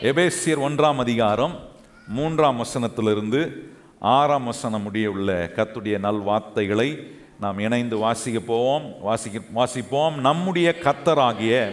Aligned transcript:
எபேசியர் 0.00 0.60
ஒன்றாம் 0.60 0.96
அதிகாரம் 0.96 1.58
மூன்றாம் 2.08 2.64
வசனத்திலிருந்து 2.64 3.52
ஆறாம் 4.00 4.44
வசனம் 4.44 4.82
முடிய 4.82 5.10
உள்ள 5.10 5.50
கத்துடைய 5.56 5.98
நல்வார்த்தைகளை 5.98 7.14
நாம் 7.40 7.58
இணைந்து 7.58 7.98
வாசிக்க 7.98 8.40
போவோம். 8.40 8.94
வாசிக்க 9.00 9.40
வாசிப்போம். 9.54 10.14
நம்முடைய 10.14 10.74
கத்தராகிய 10.82 11.70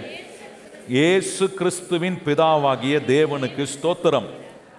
இயேசு 0.88 1.54
கிறிஸ்துவின் 1.54 2.18
பிதாவாகிய 2.26 3.02
தேவனுக்கு 3.08 3.68
ஸ்தோத்திரம். 3.82 4.26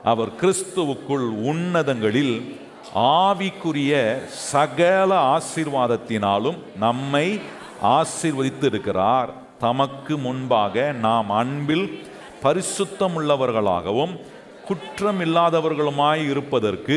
அவர் 0.04 0.28
கிறிஸ்துவுக்குள் 0.28 1.28
உன்னதங்களில் 1.44 2.58
ஆவிக்குரிய 2.94 4.24
சகல 4.26 5.38
ஆசீர்வாதத்தினாலும் 5.38 6.58
நம்மை 6.76 7.40
ஆசீர்வதித்து 7.82 8.64
இருக்கிறார் 8.64 9.32
தமக்கு 9.58 10.18
முன்பாக 10.18 10.92
நாம் 10.92 11.30
அன்பில் 11.30 12.04
பரிசுத்தம் 12.44 13.16
உள்ளவர்களாகவும் 13.16 14.14
குற்றமில்லாதவர்களுமாய் 14.68 16.22
இருப்பதற்கு 16.24 16.96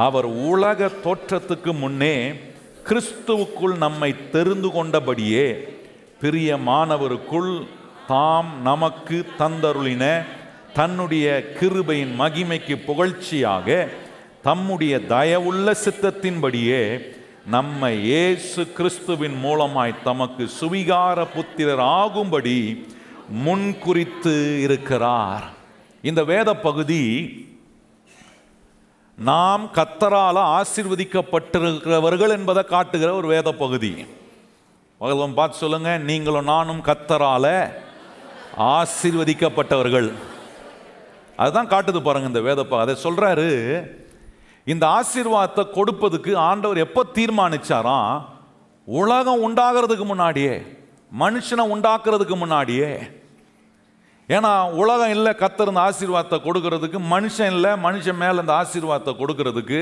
அவர் 0.00 0.28
உலக 0.46 0.88
தோற்றத்துக்கு 1.04 1.72
முன்னே 1.74 2.14
கிறிஸ்துவுக்குள் 2.86 3.76
நம்மை 3.78 4.10
தெரிந்து 4.30 4.68
கொண்டபடியே 4.68 5.46
பிரியமானவருக்குள் 6.20 7.52
தாம் 8.06 8.50
நமக்கு 8.62 9.18
தந்தருளின 9.38 10.04
தன்னுடைய 10.74 11.26
கிருபையின் 11.58 12.14
மகிமைக்கு 12.14 12.74
புகழ்ச்சியாக 12.86 13.68
தம்முடைய 14.42 14.94
தயவுள்ள 15.08 15.74
சித்தத்தின்படியே 15.82 16.82
நம்மை 17.46 17.92
இயேசு 18.02 18.62
கிறிஸ்துவின் 18.76 19.36
மூலமாய் 19.42 20.00
தமக்கு 20.04 20.44
சுவிகார 20.60 21.18
புத்திரர் 21.34 21.84
ஆகும்படி 21.92 22.58
முன்குறித்து 23.44 24.34
இருக்கிறார். 24.66 25.44
இந்த 26.10 26.20
வேத 26.30 26.50
பகுதி 26.66 27.02
நாம் 29.18 29.64
கத்தரால் 29.76 30.40
ஆசிர்வதிக்கப்பட்டிருக்கிறவர்கள் 30.58 32.34
என்பதை 32.36 32.62
காட்டுகிற 32.64 33.10
ஒரு 33.20 33.28
வேத 33.34 33.48
பகுதி. 33.62 33.92
பகவான் 35.00 35.36
பார்த்து 35.38 35.62
சொல்லுங்க 35.62 35.90
நீங்களும் 36.10 36.50
நானும் 36.52 36.82
கத்தரால 36.88 37.46
ஆசிர்வதிக்கப்பட்டவர்கள். 38.74 40.08
அதுதான் 41.42 41.70
காட்டுது 41.74 42.00
பாருங்க 42.06 42.30
இந்த 42.32 42.42
வேத 42.48 42.66
அதை 42.84 42.96
சொல்றாரு 43.04 43.48
இந்த 44.72 44.84
ஆசீர்வாதத்தை 44.98 45.64
கொடுப்பதுக்கு 45.76 46.32
ஆண்டவர் 46.48 46.84
எப்போ 46.86 47.02
தீர்மானிச்சாராம் 47.18 48.12
உலகம் 48.88 49.44
உண்டாகிறதுக்கு 49.46 50.04
முன்னாடியே 50.10 50.54
மனுஷனை 51.22 51.64
உண்டாக்குறதுக்கு 51.74 52.36
முன்னாடியே. 52.42 52.90
ஏன்னா 54.34 54.50
உலகம் 54.80 55.12
இல்லை 55.14 55.32
கத்தர் 55.42 55.70
இந்த 55.72 55.82
ஆசீர்வாதத்தை 55.88 56.38
கொடுக்கறதுக்கு 56.46 56.98
மனுஷன் 57.12 57.52
இல்லை 57.54 57.70
மனுஷன் 57.86 58.20
மேலே 58.22 58.38
இந்த 58.44 58.54
ஆசீர்வாதத்தை 58.62 59.12
கொடுக்கறதுக்கு. 59.20 59.80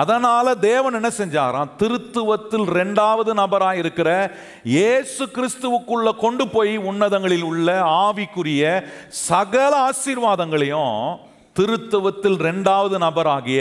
அதனால் 0.00 0.50
தேவன் 0.68 0.96
என்ன 0.98 1.10
செஞ்சாராம்? 1.18 1.72
திருத்துவத்தில் 1.80 2.66
ரெண்டாவது 2.78 3.32
நபராக 3.40 3.82
இருக்கிற 3.82 4.08
இயேசு 4.76 5.24
கிறிஸ்துவுக்குள்ளே 5.36 6.12
கொண்டு 6.24 6.46
போய் 6.54 6.74
உன்னதங்களில் 6.90 7.46
உள்ள 7.50 7.68
ஆவிக்குரிய 8.06 8.62
சகல 9.28 9.72
ஆசீர்வாதங்களையும் 9.90 10.96
திருத்துவத்தில் 11.58 12.38
ரெண்டாவது 12.48 12.96
நபராகிய 13.06 13.60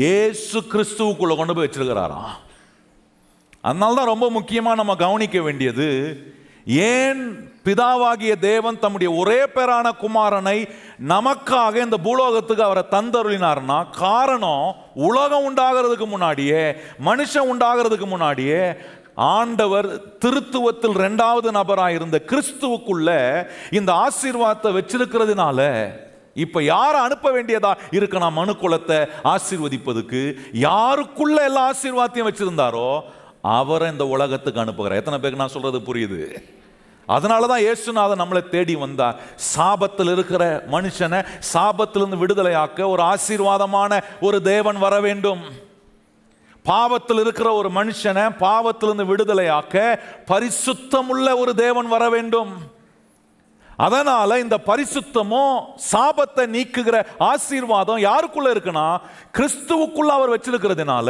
இயேசு 0.00 0.58
கிறிஸ்துவுக்குள்ளே 0.72 1.36
கொண்டு 1.36 1.54
போய் 1.54 1.66
வச்சிருக்கிறாராம். 1.66 2.32
அதனால 3.68 3.94
தான் 3.98 4.12
ரொம்ப 4.12 4.26
முக்கியமாக 4.38 4.80
நம்ம 4.80 4.94
கவனிக்க 5.06 5.38
வேண்டியது 5.48 5.88
ஏன் 6.92 7.22
பிதாவாகிய 7.66 8.38
தேவன் 8.38 8.78
தம்முடைய 8.78 9.10
ஒரே 9.14 9.40
பேரான 9.54 9.90
குமாரனை 10.00 10.58
நமக்காக 11.08 11.74
இந்த 11.76 11.96
பூலோகத்துக்கு 11.96 12.62
அவரை 12.62 12.84
தந்தருளினார்னா 12.90 13.90
காரணம் 13.90 14.74
உலகம் 14.94 15.46
உண்டாகிறதுக்கு 15.48 16.06
முன்னாடியே 16.06 16.64
மனுஷன் 17.04 17.50
உண்டாகிறதுக்கு 17.52 18.06
முன்னாடியே 18.06 18.74
ஆண்டவர் 19.14 19.88
திருத்துவத்தில் 20.24 20.96
ரெண்டாவது 20.96 21.48
நபராக 21.50 21.92
இருந்த 21.92 22.18
கிறிஸ்துவுக்குள்ள 22.30 23.10
இந்த 23.70 23.92
ஆசீர்வாதத்தை 24.06 24.70
வச்சிருக்கிறதுனால 24.78 25.60
இப்ப 26.34 26.62
யாரை 26.62 27.00
அனுப்ப 27.00 27.30
வேண்டியதா 27.32 27.72
இருக்கு 27.90 28.18
நான் 28.18 28.32
மனு 28.32 28.52
குலத்தை 28.52 28.98
ஆசீர்வதிப்பதுக்கு 29.24 30.22
யாருக்குள்ள 30.52 31.36
எல்லா 31.42 31.72
ஆசீர்வாதத்தையும் 31.72 32.30
வச்சிருந்தாரோ 32.30 33.00
அவரை 33.58 33.90
இந்த 33.90 34.06
உலகத்துக்கு 34.06 34.62
அனுப்புகிறார். 34.64 35.00
எத்தனை 35.00 35.18
பேருக்கு 35.18 35.42
நான் 35.44 35.54
சொல்றது 35.56 35.78
புரியுது? 35.78 36.20
அதனால 37.06 37.46
தான் 37.46 37.64
இயேசுநாதன் 37.66 38.22
நம்மளை 38.22 38.48
தேடி 38.48 38.74
வந்தார். 38.74 39.16
சாபத்தில் 39.54 40.12
இருக்கிற 40.12 40.64
மனுஷனை 40.70 41.20
சாபத்திலிருந்து 41.52 42.20
விடுதலையாக்க 42.22 42.88
ஒரு 42.88 43.02
ஆசீர்வாதமான 43.02 44.00
ஒரு 44.20 44.42
தேவன் 44.42 44.78
வர 44.78 45.00
வேண்டும். 45.00 45.42
பாவத்தில் 46.64 47.18
இருக்கிற 47.18 47.52
ஒரு 47.52 47.68
மனுஷனை 47.68 48.24
பாவத்திலிருந்து 48.44 49.06
விடுதலையாக்க 49.12 49.98
பரிசுத்தமுள்ள 50.26 51.38
ஒரு 51.38 51.54
தேவன் 51.54 51.88
வர 51.88 52.04
வேண்டும். 52.08 52.52
அதனால 53.76 54.38
இந்த 54.38 54.58
பரிசுத்தமும் 54.66 55.56
சாபத்தை 55.92 56.44
நீக்குகிற 56.54 57.06
ஆசீர்வாதம் 57.18 58.04
யாருக்குள்ள 58.08 58.48
இருக்குன்னா 58.54 58.86
கிறிஸ்துவுக்குள்ள 59.38 60.10
அவர் 60.18 60.34
வச்சிருக்கிறதுனால. 60.34 61.08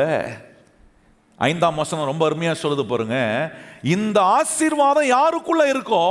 ஐந்தாம் 1.43 1.79
வசனம் 1.79 2.09
ரொம்ப 2.09 2.25
அருமையாக 2.27 2.57
சொல்லுது 2.59 2.85
பாருங்க. 2.87 3.17
இந்த 3.93 4.19
ஆசீர்வாதம் 4.35 5.13
யாருக்குள்ள 5.13 5.63
இருக்கோ 5.71 6.03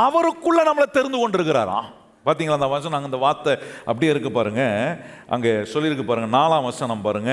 அவருக்குள்ள 0.00 0.60
நம்மளை 0.64 0.88
தெரிந்து 0.90 1.18
கொண்டிருக்கிறாராம். 1.18 1.88
பார்த்தீங்களா 2.26 2.58
அந்த 2.58 2.68
வசனம்? 2.68 2.96
அங்கே 2.96 3.10
இந்த 3.10 3.20
வார்த்தை 3.20 3.52
அப்படியே 3.86 4.10
இருக்கு 4.10 4.30
பாருங்க. 4.32 4.62
அங்கே 5.28 5.52
சொல்லியிருக்கு 5.72 6.04
பாருங்க 6.04 6.30
நாலாம் 6.34 6.66
வசனம் 6.66 7.04
பாருங்க. 7.04 7.32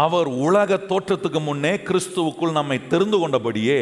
அவர் 0.00 0.30
உலக 0.42 0.76
தோற்றத்துக்கு 0.88 1.40
முன்னே 1.42 1.74
கிறிஸ்துவுக்குள் 1.84 2.52
நம்மை 2.52 2.78
தெரிந்து 2.88 3.18
கொண்டபடியே 3.18 3.80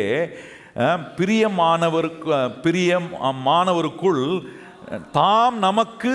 அஹ், 0.83 1.01
பிரியமானவருக்கு 1.17 2.29
பிரிய 2.61 2.93
பிரியம் 2.93 3.09
மாணவருக்குள் 3.47 4.21
தாம் 5.13 5.59
நமக்கு 5.61 6.13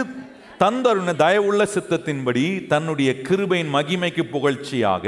தந்தருண 0.59 1.13
தயவுள்ள 1.16 1.63
சித்தத்தின்படி 1.63 2.68
தன்னுடைய 2.68 3.12
கிருபையின் 3.28 3.73
மகிமைக்கு 3.73 4.23
புகழ்ச்சியாக 4.31 5.06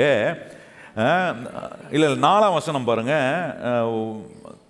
இல்லை 1.92 2.08
நாலாம் 2.18 2.54
வசனம் 2.54 2.86
பாருங்க. 2.86 3.16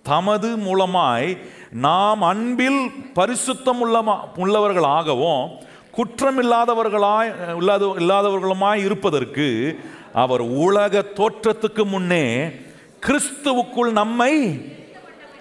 தமது 0.02 0.56
மூலமாய் 0.56 1.28
நாம் 1.70 2.22
அன்பில் 2.22 2.80
பரிசுத்தம் 3.14 3.80
உள்ளமா 3.80 4.14
உள்ளவர்களாகவும் 4.36 5.42
குற்றமில்லாதவர்களாய் 5.96 7.30
இல்லாத 7.56 7.94
இல்லாதவர்களுமாய் 7.98 8.84
இருப்பதற்கு 8.84 9.48
அவர் 10.12 10.40
உலக 10.40 11.02
தோற்றத்துக்கு 11.14 11.84
முன்னே 11.84 12.24
கிறிஸ்துவுக்குள் 13.06 13.92
நம்மை 13.92 14.32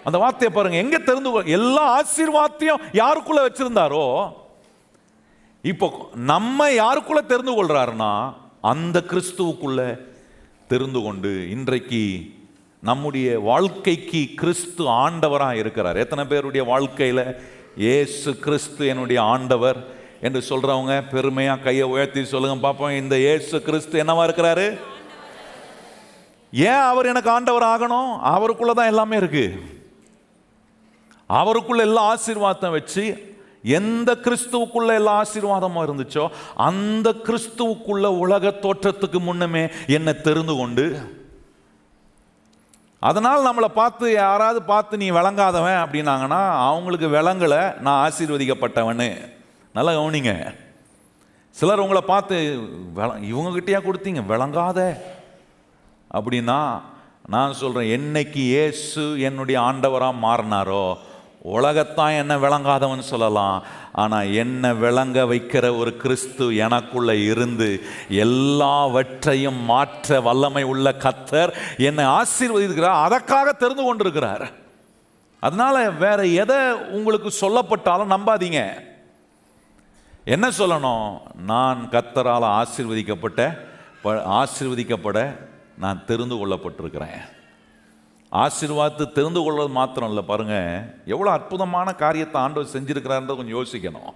அந்த 0.03 0.17
வார்த்தையை 0.17 0.51
பாருங்க 0.53 0.77
எங்க 0.77 0.99
தெரிந்து 0.99 1.31
எல்லா 1.51 1.85
ஆசீர்வாதத்தையும் 1.97 2.83
யாருக்குள்ள 2.93 3.41
வச்சிருந்தாரோ 3.41 4.05
இப்போ 5.61 6.09
நம்ம 6.15 6.69
யாருக்குள்ள 6.71 7.25
தெரிந்து 7.25 7.63
கொள்றாருன்னா 7.63 8.33
அந்த 8.61 9.03
கிறிஸ்துவுக்குள்ள 9.07 9.99
தெரிந்து 10.67 11.01
கொண்டு 11.01 11.49
இன்றைக்கு 11.49 12.31
நம்முடைய 12.79 13.39
வாழ்க்கைக்கு 13.39 14.29
கிறிஸ்து 14.35 14.83
ஆண்டவராக 14.83 15.53
இருக்கிறார். 15.53 15.97
எத்தனை 15.97 16.25
பேருடைய 16.25 16.67
வாழ்க்கையில் 16.67 17.41
ஏசு 17.77 18.37
கிறிஸ்து 18.37 18.87
என்னுடைய 18.87 19.21
ஆண்டவர் 19.21 19.85
என்று 20.21 20.43
சொல்றவங்க 20.49 21.09
பெருமையாக 21.09 21.61
கையை 21.61 21.83
உயர்த்தி 21.83 22.25
சொல்லுங்க 22.25 22.59
பார்ப்போம் 22.61 22.91
இந்த 22.91 23.19
ஏசு 23.19 23.61
கிறிஸ்து 23.61 24.03
என்னவா 24.03 24.23
இருக்கிறாரு? 24.29 24.79
ஏன் 26.51 26.83
அவர் 26.91 27.05
எனக்கு 27.05 27.29
ஆண்டவர் 27.29 27.63
ஆகணும்? 27.63 28.19
அவருக்குள்ள 28.19 28.73
தான் 28.73 28.85
எல்லாமே 28.85 29.17
இருக்கு. 29.17 29.59
அவருக்குள்ள 31.27 31.81
எல்லா 31.83 32.01
ஆசீர்வாதம் 32.01 32.71
வச்சு 32.71 33.28
எந்த 33.63 34.15
கிறிஸ்துவுக்குள்ள 34.15 34.87
எல்லா 34.87 35.21
ஆசீர்வாதமாக 35.21 35.85
இருந்துச்சோ 35.85 36.29
அந்த 36.55 37.13
கிறிஸ்துவுக்குள்ள 37.23 38.05
உலக 38.05 38.47
தோற்றத்துக்கு 38.47 39.19
முன்னமே 39.19 39.69
என்னை 39.87 40.21
தெரிந்து 40.21 40.55
கொண்டு 40.55 41.17
அதனால் 42.99 43.47
நம்மளை 43.47 43.67
பார்த்து 43.67 44.11
யாராவது 44.11 44.61
பார்த்து 44.61 44.97
நீ 44.97 45.11
விளங்காதவன் 45.11 45.85
அப்படின்னாங்கன்னா 45.85 46.49
அவங்களுக்கு 46.49 47.07
விளங்கலை 47.07 47.79
நான் 47.79 48.11
ஆசீர்வதிக்கப்பட்டவனு. 48.11 49.31
நல்லா 49.73 49.93
கவனிங்க. 49.93 50.55
சிலர் 51.49 51.79
உங்களை 51.79 52.01
பார்த்து 52.01 52.59
விள- 52.93 53.19
இவங்ககிட்டயா 53.19 53.81
கொடுத்தீங்க? 53.81 54.25
விளங்காத. 54.25 55.01
அப்படின்னா 56.13 56.81
நான் 57.25 57.53
சொல்கிறேன் 57.53 57.99
என்னைக்கு 57.99 58.35
இயேசு 58.35 59.21
என்னுடைய 59.21 59.61
ஆண்டவராக 59.61 60.13
மாறினாரோ 60.21 60.97
உலகத்தான் 61.41 62.11
என்ன 62.11 62.37
விளங்காதவன் 62.37 62.99
சொல்லலாம். 62.99 63.63
ஆனால் 63.91 64.33
என்ன 64.33 64.73
விளங்க 64.73 65.23
வைக்கிற 65.23 65.77
ஒரு 65.77 65.97
கிறிஸ்து 65.97 66.55
எனக்குள்ள 66.55 67.15
இருந்து 67.15 67.83
எல்லாவற்றையும் 68.09 69.63
மாற்ற 69.63 70.21
வல்லமை 70.21 70.63
உள்ள 70.63 70.95
கத்தர் 70.99 71.53
என்னை 71.77 72.05
ஆசீர்வதிக்கிறார். 72.05 73.03
அதற்காக 73.03 73.51
தெரிந்து 73.51 73.83
கொண்டிருக்கிறார். 73.83 74.51
அதனால 75.39 75.91
வேற 75.91 76.25
எதை 76.25 76.73
உங்களுக்கு 76.73 77.33
சொல்லப்பட்டாலும் 77.41 78.17
நம்பாதீங்க. 78.17 78.69
என்ன 80.25 80.49
சொல்லணும்? 80.49 81.17
நான் 81.35 81.87
கத்தரால் 81.91 82.63
ஆசீர்வதிக்கப்பட்ட 82.63 83.57
ப- 84.01 84.43
ஆசீர்வதிக்கப்பட 84.43 85.47
நான் 85.77 86.05
தெரிந்து 86.05 86.35
கொள்ளப்பட்டிருக்கிறேன். 86.35 87.37
ஆசீர்வாதத்தை 88.31 89.05
தெரிந்து 89.17 89.41
கொள்வது 89.43 89.71
மாத்திரம் 89.77 90.09
இல்லை 90.11 90.23
பாருங்கள் 90.31 90.83
எவ்வளோ 91.13 91.29
அற்புதமான 91.37 91.87
காரியத்தை 92.01 92.37
ஆண்டவர் 92.41 92.73
செஞ்சிருக்கிறாருன்றத 92.73 93.37
கொஞ்சம் 93.37 93.57
யோசிக்கணும். 93.59 94.11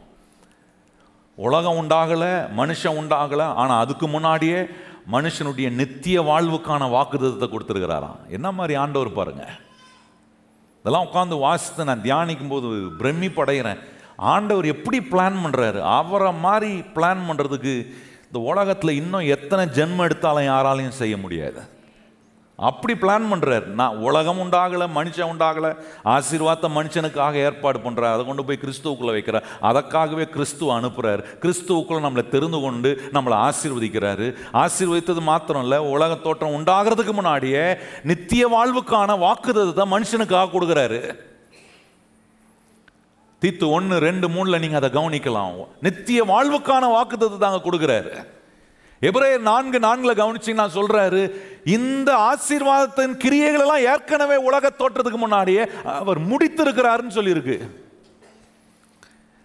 உலகம் 1.37 1.79
உண்டாகலை 1.81 2.33
மனுஷன் 2.59 2.99
உண்டாகலை 3.01 3.47
ஆனால் 3.61 3.81
அதுக்கு 3.83 4.07
முன்னாடியே 4.15 4.59
மனுஷனுடைய 5.15 5.67
நித்திய 5.79 6.17
வாழ்வுக்கான 6.29 6.89
வாக்குத்தத்தை 6.95 7.47
கொடுத்துருக்கிறாராம். 7.49 8.19
என்ன 8.37 8.47
மாதிரி 8.57 8.73
ஆண்டவர் 8.83 9.17
பாருங்கள் 9.17 9.55
இதெல்லாம் 10.85 11.07
உட்காந்து 11.07 11.35
வாசித்து 11.47 11.89
நான் 11.89 12.05
தியானிக்கும் 12.05 12.53
போது 12.53 12.67
பிரமிப்படைகிறேன். 13.01 13.81
ஆண்டவர் 14.31 14.65
எப்படி 14.75 14.97
பிளான் 15.11 15.37
பண்ணுறாரு 15.43 15.79
அவரை 15.99 16.31
மாதிரி 16.45 16.71
பிளான் 16.95 17.21
பண்ணுறதுக்கு 17.27 17.73
இந்த 18.27 18.39
உலகத்தில் 18.51 18.99
இன்னும் 19.01 19.29
எத்தனை 19.35 19.63
ஜென்மம் 19.77 20.05
எடுத்தாலும் 20.07 20.49
யாராலையும் 20.51 20.99
செய்ய 21.01 21.15
முடியாது. 21.23 21.61
அப்படி 22.69 22.93
பிளான் 23.01 23.29
பண்ணுறாரு 23.31 23.67
நான் 23.79 23.97
உலகம் 24.07 24.39
உண்டாகலை 24.43 24.87
மனுஷன் 24.97 25.31
உண்டாகலை 25.33 25.71
ஆசீர்வாதத்தை 26.15 26.69
மனுஷனுக்காக 26.77 27.41
ஏற்பாடு 27.47 27.79
பண்ணுறார் 27.85 28.15
அதை 28.15 28.23
கொண்டு 28.29 28.45
போய் 28.47 28.61
கிறிஸ்துவுக்குள்ளே 28.63 29.15
வைக்கிறார். 29.17 29.47
அதற்காகவே 29.69 30.25
கிறிஸ்துவ 30.35 30.75
அனுப்புகிறார் 30.79 31.23
கிறிஸ்துவுக்குள்ளே 31.43 32.03
நம்மளை 32.05 32.25
தெரிந்து 32.35 32.61
கொண்டு 32.65 32.91
நம்மளை 33.17 33.37
ஆசீர்வதிக்கிறாரு. 33.47 34.27
ஆசீர்வதித்தது 34.63 35.23
மாத்திரம் 35.31 35.65
இல்லை 35.67 35.79
உலக 35.95 36.15
தோற்றம் 36.25 36.55
உண்டாகிறதுக்கு 36.59 37.15
முன்னாடியே 37.19 37.65
நித்திய 38.11 38.43
வாழ்வுக்கான 38.55 39.17
வாக்குத்தத்தை 39.27 39.87
மனுஷனுக்காக 39.95 40.51
கொடுக்குறாரு. 40.55 41.01
தீத்து 43.41 43.65
ஒன்று 43.77 43.95
ரெண்டு 44.07 44.27
மூணில் 44.33 44.61
நீங்கள் 44.63 44.79
அதை 44.79 44.89
கவனிக்கலாம். 44.97 45.55
நித்திய 45.85 46.19
வாழ்வுக்கான 46.29 46.83
வாக்குத்தத்தை 46.97 47.39
தாங்க 47.41 47.59
கொடுக்குறாரு. 47.65 48.13
எபிரேயர் 49.03 49.39
நான்கு 49.39 49.79
நான்களை 49.79 50.17
கவனிச்சு 50.17 50.53
நான் 50.53 50.73
சொல்றாரு. 50.73 51.31
இந்த 51.63 52.15
ஆசீர்வாதத்தின் 52.15 53.17
கிரியைகள் 53.17 53.59
எல்லாம் 53.59 53.93
ஏற்கனவே 53.93 54.35
உலக 54.35 54.71
தோற்றத்துக்கு 54.77 55.15
முன்னாடியே 55.15 55.67
அவர் 55.83 56.27
முடித்திருக்கிறாருன்னு 56.27 57.09
சொல்லியிருக்கு. 57.09 57.69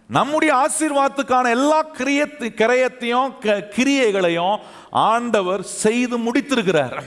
நம்முடைய 0.08 0.55
ஆசீர்வாதத்துக்கான 0.55 1.50
எல்லா 1.50 1.87
கிரியத்து 1.87 2.49
கிரயத்தையும் 2.55 3.38
க- 3.38 3.69
கிரியைகளையும் 3.76 4.58
ஆண்டவர் 4.90 5.62
செய்து 5.62 6.19
முடித்திருக்கிறார். 6.19 7.02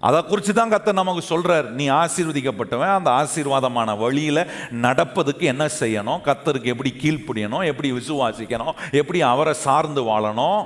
அதை 0.00 0.22
குறித்து 0.22 0.52
தான் 0.52 0.72
கத்தர் 0.72 0.92
நமக்கு 0.92 1.22
சொல்கிறார் 1.22 1.70
நீ 1.70 1.90
ஆசீர்வதிக்கப்பட்டவன் 1.90 2.94
அந்த 2.94 3.10
ஆசீர்வாதமான 3.10 3.98
வழியில் 3.98 4.46
நடப்பதுக்கு 4.82 5.40
என்ன 5.40 5.66
செய்யணும்? 5.66 6.20
கத்தருக்கு 6.24 6.64
எப்படி 6.64 6.94
கீழ்ப்படியணும்? 7.02 7.64
எப்படி 7.64 7.92
விசுவாசிக்கணும்? 7.92 8.72
எப்படி 8.90 9.22
அவரை 9.22 9.52
சார்ந்து 9.52 10.02
வாழணும்? 10.02 10.64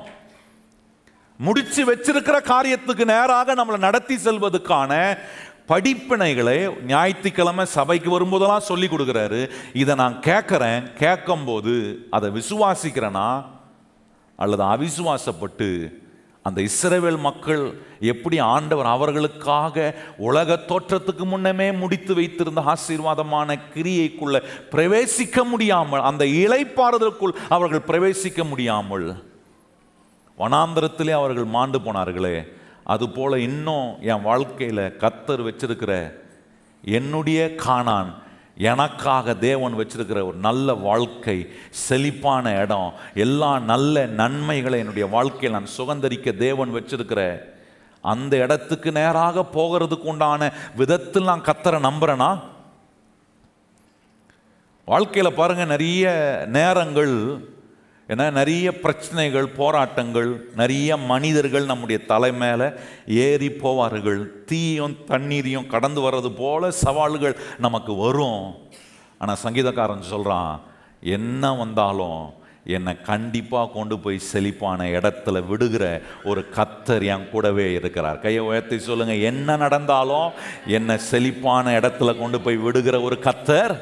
முடிச்சு 1.41 1.85
வச்சிருக்கிற 1.93 2.37
காரியத்துக்கு 2.45 3.05
நேராக 3.05 3.55
நம்மளை 3.55 3.79
நடத்தி 3.79 4.17
செல்வதற்கான 4.17 5.19
படிப்பினைகளை 5.69 6.85
ஞாயிற்றுக்கிழமை 6.85 7.65
சபைக்கு 7.65 8.21
வரும்போதெல்லாம் 8.21 8.69
சொல்லி 8.71 8.87
கொடுக்குறாரு. 8.87 9.51
இதை 9.73 9.95
நான் 9.95 10.21
கேட்குறேன். 10.21 10.93
கேட்கும்போது 10.93 12.07
அதை 12.11 12.31
விசுவாசிக்கிறேனா? 12.31 13.45
அல்லது 14.37 14.65
அவிசுவாசப்பட்டு 14.65 15.93
அந்த 16.43 16.63
இஸ்ரேவேல் 16.63 17.19
மக்கள் 17.19 17.81
எப்படி 18.01 18.39
ஆண்டவர் 18.39 18.87
அவர்களுக்காக 18.87 19.95
உலக 20.19 20.59
தோற்றத்துக்கு 20.69 21.25
முன்னமே 21.25 21.73
முடித்து 21.73 22.15
வைத்திருந்த 22.15 22.61
ஆசீர்வாதமான 22.61 23.59
கிரியைக்குள்ள 23.75 24.43
பிரவேசிக்க 24.71 25.45
முடியாமல் 25.45 26.01
அந்த 26.01 26.25
இலைப்பாறுதலுக்குள் 26.25 27.35
அவர்கள் 27.49 27.87
பிரவேசிக்க 27.87 28.45
முடியாமல் 28.45 29.27
வனாந்தரத்திலே 30.39 31.11
அவர்கள் 31.11 31.45
மாண்டு 31.45 31.79
போனார்களே 31.79 32.37
அதுபோல் 32.85 33.39
இன்னும் 33.39 34.03
என் 34.03 34.23
வாழ்க்கையில் 34.23 34.97
கத்தர் 34.99 35.43
வச்சிருக்கிற 35.43 35.93
என்னுடைய 36.85 37.55
காணான் 37.57 38.11
எனக்காக 38.57 39.35
தேவன் 39.35 39.75
வச்சிருக்கிற 39.75 40.27
ஒரு 40.27 40.37
நல்ல 40.37 40.75
வாழ்க்கை 40.75 41.51
செழிப்பான 41.71 42.63
இடம் 42.63 42.93
எல்லா 43.15 43.59
நல்ல 43.59 44.07
நன்மைகளை 44.07 44.79
என்னுடைய 44.79 45.07
வாழ்க்கையில் 45.09 45.61
நான் 45.61 45.77
சுகந்தரிக்க 45.77 46.37
தேவன் 46.37 46.75
வச்சிருக்கிற 46.75 47.21
அந்த 48.05 48.37
இடத்துக்கு 48.37 48.93
நேராக 48.93 49.45
போகிறதுக்கு 49.53 50.05
உண்டான 50.05 50.53
விதத்தில் 50.77 51.23
நான் 51.23 51.41
கத்தரை 51.41 51.81
நம்புறேனா? 51.81 52.31
வாழ்க்கையில் 54.89 55.35
பாருங்க 55.35 55.65
நிறைய 55.65 56.05
நேரங்கள் 56.47 57.15
ஏன்னா 58.13 58.27
நிறைய 58.31 58.69
பிரச்சனைகள் 58.85 59.47
போராட்டங்கள் 59.59 60.31
நிறைய 60.61 60.97
மனிதர்கள் 60.97 61.69
நம்முடைய 61.71 61.99
தலை 62.13 62.31
மேலே 62.43 62.69
ஏறி 63.25 63.49
போவார்கள். 63.49 64.21
தீயும் 64.51 64.97
தண்ணீரையும் 65.11 65.71
கடந்து 65.75 66.01
வர்றது 66.07 66.31
போல 66.37 66.71
சவால்கள் 66.85 67.37
நமக்கு 67.59 67.95
வரும். 68.05 68.47
ஆனால் 69.19 69.43
சங்கீதக்காரன் 69.45 70.11
சொல்கிறான் 70.15 70.55
என்ன 71.17 71.53
வந்தாலும் 71.55 72.23
என்னை 72.77 72.95
கண்டிப்பாக 73.03 73.73
கொண்டு 73.75 73.99
போய் 73.99 74.27
செழிப்பான 74.31 74.89
இடத்துல 74.99 75.47
விடுகிற 75.47 75.85
ஒரு 76.25 76.41
கத்தர் 76.57 77.05
என் 77.13 77.31
கூடவே 77.31 77.67
இருக்கிறார். 77.73 78.19
கையை 78.25 78.43
உயர்த்தி 78.51 78.79
சொல்லுங்கள் 78.79 79.25
என்ன 79.31 79.57
நடந்தாலும் 79.57 80.29
என்னை 80.67 80.99
செழிப்பான 81.11 81.79
இடத்துல 81.81 82.19
கொண்டு 82.19 82.41
போய் 82.41 82.65
விடுகிற 82.67 82.97
ஒரு 83.01 83.19
கத்தர் 83.29 83.75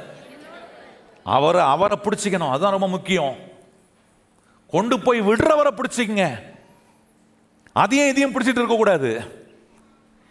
அவரை 1.22 1.62
அவரை 1.74 1.98
பிடிச்சிக்கணும். 2.02 2.52
அதுதான் 2.52 2.78
ரொம்ப 2.78 2.88
முக்கியம். 2.88 3.34
கொண்டு 4.72 4.96
போய் 5.00 5.20
விடுறவரை 5.28 5.72
பிடிச்சிக்கங்க. 5.78 6.26
அதையும் 7.72 8.08
இதையும் 8.08 8.34
பிடிச்சிட்டு 8.34 8.60
இருக்கக்கூடாது 8.62 9.10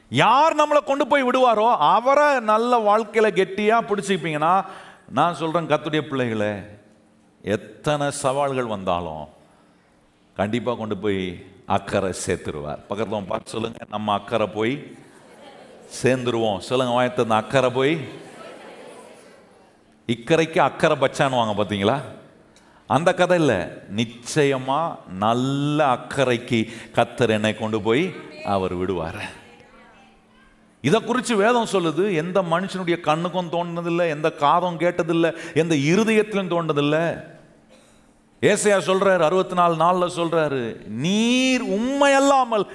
யார் 0.09 0.59
நம்மளை 0.59 0.79
கொண்டு 0.83 1.05
போய் 1.07 1.27
விடுவாரோ 1.27 1.67
அவரை 1.77 2.39
நல்ல 2.51 2.77
வாழ்க்கையில் 2.89 3.37
கெட்டியாக 3.39 3.87
பிடிச்சிப்பீங்கன்னா 3.89 4.53
நான் 5.17 5.39
சொல்கிறேன் 5.39 5.69
கத்துடைய 5.71 6.01
பிள்ளைகளே 6.09 6.53
எத்தனை 7.55 8.11
சவால்கள் 8.11 8.73
வந்தாலும் 8.75 9.25
கண்டிப்பாக 10.37 10.77
கொண்டு 10.77 10.97
போய் 10.97 11.21
அக்கறை 11.65 12.11
சேர்த்துருவார். 12.25 12.81
பக்கத்தில் 12.87 13.29
பார்த்து 13.31 13.53
சொல்லுங்க 13.55 13.85
நம்ம 13.89 14.13
அக்கறை 14.13 14.47
போய் 14.47 14.73
சேர்ந்துருவோம். 16.01 16.59
சொல்லுங்க 16.67 16.93
வாயத்த 16.93 17.25
அந்த 17.27 17.35
அக்கறை 17.35 17.69
போய். 17.69 17.95
இக்கரைக்கு 20.13 20.59
அக்கறை 20.69 20.97
பச்சானுவாங்க 21.03 21.53
பார்த்தீங்களா 21.59 21.97
அந்த 22.89 23.09
கதை 23.19 23.37
இல்லை 23.41 23.59
நிச்சயமாக 23.99 24.97
நல்ல 25.23 25.77
அக்கறைக்கு 25.95 26.59
கத்தர் 26.97 27.33
என்னை 27.37 27.53
கொண்டு 27.61 27.77
போய் 27.85 28.03
அவர் 28.55 28.73
விடுவார். 28.81 29.21
இதை 30.83 30.99
குறித்து 31.01 31.33
வேதம் 31.43 31.71
சொல்லுது 31.73 32.03
எந்த 32.21 32.39
மனுஷனுடைய 32.53 32.97
கண்ணுக்கும் 33.07 33.53
தோன்றதில்லை 33.55 34.05
எந்த 34.15 34.29
காதம் 34.43 34.81
கேட்டதில்லை 34.83 35.31
எந்த 35.61 35.75
இருதயத்திலும் 35.91 36.51
தோன்றதில்லை. 36.53 37.05
ஏசையா 38.51 38.77
சொல்கிறார் 38.89 39.25
அறுபத்தி 39.27 39.55
நாலு 39.59 39.75
நாளில் 39.83 40.15
சொல்கிறாரு 40.19 40.63
நீர் 41.05 41.63
உண்மை 41.77 42.11
அல்லாமல் 42.21 42.65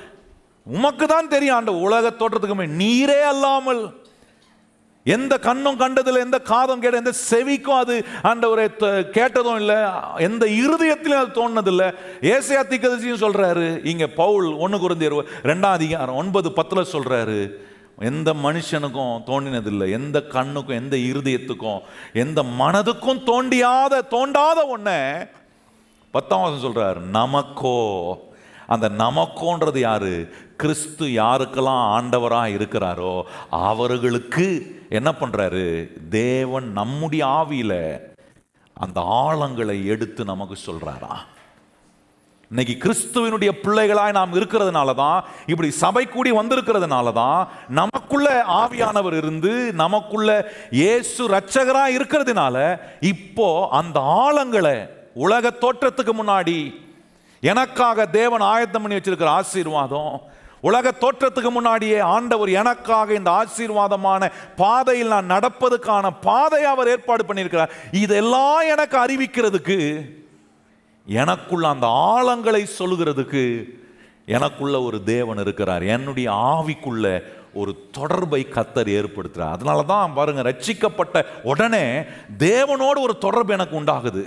உமக்கு 0.67 1.07
தான் 1.07 1.33
தெரியும் 1.35 1.57
ஆண்ட 1.57 1.73
உலக 1.87 2.11
தோற்றத்துக்குமே 2.21 2.67
நீரே 2.81 3.21
அல்லாமல் 3.33 3.83
எந்த 5.05 5.39
கண்ணும் 5.39 5.77
கண்டதில் 5.77 6.17
எந்த 6.17 6.39
காதம் 6.39 6.81
கேட்ட 6.81 6.97
எந்த 6.97 7.13
செவிக்கும் 7.31 7.79
அது 7.79 8.05
ஆண்டவரை 8.23 9.11
கேட்டதும் 9.11 9.57
இல்லை 9.57 9.77
எந்த 10.17 10.47
இருதயத்திலும் 10.47 11.21
அது 11.23 11.49
தோணுனதில்லை. 11.49 11.95
ஏசையா 12.21 12.63
தீக்கதரிசியும் 12.63 13.23
சொல்றாரு 13.23 13.87
இங்க 13.87 14.07
பவுல் 14.07 14.53
ஒன்று 14.53 14.79
குறைந்த 14.79 15.25
ரெண்டாம் 15.43 15.77
அதிகாரம் 15.79 16.15
ஒன்பது 16.15 16.53
பத்தில் 16.53 16.93
சொல்றாரு 16.93 17.51
எந்த 17.99 18.33
மனுஷனுக்கும் 18.33 19.23
தோண்டினதில்லை 19.27 19.91
எந்த 19.91 20.23
கண்ணுக்கும் 20.23 20.77
எந்த 20.77 20.97
இருதயத்துக்கும் 20.97 21.81
எந்த 22.13 22.43
மனதுக்கும் 22.43 23.23
தோண்டியாத 23.23 24.03
தோண்டாத 24.11 24.67
ஒன்றை 24.69 25.27
பத்தாம் 26.11 26.43
வருஷம் 26.43 26.75
சொல்றார் 26.75 27.17
நமக்கோ. 27.17 28.15
அந்த 28.67 28.89
நமக்கோன்றது 28.89 29.79
யாரு? 29.79 30.33
கிறிஸ்து 30.57 31.07
யாருக்கெல்லாம் 31.07 31.85
ஆண்டவராக 31.97 32.49
இருக்கிறாரோ 32.49 33.23
அவர்களுக்கு 33.51 34.79
என்ன 34.91 35.11
பண்ணுறாரு 35.13 35.65
தேவன் 36.15 36.67
நம்முடைய 36.73 37.23
ஆவியில் 37.39 37.81
அந்த 38.77 38.99
ஆழங்களை 39.21 39.77
எடுத்து 39.87 40.23
நமக்கு 40.25 40.57
சொல்கிறாரா 40.67 41.15
இன்னைக்கு 42.51 42.75
கிறிஸ்துவனுடைய 42.77 43.51
பிள்ளைகளாய் 43.57 44.13
நாம் 44.13 44.33
இருக்கிறதுனால 44.33 44.95
தான் 44.95 45.19
இப்படி 45.47 45.69
சபை 45.75 46.03
கூடி 46.07 46.31
வந்திருக்கிறதுனால 46.31 47.13
தான் 47.13 47.41
நமக்குள்ள 47.71 48.29
ஆவியானவர் 48.55 49.17
இருந்து 49.17 49.53
நமக்குள்ள 49.75 50.31
இயேசு 50.73 51.29
ரட்சகராக 51.29 51.95
இருக்கிறதுனால 51.97 52.57
இப்போ 53.13 53.49
அந்த 53.73 54.01
ஆழங்களை 54.21 54.77
உலக 55.19 55.53
தோற்றத்துக்கு 55.61 56.15
முன்னாடி 56.15 56.59
எனக்காக 57.43 58.07
தேவன் 58.13 58.45
ஆயத்தம் 58.49 58.83
பண்ணி 58.83 58.99
வச்சிருக்கிற 58.99 59.31
ஆசீர்வாதம் 59.35 60.13
உலக 60.61 60.93
தோற்றத்துக்கு 61.01 61.51
முன்னாடியே 61.51 61.99
ஆண்டவர் 61.99 62.49
எனக்காக 62.49 63.15
இந்த 63.15 63.31
ஆசீர்வாதமான 63.31 64.31
பாதையில் 64.57 65.07
நான் 65.07 65.31
நடப்பதுக்கான 65.31 66.11
பாதையை 66.21 66.71
அவர் 66.71 66.89
ஏற்பாடு 66.89 67.25
பண்ணியிருக்கிறார். 67.25 67.71
இதெல்லாம் 67.91 68.61
எனக்கு 68.61 68.97
அறிவிக்கிறதுக்கு 68.99 69.79
எனக்குள்ள 71.07 71.69
அந்த 71.69 71.87
ஆழங்களை 71.87 72.67
சொல்லுகிறதுக்கு 72.79 73.45
எனக்குள்ள 74.27 74.83
ஒரு 74.83 75.03
தேவன் 75.03 75.39
இருக்கிறார். 75.39 75.83
என்னுடைய 75.83 76.31
ஆவிக்குள்ள 76.31 77.23
ஒரு 77.55 77.73
தொடர்பை 77.93 78.47
கத்தர் 78.55 78.91
ஏற்படுத்துகிறார். 78.99 79.57
அதனால 79.57 79.83
தான் 79.83 80.15
பாருங்கள் 80.15 80.49
ரட்சிக்கப்பட்ட 80.49 81.25
உடனே 81.43 82.03
தேவனோடு 82.39 83.01
ஒரு 83.01 83.19
தொடர்பு 83.19 83.53
எனக்கு 83.53 83.81
உண்டாகுது. 83.81 84.25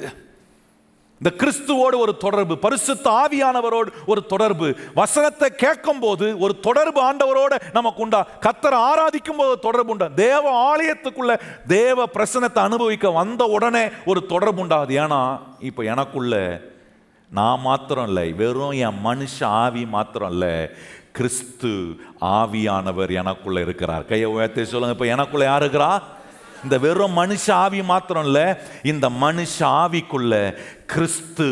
இந்த 1.23 1.35
கிறிஸ்துவோடு 1.41 1.97
ஒரு 2.03 2.13
தொடர்பு 2.17 2.57
பரிசுத்த 2.57 3.05
ஆவியானவரோடு 3.19 3.89
ஒரு 4.05 4.21
தொடர்பு. 4.25 4.67
வசனத்தை 4.93 5.47
கேட்கும் 5.49 5.99
போது 5.99 6.25
ஒரு 6.37 6.53
தொடர்பு 6.59 6.99
ஆண்டவரோட 7.09 7.53
நமக்கு 7.73 8.01
உண்டா? 8.01 8.19
கத்தரை 8.45 8.77
ஆராதிக்கும் 8.87 9.37
போது 9.37 9.53
தொடர்பு 9.59 9.91
உண்டா? 9.91 10.07
தேவ 10.15 10.45
ஆலயத்துக்குள்ள 10.69 11.33
தேவ 11.67 12.07
பிரசனத்தை 12.15 12.61
அனுபவிக்க 12.69 13.09
வந்த 13.09 13.45
உடனே 13.45 13.83
ஒரு 14.05 14.25
தொடர்பு 14.25 14.61
உண்டாது 14.61 14.95
ஏன்னா 15.03 15.21
இப்போ 15.59 15.83
எனக்குள்ள 15.83 16.61
நான் 17.31 17.63
மாத்திரம் 17.67 18.07
இல்லை 18.07 18.33
வெறும் 18.33 18.75
என் 18.87 18.99
மனுஷ 19.05 19.37
ஆவி 19.43 19.85
மாத்திரம் 19.85 20.31
இல்லை. 20.31 20.69
கிறிஸ்து 21.11 21.71
ஆவியானவர் 22.39 23.13
எனக்குள்ள 23.21 23.61
இருக்கிறார். 23.61 24.05
கையை 24.05 24.29
உயர்த்தி 24.29 24.65
சொல்லுங்க 24.65 24.97
இப்போ 24.97 25.05
எனக்குள்ள 25.05 25.45
யார் 25.45 25.63
இருக்கிறா? 25.63 26.01
இந்த 26.63 26.77
வெறும் 26.77 27.17
மனுஷ 27.17 27.45
ஆவி 27.51 27.81
மாத்திரம் 27.83 28.25
இல்லை 28.25 28.43
இந்த 28.91 29.05
மனுஷ 29.23 29.55
ஆவிக்குள்ள 29.59 30.33
கிறிஸ்து 30.93 31.47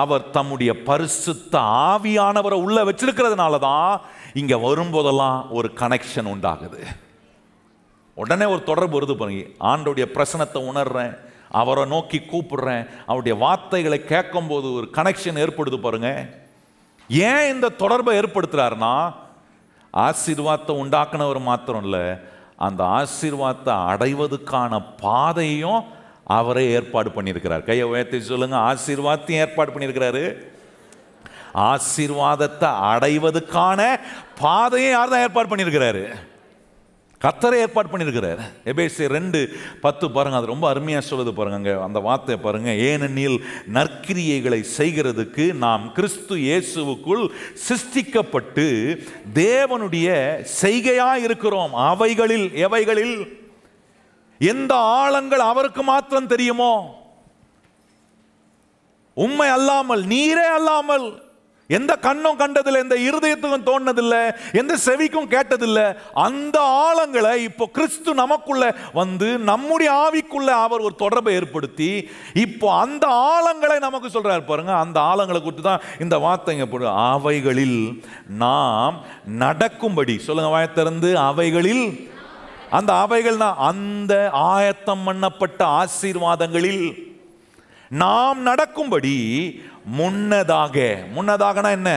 அவர் 0.00 0.24
தம்முடைய 0.36 0.72
பரிசுத்த 0.88 1.54
ஆவியானவரை 1.88 2.58
உள்ள 2.66 2.78
வச்சிருக்கிறதுனால 2.88 3.58
தான் 3.68 3.92
இங்க 4.40 4.54
வரும்போதெல்லாம் 4.66 5.38
ஒரு 5.56 5.68
கனெக்ஷன் 5.80 6.30
உண்டாகுது. 6.34 6.80
உடனே 8.16 8.46
ஒரு 8.54 8.62
தொடர்பு 8.70 8.94
வருது 8.96 9.14
பாருங்க. 9.20 9.44
ஆண்டோடைய 9.72 10.06
பிரசனத்தை 10.16 10.60
உணர்றேன் 10.70 11.14
அவரை 11.60 11.84
நோக்கி 11.94 12.18
கூப்பிடுறேன் 12.32 12.84
அவருடைய 13.08 13.34
வார்த்தைகளை 13.44 13.98
கேட்கும்போது 14.12 14.66
ஒரு 14.78 14.86
கனெக்ஷன் 14.98 15.40
ஏற்படுது 15.44 15.78
பாருங்க. 15.86 16.10
ஏன் 17.30 17.48
இந்த 17.54 17.74
தொடர்பை 17.82 18.12
ஏற்படுத்துறாருன்னா 18.20 18.94
ஆசீர்வாதத்தை 19.94 20.74
உண்டாக்குனவர் 20.82 21.40
மாத்திரம் 21.48 21.84
இல்லை 21.86 22.04
அந்த 22.66 22.80
ஆசீர்வாதத்தை 22.98 23.74
அடைவதற்கான 23.92 24.72
பாதையும் 25.02 25.82
அவரே 26.26 26.64
ஏற்பாடு 26.78 27.10
பண்ணியிருக்கிறார். 27.16 27.64
கையை 27.68 27.86
உயர்த்தி 27.92 28.18
சொல்லுங்க 28.32 28.56
ஆசீர்வாதத்தையும் 28.70 29.44
ஏற்பாடு 29.44 29.72
பண்ணியிருக்கிறாரு. 29.74 30.24
ஆசீர்வாதத்தை 31.70 32.68
அடைவதற்கான 32.90 33.80
பாதையை 34.42 34.90
யார் 34.92 35.10
தான் 35.14 35.24
ஏற்பாடு 35.24 35.50
பண்ணியிருக்கிறாரு? 35.50 36.04
கத்தரை 37.24 37.56
ஏற்பாடு 37.64 37.88
பண்ணியிருக்கிறார். 37.90 38.40
எபேசி 38.70 39.08
ரெண்டு 39.16 39.40
பத்து 39.82 40.04
பாருங்க 40.14 40.38
அது 40.38 40.52
ரொம்ப 40.52 40.66
அருமையாக 40.70 41.04
சொல்லுது 41.08 41.32
பாருங்க 41.36 41.58
அங்கே 41.60 41.74
அந்த 41.86 41.98
வார்த்தையை 42.06 42.38
பாருங்க. 42.46 42.70
ஏனெனில் 42.88 43.36
நற்கிரியைகளை 43.76 44.60
செய்கிறதுக்கு 44.78 45.44
நாம் 45.64 45.84
கிறிஸ்து 45.98 46.36
இயேசுவுக்குள் 46.46 47.22
சிருஷ்டிக்கப்பட்டு 47.66 48.66
தேவனுடைய 49.42 50.08
செய்கையாக 50.62 51.24
இருக்கிறோம் 51.28 51.74
அவைகளில் 51.90 52.48
எவைகளில்? 52.66 53.16
எந்த 54.48 54.72
ஆழங்கள் 54.94 55.42
அவருக்கு 55.42 55.82
மாத்திரம் 55.82 56.26
தெரியுமோ? 56.26 56.72
உண்மை 59.16 59.48
அல்லாமல் 59.48 60.02
நீரே 60.06 60.46
அல்லாமல் 60.50 61.06
எந்த 61.70 61.92
கண்ணும் 61.96 62.38
கண்டதில்லை 62.38 62.80
எந்த 62.80 62.96
இருதயத்துக்கும் 63.00 63.66
தோணதில்லை 63.66 64.20
எந்த 64.52 64.76
செவிக்கும் 64.76 65.28
கேட்டதில்லை 65.28 65.84
அந்த 66.14 66.56
ஆழங்களை 66.80 67.32
இப்போ 67.42 67.64
கிறிஸ்து 67.72 68.14
நமக்குள்ள 68.14 68.64
வந்து 68.94 69.38
நம்முடைய 69.42 69.90
ஆவிக்குள்ள 69.96 70.50
அவர் 70.64 70.80
ஒரு 70.80 70.94
தொடர்பை 70.94 71.34
ஏற்படுத்தி 71.34 71.90
இப்போ 72.34 72.68
அந்த 72.78 73.06
ஆழங்களை 73.30 73.78
நமக்கு 73.78 74.08
சொல்றாரு 74.08 74.44
பாருங்க 74.44 74.74
அந்த 74.76 75.00
ஆழங்களை 75.00 75.40
குறித்து 75.42 75.62
தான் 75.62 75.84
இந்த 76.00 76.18
வார்த்தைங்க 76.18 76.66
போடு 76.66 76.88
அவைகளில் 77.06 77.80
நாம் 78.36 78.98
நடக்கும்படி 79.38 80.16
சொல்லுங்க 80.18 80.50
வாயத்திறந்து 80.50 81.12
அவைகளில் 81.22 81.86
அந்த 82.76 82.90
அவைகள்னா 83.04 83.48
அந்த 83.68 84.14
ஆயத்தம் 84.50 85.04
பண்ணப்பட்ட 85.08 85.60
ஆசீர்வாதங்களில் 85.80 86.84
நாம் 88.02 88.38
நடக்கும்படி 88.48 89.16
முன்னதாக 89.98 90.76
முன்னதாகனா 91.16 91.70
என்ன? 91.78 91.90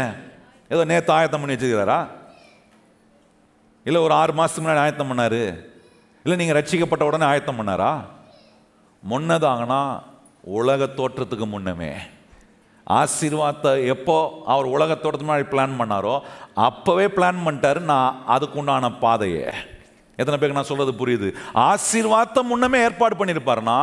ஏதோ 0.74 0.82
நேத்து 0.91 1.12
ஆயத்தம் 1.17 1.41
பண்ணி 1.41 1.55
வச்சுக்கிறாரா 1.55 2.00
இல்லை 3.86 4.00
ஒரு 4.05 4.13
ஆறு 4.22 4.34
மாதத்துக்கு 4.38 4.65
முன்னாடி 4.65 4.84
ஆயத்தம் 4.84 5.10
பண்ணார்? 5.12 5.41
இல்லை 6.25 6.36
நீங்கள் 6.39 6.58
ரட்சிக்கப்பட்ட 6.58 7.03
உடனே 7.10 7.25
ஆயத்தம் 7.32 7.60
பண்ணாரா? 7.60 7.91
முன்னதாகனா 9.03 9.82
உலக 10.58 10.88
தோற்றத்துக்கு 11.00 11.48
முன்னமே. 11.53 11.91
ஆசீர்வாதத்தை 12.88 13.72
எப்போ 13.94 14.17
அவர் 14.53 14.67
உலக 14.75 14.91
தோற்றத்துக்கு 14.94 15.29
முன்னாடி 15.29 15.48
பிளான் 15.53 15.79
பண்ணாரோ 15.79 16.15
அப்போவே 16.67 17.05
பிளான் 17.17 17.39
பண்ணிட்டாரு 17.46 17.79
நான் 17.91 18.20
அதுக்குண்டான 18.36 18.91
பாதையை. 19.05 19.46
எத்தனை 20.19 20.38
பேருக்கு 20.38 20.60
நான் 20.60 20.72
சொல்றது 20.72 20.93
புரியுது? 21.01 21.29
ஆசீர்வாதத்தை 21.69 22.41
முன்னமே 22.51 22.81
ஏற்பாடு 22.88 23.15
பண்ணியிருப்பாருன்னா 23.19 23.79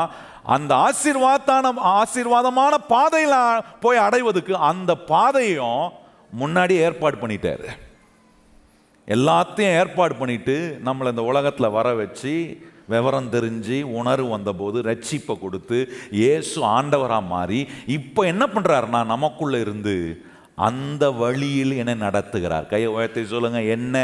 அந்த 0.54 0.72
ஆசீர்வாதான 0.86 1.72
ஆசீர்வாதமான 1.98 2.74
பாதையில் 2.92 3.38
போய் 3.84 4.04
அடைவதுக்கு 4.06 4.54
அந்த 4.70 4.92
பாதையும் 5.12 5.82
முன்னாடி 6.40 6.74
ஏற்பாடு 6.86 7.16
பண்ணிட்டாரு. 7.22 7.68
எல்லாத்தையும் 9.08 9.76
ஏற்பாடு 9.80 10.14
பண்ணிட்டு 10.14 10.56
நம்மளை 10.86 11.08
இந்த 11.14 11.24
உலகத்தில் 11.30 11.74
வர 11.78 11.88
வச்சு 12.00 12.34
விவரம் 12.92 13.30
தெரிஞ்சு 13.34 13.76
உணர்வு 14.00 14.28
வந்தபோது 14.28 14.78
ரட்சிப்பை 14.88 15.34
கொடுத்து 15.38 15.78
இயேசு 16.20 16.56
ஆண்டவராக 16.76 17.30
மாறி 17.32 17.60
இப்போ 17.96 18.20
என்ன 18.32 18.44
பண்ணுறாருனா 18.54 19.00
நமக்குள்ளே 19.14 19.58
இருந்து 19.60 19.96
அந்த 20.68 21.04
வழியில் 21.22 21.72
என்னை 21.82 21.94
நடத்துகிறார். 22.06 22.66
கையை 22.72 22.88
உயர்த்தி 22.96 23.22
சொல்லுங்கள் 23.24 23.70
என்ன 23.76 23.96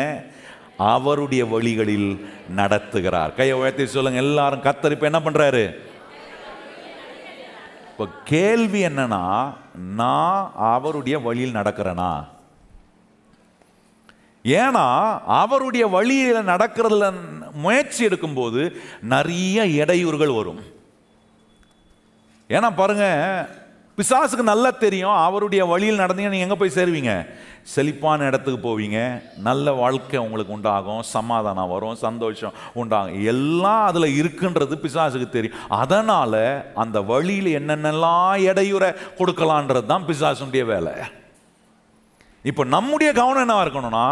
அவருடைய 0.79 1.47
வழிகளில் 1.47 2.31
நடத்துகிறார். 2.57 3.35
கையை 3.35 3.57
உயர்த்தி 3.57 3.87
சொல்லுங்க 3.87 4.19
எல்லாரும் 4.19 4.63
கத்தர் 4.63 4.91
இப்போ 4.91 5.07
என்ன 5.11 5.21
பண்றாரு? 5.25 5.75
இப்போ 7.91 8.09
கேள்வி 8.25 8.85
என்னன்னா 8.85 9.55
நான் 9.75 10.53
அவருடைய 10.55 11.19
வழியில் 11.19 11.55
நடக்கிறேனா? 11.55 12.25
ஏன்னா 14.45 15.19
அவருடைய 15.27 15.87
வழியில் 15.87 16.49
நடக்கிறதுல 16.53 17.15
முயற்சி 17.53 18.07
எடுக்கும்போது 18.07 18.75
நிறைய 19.03 19.67
இடையூறுகள் 19.67 20.37
வரும். 20.37 20.61
ஏன்னா 22.49 22.77
பாருங்க 22.77 23.07
பிசாசுக்கு 23.99 24.45
நல்லா 24.51 24.71
தெரியும் 24.83 25.17
அவருடைய 25.27 25.63
வழியில் 25.71 26.03
நடந்தீங்க 26.03 26.33
நீங்கள் 26.35 26.47
எங்கே 26.47 26.59
போய் 26.61 26.77
சேருவீங்க? 26.77 27.13
செழிப்பான 27.73 28.27
இடத்துக்கு 28.31 28.61
போவீங்க 28.67 28.99
நல்ல 29.47 29.73
வாழ்க்கை 29.81 30.19
உங்களுக்கு 30.25 30.55
உண்டாகும் 30.57 31.03
சமாதானம் 31.15 31.73
வரும் 31.73 31.99
சந்தோஷம் 32.05 32.55
உண்டாகும். 32.81 33.19
எல்லாம் 33.33 33.85
அதில் 33.91 34.17
இருக்குன்றது 34.21 34.77
பிசாசுக்கு 34.85 35.29
தெரியும். 35.37 35.59
அதனால் 35.83 36.41
அந்த 36.83 37.01
வழியில் 37.13 37.51
என்னென்னலாம் 37.61 38.45
இடையூற 38.51 38.95
கொடுக்கலான்றது 39.21 39.87
தான் 39.93 40.09
பிசாசுடைய 40.11 40.65
வேலை. 40.73 40.95
இப்போ 42.51 42.65
நம்முடைய 42.77 43.13
கவனம் 43.21 43.45
என்னவாக 43.45 43.65
இருக்கணும்னா 43.67 44.09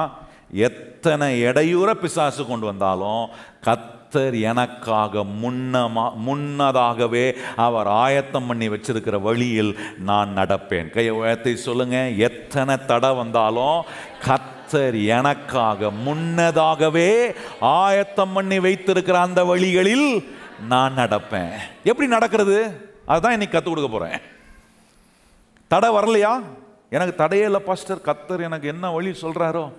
எத்தனை 0.69 1.28
இடையூற 1.49 1.90
பிசாசு 2.02 2.43
கொண்டு 2.47 2.66
வந்தாலும் 2.66 3.23
கத் 3.69 3.93
கத்தர் 4.13 4.41
எனக்காக 4.41 5.25
முன்னமா 5.43 6.15
முன்னதாகவே 6.15 7.37
அவர் 7.57 7.87
ஆயத்தம் 7.87 8.47
பண்ணி 8.47 8.69
வச்சிருக்கிற 8.69 9.21
வழியில் 9.21 9.79
நான் 9.99 10.37
நடப்பேன். 10.37 10.91
கையை 10.91 11.13
உயர்த்தி 11.13 11.57
சொல்லுங்க 11.57 12.09
எத்தனை 12.09 12.85
தடை 12.85 13.15
வந்தாலும் 13.15 13.85
கத்தர் 14.25 15.07
எனக்காக 15.07 15.91
முன்னதாகவே 15.91 17.35
ஆயத்தம் 17.61 18.33
பண்ணி 18.33 18.59
வைத்திருக்கிற 18.59 19.21
அந்த 19.21 19.45
வழிகளில் 19.45 20.37
நான் 20.69 20.97
நடப்பேன். 20.97 21.51
எப்படி 21.85 22.09
நடக்கிறது? 22.09 22.89
அதுதான் 23.07 23.33
இன்னைக்கு 23.33 23.63
கற்றுக் 23.63 23.75
கொடுக்க 23.75 23.99
போறேன். 23.99 24.21
தடை 25.69 25.91
வரலையா? 25.91 26.43
எனக்கு 26.91 27.15
தடையே 27.15 27.45
இல்லை 27.45 27.61
பாஸ்டர். 27.61 28.01
கத்தர் 28.05 28.43
எனக்கு 28.43 28.69
என்ன 28.69 28.91
வழி 28.91 29.11
சொல்றாரோ? 29.11 29.73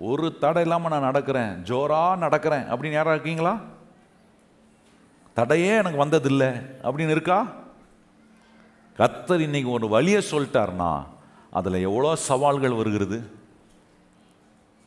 ஒரு 0.00 0.38
தடை 0.38 0.62
இல்லாமல் 0.62 0.90
நான் 0.90 1.14
நடக்கிறேன். 1.14 1.62
ஜோராக 1.62 2.26
நடக்கிறேன். 2.26 2.64
அப்படின்னு 2.68 2.98
யாராக 2.98 3.16
இருக்கீங்களா? 3.16 3.60
தடையே 5.36 5.76
எனக்கு 5.76 6.04
வந்ததில்லை. 6.04 6.50
அப்படின்னு 6.82 7.10
இருக்கா? 7.10 7.46
கத்தர் 8.98 9.40
இன்னைக்கு 9.40 9.70
ஒரு 9.70 9.88
வழியை 9.88 10.22
சொல்லிட்டார்னா 10.30 11.04
அதில் 11.50 11.84
எவ்வளோ 11.88 12.16
சவால்கள் 12.16 12.72
வருகிறது? 12.72 13.18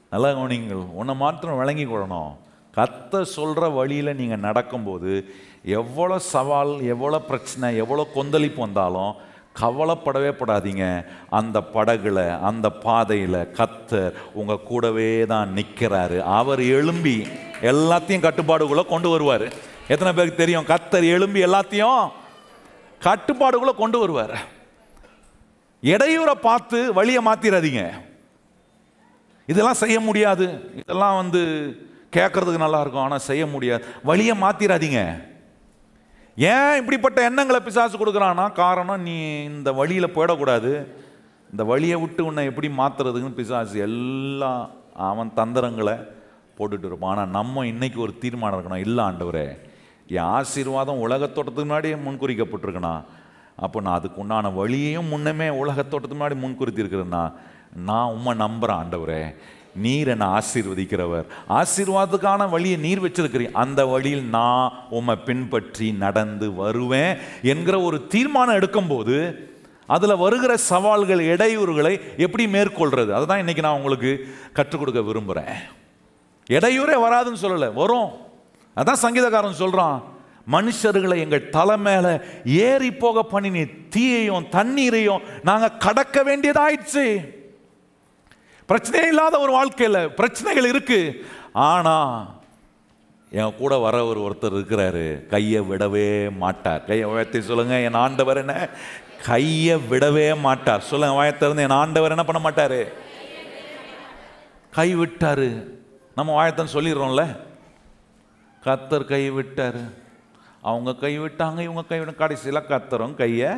நல்லா 0.10 0.30
கவனிங்கள் 0.30 0.82
உன்னை 0.94 1.16
மாத்திரம் 1.16 1.58
விளங்கி 1.58 1.86
கொள்ளணும். 1.86 2.32
கத்த 2.76 3.22
சொல்கிற 3.22 3.70
வழியில் 3.70 4.16
நீங்கள் 4.16 4.40
நடக்கும்போது 4.40 5.34
எவ்வளோ 5.64 6.20
சவால் 6.20 6.84
எவ்வளோ 6.84 7.20
பிரச்சனை 7.20 7.78
எவ்வளோ 7.78 8.08
கொந்தளிப்பு 8.14 8.62
வந்தாலும் 8.62 9.14
கவலைப்படவே 9.60 10.32
படாதீங்க. 10.40 10.86
அந்த 11.40 11.58
படகுல 11.76 12.20
அந்த 12.50 12.68
பாதையில் 12.86 13.40
கத்தர் 13.60 14.16
உங்கள் 14.40 14.66
கூடவே 14.70 15.12
தான் 15.34 15.54
நிற்கிறாரு 15.58 16.18
அவர் 16.40 16.62
எழும்பி 16.78 17.18
எல்லாத்தையும் 17.72 18.26
கட்டுப்பாடுக்குள்ளே 18.28 18.86
கொண்டு 18.94 19.10
வருவார். 19.10 19.48
எத்தனை 19.94 20.12
பேருக்கு 20.14 20.42
தெரியும்? 20.42 20.70
கத்தர் 20.74 21.06
எழும்பி 21.16 21.40
எல்லாத்தையும் 21.48 22.04
கட்டுப்பாடுக்குள்ளே 23.08 23.76
கொண்டு 23.76 24.00
வருவார். 24.00 24.36
இடையூறை 25.84 26.36
பார்த்து 26.50 26.80
வழியை 26.94 27.22
மாற்றிடாதீங்க 27.26 27.84
இதெல்லாம் 29.52 29.82
செய்ய 29.84 29.98
முடியாது. 30.00 30.46
இதெல்லாம் 30.82 31.20
வந்து 31.22 31.42
கேட்குறதுக்கு 32.18 32.66
நல்லாயிருக்கும் 32.66 33.06
ஆனால் 33.06 33.28
செய்ய 33.30 33.44
முடியாது. 33.54 33.84
வழியை 34.10 34.36
மாற்றிடாதீங்க 34.42 35.02
ஏன் 36.38 36.78
இப்படிப்பட்ட 36.80 37.20
எண்ணங்களை 37.30 37.60
பிசாசு 37.62 37.96
கொடுக்குறான்னா 37.98 38.46
காரணம் 38.54 39.04
நீ 39.08 39.16
இந்த 39.44 39.70
வழியில் 39.80 40.14
போயிடக்கூடாது. 40.16 40.72
இந்த 41.52 41.64
வழியை 41.72 41.98
விட்டு 42.02 42.22
உன்னை 42.26 42.44
எப்படி 42.52 42.70
மாத்துறதுக்குன்னு 42.80 43.40
பிசாசு 43.40 43.76
எல்லாம் 43.88 44.64
அவன் 45.10 45.32
தந்திரங்களை 45.40 45.96
போட்டுட்டு 46.58 46.88
இருப்பான். 46.90 47.12
ஆனால் 47.14 47.34
நம்ம 47.38 47.66
இன்னைக்கு 47.74 48.00
ஒரு 48.06 48.14
தீர்மானம் 48.24 48.58
இருக்கணும். 48.58 48.86
இல்லை 48.88 49.04
ஆண்டவரே 49.10 49.48
என் 50.18 50.32
ஆசீர்வாதம் 50.38 51.04
உலகத்தோட்டத்துக்கு 51.06 51.70
முன்னாடியே 51.70 51.98
முன்குறிக்கப்பட்டிருக்கணும் 52.06 53.04
அப்போ 53.66 53.78
நான் 53.86 53.98
அதுக்கு 54.00 54.22
உண்டான 54.22 54.52
வழியையும் 54.60 55.12
முன்னமே 55.14 55.48
உலகத்தோட்டத்துக்கு 55.64 56.20
முன்னாடி 56.20 56.38
முன்குறித்தி 56.44 56.84
இருக்கிறேன்னா 56.84 57.24
நான் 57.90 58.14
உம்மை 58.16 58.34
நம்புகிறேன் 58.44 58.80
ஆண்டவரே. 58.82 59.22
நீர் 59.76 60.08
என்னை 60.08 60.28
ஆசீர்வதிக்கிறவர். 60.28 61.26
ஆசீர்வாதத்துக்கான 61.50 62.50
வழியை 62.50 62.78
நீர் 62.78 63.04
வச்சிருக்கிறீர் 63.04 63.52
அந்த 63.52 63.86
வழியில் 63.86 64.24
நான் 64.24 64.74
உம்மை 64.90 65.16
பின்பற்றி 65.16 65.92
நடந்து 65.92 66.54
வருவேன் 66.54 67.18
என்கிற 67.42 67.82
ஒரு 67.82 68.08
தீர்மானம் 68.08 68.56
எடுக்கும்போது 68.56 69.36
அதில் 69.88 70.16
வருகிற 70.16 70.58
சவால்கள் 70.58 71.20
இடையூறுகளை 71.20 72.00
எப்படி 72.18 72.46
மேற்கொள்றது? 72.46 73.12
அதுதான் 73.12 73.42
இன்றைக்கி 73.42 73.62
நான் 73.62 73.76
உங்களுக்கு 73.76 74.28
கற்றுக் 74.54 74.80
கொடுக்க 74.80 75.02
விரும்புகிறேன் 75.02 75.56
இடையூறே 76.50 76.96
வராதுன்னு 77.06 77.44
சொல்லலை 77.44 77.74
வரும். 77.74 78.12
அதான் 78.76 79.04
சங்கீதக்காரன் 79.04 79.62
சொல்கிறான் 79.64 80.04
மனுஷர்களை 80.52 81.18
எங்கள் 81.18 81.50
தலை 81.50 81.78
மேலே 81.78 82.20
ஏறி 82.46 82.92
போக 82.92 83.26
பண்ணினி 83.32 83.90
தீயையும் 83.90 84.50
தண்ணீரையும் 84.50 85.22
நாங்கள் 85.44 85.78
கடக்க 85.78 86.24
வேண்டியதாயிடுச்சு 86.24 87.06
பிரச்சனையே 88.68 89.08
இல்லாத 89.08 89.40
ஒரு 89.40 89.52
வாழ்க்கையில் 89.52 90.10
பிரச்சனைகள் 90.10 90.70
இருக்கு. 90.70 91.26
ஆனா 91.54 92.26
என் 93.32 93.56
கூட 93.58 93.78
வர 93.78 94.06
ஒரு 94.06 94.20
ஒருத்தர் 94.20 94.46
இருக்கிறாரு. 94.46 95.26
கையை 95.26 95.62
விடவே 95.62 96.36
மாட்டார். 96.36 96.84
கையை 96.84 97.06
உயர்த்தி 97.08 97.42
சொல்லுங்க 97.42 97.80
என் 97.80 97.94
ஆண்டவர் 97.94 98.38
என்ன? 98.38 98.70
கையை 99.26 99.78
விடவே 99.78 100.40
மாட்டார். 100.40 100.82
சொல்லுங்க 100.82 101.24
வாயத்திறந்து 101.24 101.60
என் 101.60 101.70
ஆண்டவர் 101.70 102.10
என்ன 102.10 102.24
பண்ண 102.24 102.50
மாட்டாரு? 102.50 102.94
கை 104.72 104.98
விட்டாரு. 104.98 105.70
நம்ம 106.16 106.32
வாயத்தன் 106.36 106.74
சொல்லிடுறோம்ல. 106.74 107.38
கத்தர் 108.64 109.06
கை 109.06 109.30
விட்டார். 109.30 110.02
அவங்க 110.62 110.96
கை 110.96 111.20
விட்டாங்க 111.20 111.60
இவங்க 111.60 111.84
கை 111.84 112.00
விட 112.00 112.12
கடைசியில் 112.12 112.68
கத்தரும் 112.70 113.16
கையை 113.16 113.50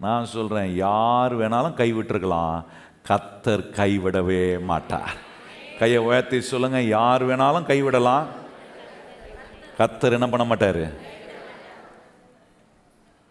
நான் 0.00 0.24
சொல்கிறேன் 0.24 0.74
யார் 0.74 1.38
வேணாலும் 1.38 1.74
கை 1.74 1.94
விட்டுருக்கலாம். 1.94 2.64
கத்தர் 3.08 3.64
கைவிடவே 3.78 4.42
மாட்டார். 4.70 5.14
கையை 5.78 5.98
உயர்த்தி 5.98 6.40
சொல்லுங்க 6.40 6.80
யார் 6.82 7.22
வேணாலும் 7.28 7.68
கைவிடலாம். 7.70 8.26
கத்தர் 9.78 10.16
என்ன 10.18 10.28
பண்ண 10.28 10.46
மாட்டார்? 10.46 10.84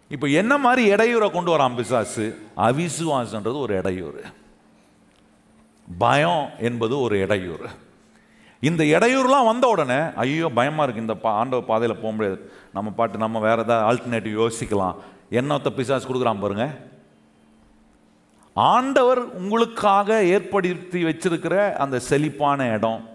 இப்போ 0.10 0.28
என்ன 0.28 0.58
மாதிரி 0.58 0.84
இடையூறை 0.92 1.32
கொண்டு 1.32 1.58
வரான் 1.58 1.76
பிசாசு? 1.76 2.26
அவிசுவாசன்றது 2.58 3.60
ஒரு 3.60 3.78
இடையூறு. 3.78 4.24
பயம் 5.98 6.50
என்பது 6.60 7.00
ஒரு 7.00 7.20
இடையூறு. 7.20 7.68
இந்த 8.60 8.84
இடையூறுலாம் 8.84 9.50
வந்த 9.52 9.68
உடனே 9.68 10.00
ஐயோ 10.16 10.50
பயமா 10.50 10.84
இருக்கு. 10.84 11.02
இந்த 11.02 11.16
பா 11.16 11.32
ஆண்டவர் 11.32 11.70
பாதையில் 11.72 12.02
போக 12.02 12.14
முடியாது 12.16 12.52
நம்ம 12.74 12.92
பாட்டு 12.92 13.18
நம்ம 13.18 13.40
வேற 13.40 13.62
ஏதாவது 13.62 13.88
ஆல்டர்னேட்டிவ் 13.90 14.40
யோசிக்கலாம். 14.44 14.96
என்னத்த 15.32 15.70
பிசாசு 15.70 16.08
கொடுக்குறான் 16.08 16.44
பாருங்க. 16.46 16.68
ஆண்டவர் 18.58 19.20
உங்களுக்காக 19.20 20.24
ஏற்படுத்தி 20.24 21.04
வச்சிருக்கிற 21.04 21.74
அந்த 21.74 22.00
செழிப்பான 22.00 22.68
இடம் 22.68 23.10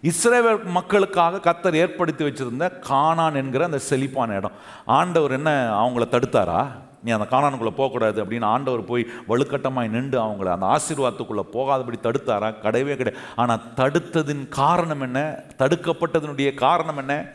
இஸ்ரேல் 0.00 0.64
மக்களுக்காக 0.64 1.50
கத்தர் 1.50 1.74
ஏற்படுத்தி 1.74 2.24
வச்சிருந்த 2.24 2.72
காணான் 2.88 3.34
என்கிற 3.34 3.64
அந்த 3.64 3.78
செழிப்பான 3.78 4.34
இடம். 4.34 4.52
ஆண்டவர் 4.84 5.30
என்ன 5.30 5.50
அவங்கள 5.82 6.04
தடுத்தாரா? 6.10 6.70
நீ 7.02 7.10
அந்த 7.10 7.36
காணானுக்குள்ளே 7.36 7.70
போகக்கூடாது 7.70 8.24
அப்படின்னு 8.24 8.44
ஆண்டவர் 8.44 8.84
போய் 8.84 9.06
வலுக்கட்டமாய் 9.28 9.88
நின்று 9.88 10.22
அவங்கள 10.22 10.44
அந்த 10.44 10.66
ஆசீர்வாதத்துக்குள்ளே 10.66 11.44
போகாதபடி 11.52 11.98
தடுத்தாரா? 12.02 12.54
கிடையவே 12.62 12.96
கிடையாது. 12.96 13.16
ஆனால் 13.36 13.62
தடுத்ததின் 13.76 14.48
காரணம் 14.48 15.00
என்ன? 15.00 15.44
தடுக்கப்பட்டதனுடைய 15.58 16.54
காரணம் 16.54 16.96
என்ன? 16.96 17.30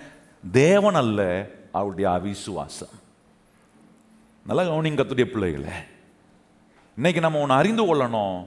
தேவன் 0.52 0.96
அல்ல 0.96 1.48
அவருடைய 1.72 2.10
அவிசுவாசம். 2.10 2.96
நல்லா 4.46 4.64
கவனிங்கத்துடைய 4.64 4.98
கத்துடைய 5.00 5.26
பிள்ளைகளே. 5.26 5.72
இன்னைக்கு 7.00 7.22
நம்ம 7.24 7.42
ஒன்று 7.44 7.56
அறிந்து 7.56 7.84
கொள்ளணும். 7.84 8.40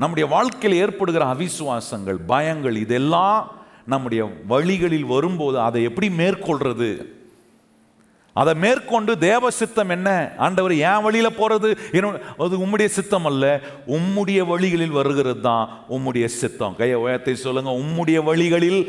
நம்முடைய 0.00 0.24
வாழ்க்கையில் 0.32 0.80
ஏற்படுகிற 0.82 1.22
அவிசுவாசங்கள் 1.34 2.18
பயங்கள் 2.32 2.76
இதெல்லாம் 2.82 3.38
நம்முடைய 3.92 4.22
வழிகளில் 4.52 5.08
வரும்போது 5.14 5.56
அதை 5.68 5.80
எப்படி 5.88 6.08
மேற்கொள்றது? 6.20 6.90
அதை 8.40 8.52
மேற்கொண்டு 8.64 9.12
தேவ 9.26 9.50
சித்தம் 9.58 9.92
என்ன? 9.96 10.08
ஆண்டவர் 10.46 10.74
ஏன் 10.90 11.04
வழியில் 11.06 11.36
போகிறது 11.38 11.68
அது 12.44 12.62
உம்முடைய 12.64 12.88
சித்தம் 12.98 13.28
அல்ல. 13.30 13.44
உம்முடைய 13.96 14.40
வழிகளில் 14.52 14.98
வருகிறது 15.00 15.40
தான் 15.50 15.66
உம்முடைய 15.96 16.28
சித்தம். 16.40 16.76
கையை 16.80 16.98
உயர்த்தி 17.04 17.34
சொல்லுங்க 17.46 17.72
உம்முடைய 17.82 18.20
வழிகளில் 18.30 18.82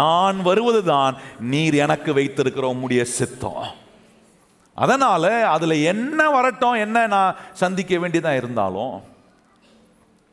நான் 0.00 0.40
வருவது 0.50 0.82
தான் 0.94 1.16
நீர் 1.54 1.84
எனக்கு 1.86 2.12
வைத்திருக்கிற 2.20 2.74
உம்முடைய 2.74 3.04
சித்தம். 3.20 3.64
அதனால் 4.74 5.30
அதில் 5.54 5.76
என்ன 5.92 6.20
வரட்டும் 6.36 6.76
என்ன 6.84 7.06
நான் 7.14 7.38
சந்திக்க 7.62 7.98
வேண்டியதாக 8.02 8.40
இருந்தாலும் 8.40 8.94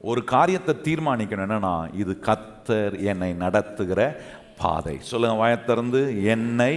ஒரு 0.09 0.21
காரியத்தை 0.33 0.73
தீர்மானிக்கணும். 0.87 1.45
என்னன்னா 1.47 1.75
இது 2.01 2.13
கத்தர் 2.27 2.95
என்னை 3.11 3.31
நடத்துகிற 3.43 4.01
பாதை. 4.61 4.95
சொல்லுங்க 5.09 5.35
வாயத்திறந்து 5.41 6.01
என்னை 6.33 6.73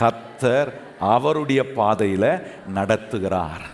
கத்தர் 0.00 0.70
அவருடைய 1.14 1.60
பாதையில் 1.78 2.30
நடத்துகிறார். 2.78 3.64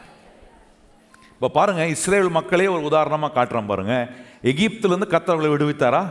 இப்போ 1.34 1.48
பாருங்கள் 1.58 1.92
இஸ்ரேல் 1.94 2.36
மக்களே 2.38 2.66
ஒரு 2.74 2.82
உதாரணமாக 2.90 3.34
காட்டுறேன் 3.36 3.70
பாருங்கள் 3.70 4.08
எகிப்துலேருந்து 4.50 5.12
கத்தர்களை 5.14 5.48
விடுவித்தாரா? 5.54 6.02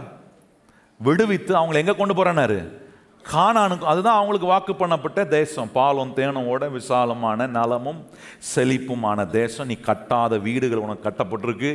விடுவித்து 0.99 1.53
அவங்களை 1.59 1.81
எங்கே 1.83 1.95
கொண்டு 1.99 2.15
போகிறேன்னாரு 2.15 2.59
கானானுக்கு 3.29 3.85
அதுதான் 3.91 4.17
அவங்களுக்கு 4.19 4.47
வாக்கு 4.51 4.73
பண்ணப்பட்ட 4.79 5.27
தேசம். 5.37 5.69
பாலும் 5.77 6.13
தேனோட 6.19 6.71
விசாலமான 6.77 7.47
நலமும் 7.57 7.99
செழிப்புமான 8.53 9.29
தேசம். 9.29 9.69
நீ 9.71 9.77
கட்டாத 9.89 10.39
வீடுகள் 10.47 10.83
உனக்கு 10.85 11.05
கட்டப்பட்டிருக்கு. 11.07 11.71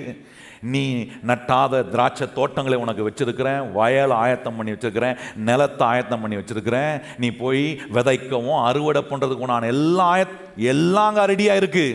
நீ 0.75 0.83
நட்டாத 1.31 1.83
திராட்சை 1.93 2.27
தோட்டங்களை 2.37 2.79
உனக்கு 2.83 3.07
வச்சிருக்கிறேன். 3.09 3.73
வயல் 3.79 4.15
ஆயத்தம் 4.23 4.57
பண்ணி 4.57 4.75
வச்சிருக்கிறேன். 4.75 5.19
நிலத்தை 5.49 5.87
ஆயத்தம் 5.87 6.23
பண்ணி 6.23 6.37
வச்சிருக்கிறேன். 6.41 6.95
நீ 7.23 7.31
போய் 7.43 7.65
விதைக்கவும் 7.97 8.63
அறுவடை 8.69 9.03
பண்ணுறதுக்கு 9.11 9.47
உண்டான 9.47 9.73
எல்லா 9.75 10.07
ஆய 10.13 10.25
எல்லாங்க 10.73 11.05
அங்கே 11.07 11.27
ரெடியாக 11.33 11.61
இருக்கு 11.63 11.87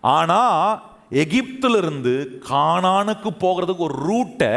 ஆனால் 0.00 0.90
எகிப்திலிருந்து 1.22 2.12
கானானுக்கு 2.50 3.30
போகிறதுக்கு 3.44 3.86
ஒரு 3.88 3.96
ரூட்டை 4.08 4.52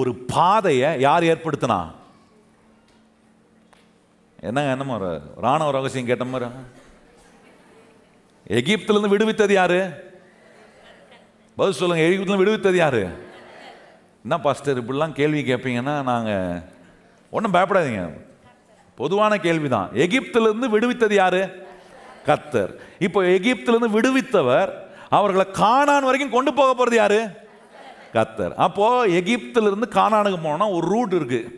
ஒரு 0.00 0.10
பாதையை 0.32 0.90
யார் 1.04 1.28
ஏற்படுத்தினா? 1.32 1.78
என்னங்க 4.48 4.72
என்னமோ 4.74 4.94
ஒரு 5.00 5.10
ராணுவ 5.44 5.70
ரகசியம் 5.76 6.08
கேட்ட 6.08 6.24
மாதிரி? 6.30 6.48
எகிப்திலிருந்து 8.58 9.12
விடுவித்தது 9.12 9.52
யாரு? 9.58 9.78
பதில் 11.58 11.78
சொல்லுங்க 11.80 12.02
எகிப்திலிருந்து 12.06 12.42
விடுவித்தது 12.42 12.78
யாரு? 12.80 13.02
என்ன 14.24 14.36
பாஸ்டர் 14.46 14.80
இப்படிலாம் 14.80 15.14
கேள்வி 15.18 15.42
கேட்பீங்கன்னா 15.50 15.94
நாங்கள் 16.10 16.58
ஒன்றும் 17.36 17.54
பயப்படாதீங்க. 17.56 18.02
பொதுவான 18.98 19.38
கேள்வி 19.46 19.68
தான் 19.76 19.88
எகிப்திலிருந்து 20.04 20.68
விடுவித்தது 20.74 21.14
யாரு? 21.22 21.42
கத்தர் 22.28 22.72
இப்போ 23.06 23.20
எகிப்திலிருந்து 23.36 23.90
விடுவித்தவர் 23.96 24.70
அவர்களை 25.18 25.46
காணான் 25.62 26.08
வரைக்கும் 26.08 26.34
கொண்டு 26.36 26.50
போக 26.58 26.70
போகிறது 26.74 26.98
யாரு? 27.00 27.20
கத்தர் 28.16 28.54
அப்போது 28.66 29.14
எகிப்திலிருந்து 29.20 29.88
காணானுக்கு 29.98 30.40
போனோம்னா 30.44 30.68
ஒரு 30.76 30.86
ரூட் 30.94 31.16
இருக்குது 31.20 31.50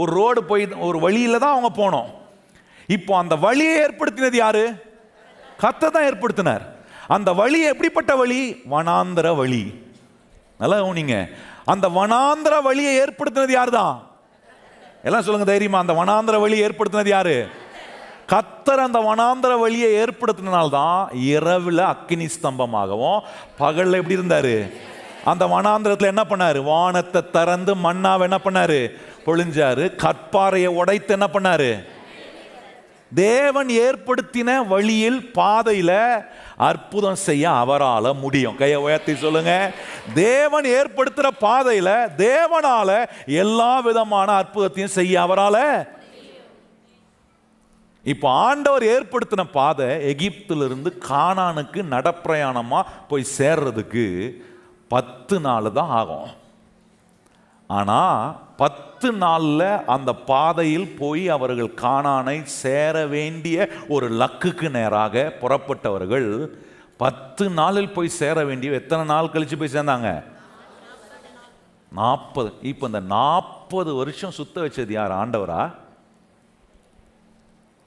ஒரு 0.00 0.10
ரோடு 0.18 0.40
போய் 0.50 0.62
ஒரு 0.88 0.98
வழியில் 1.06 1.42
தான் 1.42 1.54
அவங்க 1.54 1.70
போனோம். 1.82 2.10
இப்போ 2.86 3.16
அந்த 3.16 3.36
வழியை 3.36 3.78
ஏற்படுத்தினது 3.78 4.34
யாரு? 4.34 4.72
கத்தை 5.58 5.90
தான் 5.90 6.02
ஏற்படுத்தினார். 6.02 6.60
அந்த 7.08 7.32
வழி 7.32 7.62
எப்படிப்பட்ட 7.62 8.16
வழி? 8.16 8.62
வனாந்திர 8.70 9.36
வழி. 9.36 9.82
நல்லா 10.58 10.76
கவனிங்க. 10.76 11.28
அந்த 11.64 11.88
வனாந்திர 11.88 12.62
வழியை 12.62 12.98
ஏற்படுத்தினது 12.98 13.50
யார் 13.50 13.70
தான் 13.70 14.10
எல்லாம் 15.02 15.22
சொல்லுங்க 15.22 15.44
தைரியமா. 15.44 15.78
அந்த 15.78 15.92
வனாந்திர 15.92 16.40
வழியை 16.40 16.68
ஏற்படுத்தினது 16.68 17.08
யாரு? 17.08 17.48
கத்தர் 18.28 18.76
அந்த 18.76 18.98
வனாந்திர 18.98 19.58
வழியை 19.58 19.92
ஏற்படுத்தினால்தான் 19.92 21.14
இரவில் 21.14 21.78
அக்கினி 21.78 22.24
ஸ்தம்பமாகவும் 22.24 23.20
பகல்ல 23.58 23.92
எப்படி 23.92 24.16
இருந்தாரு? 24.16 24.72
அந்த 25.24 25.46
வனாந்திரத்தில் 25.46 26.06
என்ன 26.06 26.24
பண்ணாரு? 26.28 26.62
வானத்தை 26.62 27.30
திறந்து 27.30 27.74
மண்ணாவை 27.74 28.20
என்ன 28.20 28.38
பண்ணாரு? 28.44 28.94
பொழிஞ்சாரு. 29.26 29.94
கற்பாறையை 29.96 30.66
உடைத்து 30.66 31.12
என்ன 31.12 31.28
பண்ணாரு? 31.32 31.92
தேவன் 33.12 33.68
ஏற்படுத்தின 33.68 34.66
வழியில் 34.68 35.30
பாதையில 35.34 35.92
அற்புதம் 36.56 37.14
செய்ய 37.14 37.50
அவரால் 37.50 38.14
முடியும். 38.14 38.56
கையை 38.56 38.78
உயர்த்தி 38.78 39.14
சொல்லுங்க. 39.14 39.72
தேவன் 40.14 40.64
ஏற்படுத்துற 40.64 41.28
பாதையில 41.40 41.90
தேவனால 42.16 43.06
எல்லா 43.26 43.80
விதமான 43.80 44.42
அற்புதத்தையும் 44.42 44.96
செய்ய 44.98 45.20
அவரால 45.20 45.86
இப்போ 48.04 48.28
ஆண்டவர் 48.30 48.82
ஏற்படுத்தின 48.82 49.42
பாதை 49.52 49.86
எகிப்திலிருந்து 49.86 50.90
கானானுக்கு 51.10 51.82
நடப்பிரயாணமாக 51.94 52.90
போய் 53.08 53.32
சேர்றதுக்கு 53.38 54.34
பத்து 54.88 55.40
நாள் 55.40 55.72
தான் 55.72 55.88
ஆகும். 55.88 56.28
ஆனால் 57.76 58.18
பத்து 58.62 59.08
நாளில் 59.22 59.70
அந்த 59.94 60.10
பாதையில் 60.30 60.90
போய் 61.00 61.24
அவர்கள் 61.36 61.70
காணானை 61.84 62.36
சேர 62.62 63.06
வேண்டிய 63.14 63.66
ஒரு 63.94 64.06
லக்குக்கு 64.20 64.68
நேராக 64.76 65.24
புறப்பட்டவர்கள் 65.40 66.28
பத்து 67.02 67.44
நாளில் 67.60 67.94
போய் 67.94 68.16
சேர 68.20 68.36
வேண்டிய 68.50 68.80
எத்தனை 68.80 69.04
நாள் 69.12 69.32
கழித்து 69.34 69.56
போய் 69.60 69.74
சேர்ந்தாங்க? 69.76 70.10
நாற்பது. 72.00 72.50
இப்போ 72.70 72.84
இந்த 72.90 73.00
நாற்பது 73.16 73.90
வருஷம் 74.00 74.36
சுத்த 74.38 74.56
வச்சது 74.64 74.92
யார்? 74.96 75.12
ஆண்டவரா? 75.22 75.62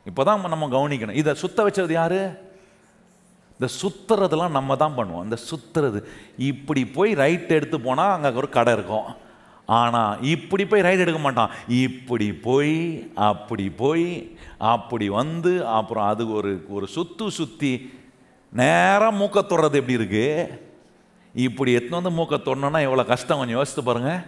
இப்போதான் 0.09 0.53
நம்ம 0.53 0.67
கவனிக்கணும். 0.75 1.19
இதை 1.21 1.31
சுத்த 1.43 1.63
வச்சது 1.67 1.93
யார்? 1.99 2.19
இந்த 3.55 3.67
சுத்துறதெல்லாம் 3.81 4.57
நம்ம 4.57 4.75
தான் 4.83 4.97
பண்ணுவோம். 4.97 5.25
இந்த 5.27 5.37
சுத்துறது. 5.49 5.99
இப்படி 6.51 6.83
போய் 6.97 7.13
ரைட் 7.23 7.55
எடுத்து 7.57 7.79
போனால் 7.87 8.13
அங்கே 8.15 8.31
ஒரு 8.41 8.49
கடை 8.57 8.73
இருக்கும். 8.77 9.07
ஆனால் 9.67 10.23
இப்படி 10.23 10.65
போய் 10.65 10.81
ரைடு 10.81 10.97
எடுக்க 10.97 11.19
மாட்டான். 11.19 11.49
இப்படி 11.67 12.33
போய் 12.33 13.11
அப்படி 13.15 13.69
போய் 13.69 14.37
அப்படி 14.57 15.09
வந்து 15.09 15.67
அப்புறம் 15.67 16.07
அது 16.07 16.33
ஒரு 16.33 16.65
ஒரு 16.69 16.87
சுத்து 16.95 17.27
சுற்றி 17.27 17.93
நேராக 18.53 19.17
மூக்க 19.17 19.39
தொடுறது 19.39 19.73
எப்படி 19.73 19.93
இருக்கு? 19.93 20.49
இப்படி 21.33 21.71
எத்தனை 21.71 22.01
வந்து 22.01 22.23
மூக்க 22.23 22.37
தொடணும்னா 22.37 22.81
எவ்வளோ 22.81 23.03
கஷ்டம்? 23.03 23.37
கொஞ்சம் 23.37 23.57
யோசித்து 23.57 23.83
பாருங்க. 23.83 24.25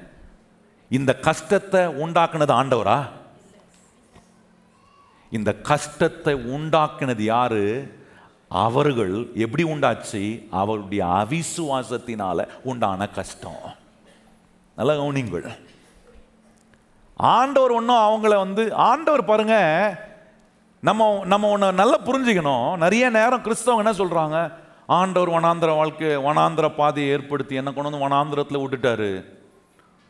இந்த 0.90 1.16
கஷ்டத்தை 1.16 1.80
உண்டாக்குனது 1.80 2.54
ஆண்டவரா? 2.60 3.10
இந்த 5.32 5.54
கஷ்டத்தை 5.54 6.34
உண்டாக்குனது 6.34 7.22
யாரு? 7.22 7.94
அவர்கள். 8.50 9.32
எப்படி 9.36 9.64
உண்டாச்சு? 9.64 10.48
அவருடைய 10.50 11.06
அவிசுவாசத்தினால 11.06 12.48
உண்டான 12.64 13.08
கஷ்டம். 13.08 13.78
நல்லா 14.80 14.94
கவனிங்கள் 15.00 15.48
ஆண்டவர் 17.36 17.74
ஒன்றும் 17.78 18.04
அவங்கள 18.08 18.34
வந்து 18.44 18.64
ஆண்டவர் 18.90 19.30
பாருங்க 19.30 19.56
நம்ம 20.88 21.08
நம்ம 21.32 21.50
ஒன்று 21.54 21.70
நல்லா 21.80 21.98
புரிஞ்சுக்கணும். 22.08 22.68
நிறைய 22.84 23.06
நேரம் 23.16 23.44
கிறிஸ்தவங்க 23.46 23.84
என்ன 23.84 23.94
சொல்கிறாங்க 24.02 24.38
ஆண்டவர் 24.98 25.32
வனாந்திர 25.36 25.72
வாழ்க்கை 25.80 26.12
வனாந்திர 26.28 26.68
பாதையை 26.78 27.10
ஏற்படுத்தி 27.16 27.60
என்ன 27.62 27.72
கொண்டு 27.72 27.90
வந்து 27.90 28.06
வனாந்திரத்தில் 28.06 28.62
விட்டுட்டாரு. 28.62 29.12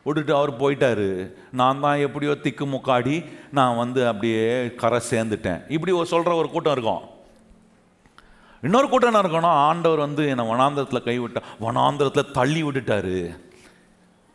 விட்டுட்டு 0.04 0.32
அவர் 0.38 0.52
போயிட்டாரு. 0.62 1.08
நான் 1.60 1.82
தான் 1.84 2.02
எப்படியோ 2.06 2.34
திக்கு 2.44 2.66
முக்காடி 2.74 3.16
நான் 3.58 3.80
வந்து 3.82 4.00
அப்படியே 4.10 4.46
கரை 4.82 5.00
சேர்ந்துட்டேன். 5.10 5.60
இப்படி 5.76 5.92
ஒரு 5.98 6.08
சொல்கிற 6.14 6.34
ஒரு 6.42 6.48
கூட்டம் 6.54 6.76
இருக்கும். 6.76 7.02
இன்னொரு 8.66 8.88
கூட்டம் 8.88 9.10
என்ன 9.12 9.22
இருக்கணும் 9.24 9.60
ஆண்டவர் 9.68 10.06
வந்து 10.06 10.24
என்னை 10.32 10.46
வனாந்திரத்தில் 10.52 11.06
கைவிட்டார் 11.10 11.52
வனாந்திரத்தில் 11.66 12.34
தள்ளி 12.38 12.62
விட்டுட்டாரு. 12.66 13.18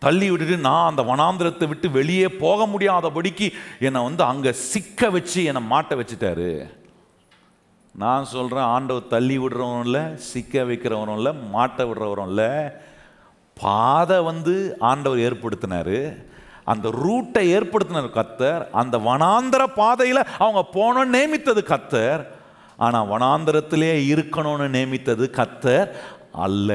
தள்ளி 0.06 0.28
விட்டுட்டு 0.30 0.58
நான் 0.70 0.90
அந்த 0.90 1.02
வனாந்திரத்தை 1.12 1.68
விட்டு 1.72 1.88
வெளியே 2.00 2.28
போக 2.44 2.66
முடியாதபடிக்கு 2.74 3.48
என்னை 3.88 4.02
வந்து 4.08 4.24
அங்கே 4.32 4.52
சிக்க 4.72 5.10
வச்சு 5.16 5.40
என்னை 5.50 5.62
மாட்ட 5.72 5.94
வச்சுட்டாரு. 6.00 6.50
நான் 8.04 8.32
சொல்கிறேன் 8.36 8.72
ஆண்டவர் 8.76 9.12
தள்ளி 9.14 9.36
விடுறவனும் 9.42 9.86
இல்லை 9.88 10.04
சிக்க 10.32 10.64
வைக்கிறவனும் 10.70 11.18
இல்லை 11.20 11.32
மாட்ட 11.54 11.86
விடுறவரும் 11.90 12.30
இல்லை. 12.32 12.50
பாதை 13.58 14.18
வந்து 14.30 14.54
ஆண்டவர் 14.90 15.24
ஏற்படுத்தினாரு. 15.28 16.00
அந்த 16.72 16.88
ரூட்டை 17.04 17.44
ஏற்படுத்தினார் 17.58 18.10
கத்தர். 18.18 18.64
அந்த 18.82 18.96
வனாந்திர 19.08 19.64
பாதையில் 19.80 20.22
அவங்க 20.44 20.62
போனோன்னு 20.76 21.16
நேமித்தது 21.18 21.62
கத்தர். 21.72 22.24
ஆனால் 22.86 23.10
வனாந்திரத்திலே 23.14 23.94
இருக்கணும்னு 24.14 24.68
நேமித்தது 24.78 25.28
கத்தர் 25.40 25.90
அல்ல. 26.48 26.72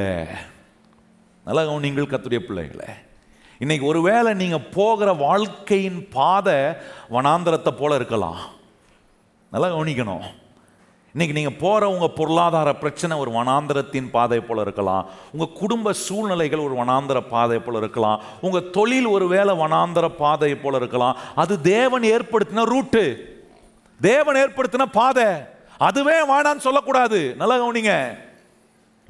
நல்லா 1.46 1.62
நீங்கள் 1.86 2.12
கத்துடைய 2.14 2.42
பிள்ளைகளை. 2.48 2.90
இன்னைக்கு 3.60 3.86
ஒருவேளை 3.86 4.34
நீங்கள் 4.34 4.66
போகிற 4.74 5.12
வாழ்க்கையின் 5.12 6.08
பாதை 6.08 6.54
வனாந்திரத்தை 7.10 7.70
போல 7.70 7.94
இருக்கலாம். 7.94 8.36
நல்லா 9.50 9.76
கவனிக்கணும். 9.76 10.22
இன்னைக்கு 11.12 11.40
நீங்கள் 11.40 11.58
போகிற 11.60 11.90
உங்கள் 11.90 12.10
பொருளாதார 12.10 12.74
பிரச்சனை 12.74 13.18
ஒரு 13.18 13.30
வனாந்திரத்தின் 13.30 14.10
பாதை 14.10 14.40
போல 14.40 14.60
இருக்கலாம். 14.60 15.06
உங்கள் 15.32 15.52
குடும்ப 15.52 15.92
சூழ்நிலைகள் 15.92 16.58
ஒரு 16.58 16.74
வனாந்திர 16.74 17.28
பாதை 17.28 17.58
போல 17.58 17.78
இருக்கலாம். 17.78 18.22
உங்கள் 18.40 18.70
தொழில் 18.70 19.06
ஒரு 19.06 19.28
வேளை 19.28 19.58
வனாந்திர 19.58 20.08
பாதை 20.08 20.54
போல 20.54 20.76
இருக்கலாம். 20.76 21.16
அது 21.34 21.60
தேவன் 21.60 22.02
ஏற்படுத்தின 22.02 22.64
ரூட்டு. 22.64 23.04
தேவன் 24.00 24.36
ஏற்படுத்தின 24.36 24.82
பாதை. 24.92 25.24
அதுவே 25.78 26.26
வேணான்னு 26.28 26.66
சொல்லக்கூடாது. 26.66 27.34
நல்லா 27.36 27.66
கவனிங்க. 27.66 28.18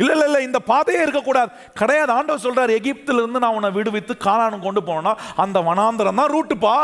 இல்லை 0.01 0.13
இல்லை 0.17 0.27
இல்லை 0.29 0.43
இந்த 0.49 0.59
பாதையே 0.67 1.01
இருக்கக்கூடாது. 1.03 1.51
கிடையாது. 1.75 2.13
ஆண்டவர் 2.13 2.45
சொல்கிறார் 2.47 2.71
எகிப்திலிருந்து 2.71 3.43
நான் 3.45 3.57
உன்னை 3.59 3.71
விடுவித்து 3.71 4.17
காலானு 4.25 4.59
கொண்டு 4.61 4.81
போனோன்னா 4.81 5.15
அந்த 5.37 5.61
வனாந்திரம் 5.61 6.21
தான் 6.21 6.35
ரூட்டுப்பா 6.37 6.77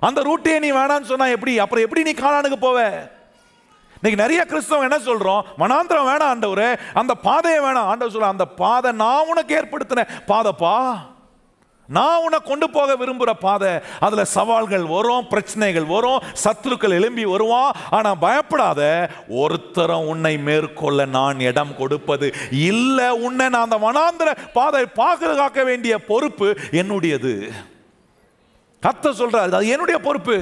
அந்த 0.00 0.20
ரூட்டையே 0.28 0.58
நீ 0.58 0.72
வேணான்னு 0.72 1.10
சொன்னால் 1.10 1.34
எப்படி? 1.34 1.52
அப்புறம் 1.58 1.84
எப்படி 1.84 2.02
நீ 2.02 2.12
காலானுக்கு 2.20 2.58
போவ? 2.60 2.78
இன்னைக்கு 3.98 4.22
நிறைய 4.24 4.44
கிறிஸ்தவம் 4.44 4.86
என்ன 4.88 4.98
சொல்கிறோம் 4.98 5.44
வனாந்திரம் 5.58 6.08
வேணாம் 6.08 6.30
ஆண்டவர். 6.32 6.80
அந்த 6.94 7.12
பாதையை 7.26 7.60
வேணாம். 7.64 7.90
ஆண்டவர் 7.90 8.14
சொல்ல 8.14 8.26
அந்த 8.26 8.46
பாதை 8.62 8.92
நான் 8.92 9.28
உனக்கு 9.28 9.52
ஏற்படுத்தின 9.60 10.04
பாதைப்பா. 10.28 10.76
நான் 11.96 12.22
உன்னை 12.24 12.38
கொண்டு 12.50 12.66
போக 12.76 12.96
விரும்புகிற 13.00 13.32
பாதை 13.46 13.72
அதில் 14.06 14.32
சவால்கள் 14.34 14.86
வரும் 14.94 15.28
பிரச்சனைகள் 15.32 15.86
வரும் 15.94 16.24
சத்துருக்கள் 16.44 16.96
எழும்பி 16.98 17.24
வருவான். 17.32 17.76
ஆனால் 17.96 18.20
பயப்படாத 18.24 18.80
ஒருத்தரும் 19.42 20.08
உன்னை 20.12 20.34
மேற்கொள்ள 20.48 21.06
நான் 21.18 21.46
இடம் 21.50 21.74
கொடுப்பது 21.80 22.28
இல்லை. 22.70 23.08
உன்னை 23.26 23.46
நான் 23.54 23.66
அந்த 23.66 23.78
வனாந்திர 23.86 24.28
பாதை 24.58 24.84
பாதுகாக்க 25.00 25.60
வேண்டிய 25.70 25.94
பொறுப்பு 26.10 26.48
என்னுடையது. 26.82 27.34
கத்த 28.82 29.14
சொல்றாரு 29.22 29.56
அது 29.58 29.72
என்னுடைய 29.74 29.98
பொறுப்பு. 30.06 30.36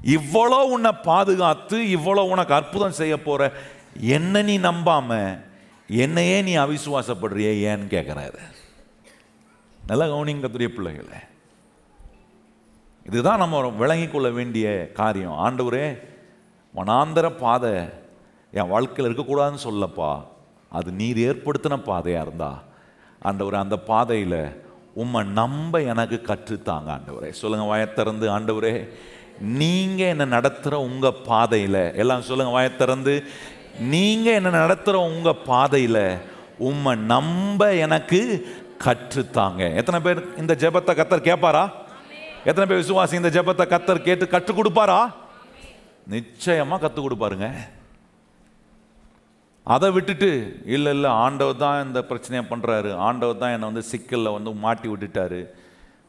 இவ்வளோ 0.00 0.58
உன்னை 0.74 0.90
பாதுகாத்து 1.06 1.76
இவ்வளோ 1.96 2.22
உனக்கு 2.32 2.54
அற்புதம் 2.56 2.98
செய்ய 2.98 3.14
போற 3.22 3.42
என்ன 4.16 4.42
நீ 4.48 4.54
நம்பாம 4.66 5.16
என்னையே 5.88 6.36
நீ 6.48 6.52
அவிசுவாசப்படுறிய 6.64 7.50
ஏன்னு 7.70 7.86
கேட்குறாரு 7.94 8.40
நல்லா 9.88 10.06
கவனிங்க 10.06 10.42
கத்துடைய 10.42 10.68
பிள்ளைகளை. 10.68 11.18
இதுதான் 13.04 13.42
நம்ம 13.42 13.68
விளங்கி 13.82 14.08
கொள்ள 14.08 14.28
வேண்டிய 14.38 14.66
காரியம். 15.00 15.36
ஆண்டவரே 15.44 15.86
வனாந்தர 16.74 17.26
பாதை 17.42 17.72
என் 18.58 18.72
வாழ்க்கையில் 18.72 19.08
இருக்கக்கூடாதுன்னு 19.08 19.64
சொல்லப்பா. 19.68 20.10
அது 20.78 20.92
நீர் 21.00 21.18
ஏற்படுத்தின 21.28 21.78
பாதையாக 21.90 22.26
இருந்தா. 22.26 22.62
ஆண்டவர் 23.22 23.62
அந்த 23.64 23.78
பாதையில் 23.90 24.40
உம்மை 25.02 25.22
நம்ப 25.40 25.82
எனக்கு 25.82 26.20
கற்றுத்தாங்க 26.30 26.88
ஆண்டவரே. 26.96 27.30
சொல்லுங்க 27.40 27.66
வாயத்திறந்து 27.72 28.26
ஆண்டவரே 28.36 28.74
நீங்கள் 29.60 30.12
என்ன 30.12 30.24
நடத்துகிற 30.36 30.80
உங்கள் 30.88 31.20
பாதையில் 31.30 31.82
எல்லாம் 32.02 32.26
சொல்லுங்க 32.28 32.52
வாயத்திறந்து 32.58 33.14
நீங்கள் 33.92 34.38
என்ன 34.38 34.50
நடத்துகிற 34.50 34.98
உங்கள் 35.10 35.42
பாதையில் 35.50 36.04
உம்மை 36.68 36.94
நம்ப 37.14 37.62
எனக்கு 37.84 38.20
கற்றுத்தாங்க. 38.84 39.62
எத்தனை 39.80 40.00
பேர் 40.06 40.20
இந்த 40.42 40.54
ஜெபத்தை 40.62 40.92
கத்தர் 41.00 41.28
கேட்பாரா? 41.28 41.64
எத்தனை 42.48 42.66
பேர் 42.68 42.82
விசுவாசி 42.82 43.14
இந்த 43.20 43.30
ஜெபத்தை 43.36 43.64
கத்தர் 43.72 44.06
கேட்டு 44.08 44.28
கற்றுக் 44.34 44.58
கொடுப்பாரா? 44.58 45.00
நிச்சயமா 46.14 46.76
கற்றுக் 46.84 47.06
கொடுப்பாருங்க. 47.06 47.48
அதை 49.74 49.90
விட்டுட்டு 49.90 50.30
இல்லை 50.74 50.92
இல்லை 50.96 51.10
ஆண்டவர் 51.24 51.62
தான் 51.62 51.86
இந்த 51.86 52.00
பிரச்சனையை 52.10 52.44
பண்ணுறாரு 52.50 52.90
ஆண்டவர் 53.06 53.40
தான் 53.42 53.54
என்னை 53.54 53.68
வந்து 53.70 53.88
சிக்கலில் 53.90 54.34
வந்து 54.36 54.50
மாட்டி 54.64 54.88
விட்டுட்டாரு. 54.92 55.40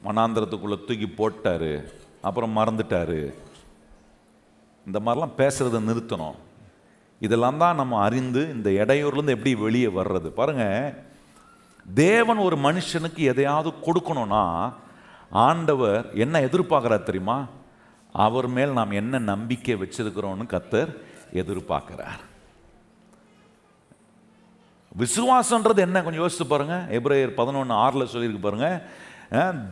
மனாந்திரத்துக்குள்ளே 0.07 0.77
தூக்கி 0.87 1.07
போட்டாரு. 1.17 1.71
அப்புறம் 2.27 2.55
மறந்துட்டாரு. 2.59 3.19
இந்த 4.87 4.99
மாதிரிலாம் 5.05 5.37
பேசுகிறத 5.41 5.81
நிறுத்தணும். 5.89 6.37
இதெல்லாம் 7.25 7.61
தான் 7.63 7.79
நம்ம 7.81 7.99
அறிந்து 8.07 8.41
இந்த 8.55 8.69
இடையூர்லேருந்து 8.81 9.35
எப்படி 9.37 9.53
வெளியே 9.65 9.89
வர்றது. 9.99 10.29
பாருங்கள் 10.39 11.07
தேவன் 11.93 12.37
ஒரு 12.37 12.55
மனுஷனுக்கு 12.55 13.17
எதையாவது 13.17 13.73
கொடுக்கணும்னா 13.85 14.73
ஆண்டவர் 15.29 16.13
என்ன 16.13 16.39
எதிர்பார்க்குறார் 16.39 17.03
தெரியுமா? 17.03 17.47
அவர் 18.13 18.47
மேல் 18.47 18.71
நாம் 18.71 18.91
என்ன 18.91 19.19
நம்பிக்கை 19.19 19.75
வச்சிருக்கிறோன்னு 19.75 20.45
கத்தர் 20.47 21.01
எதிர்பார்க்கிறார். 21.33 22.19
விசுவாசன்றது 24.97 25.77
என்ன? 25.77 26.01
கொஞ்சம் 26.01 26.21
யோசித்து 26.21 26.47
பாருங்க. 26.47 26.85
எப்ரேயர் 26.89 27.27
பதினொன்று 27.27 27.73
ஆறில் 27.73 28.11
சொல்லியிருக்கு 28.13 28.41
பாருங்க. 28.41 28.81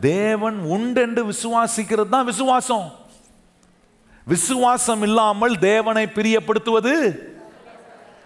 தேவன் 0.00 0.58
உண்டென்று 0.58 1.24
விசுவாசிக்கிறது 1.24 2.08
தான் 2.08 2.24
விசுவாசம். 2.24 2.92
விசுவாசம் 4.26 5.02
இல்லாமல் 5.02 5.58
தேவனை 5.58 6.06
பிரியப்படுத்துவது 6.06 7.18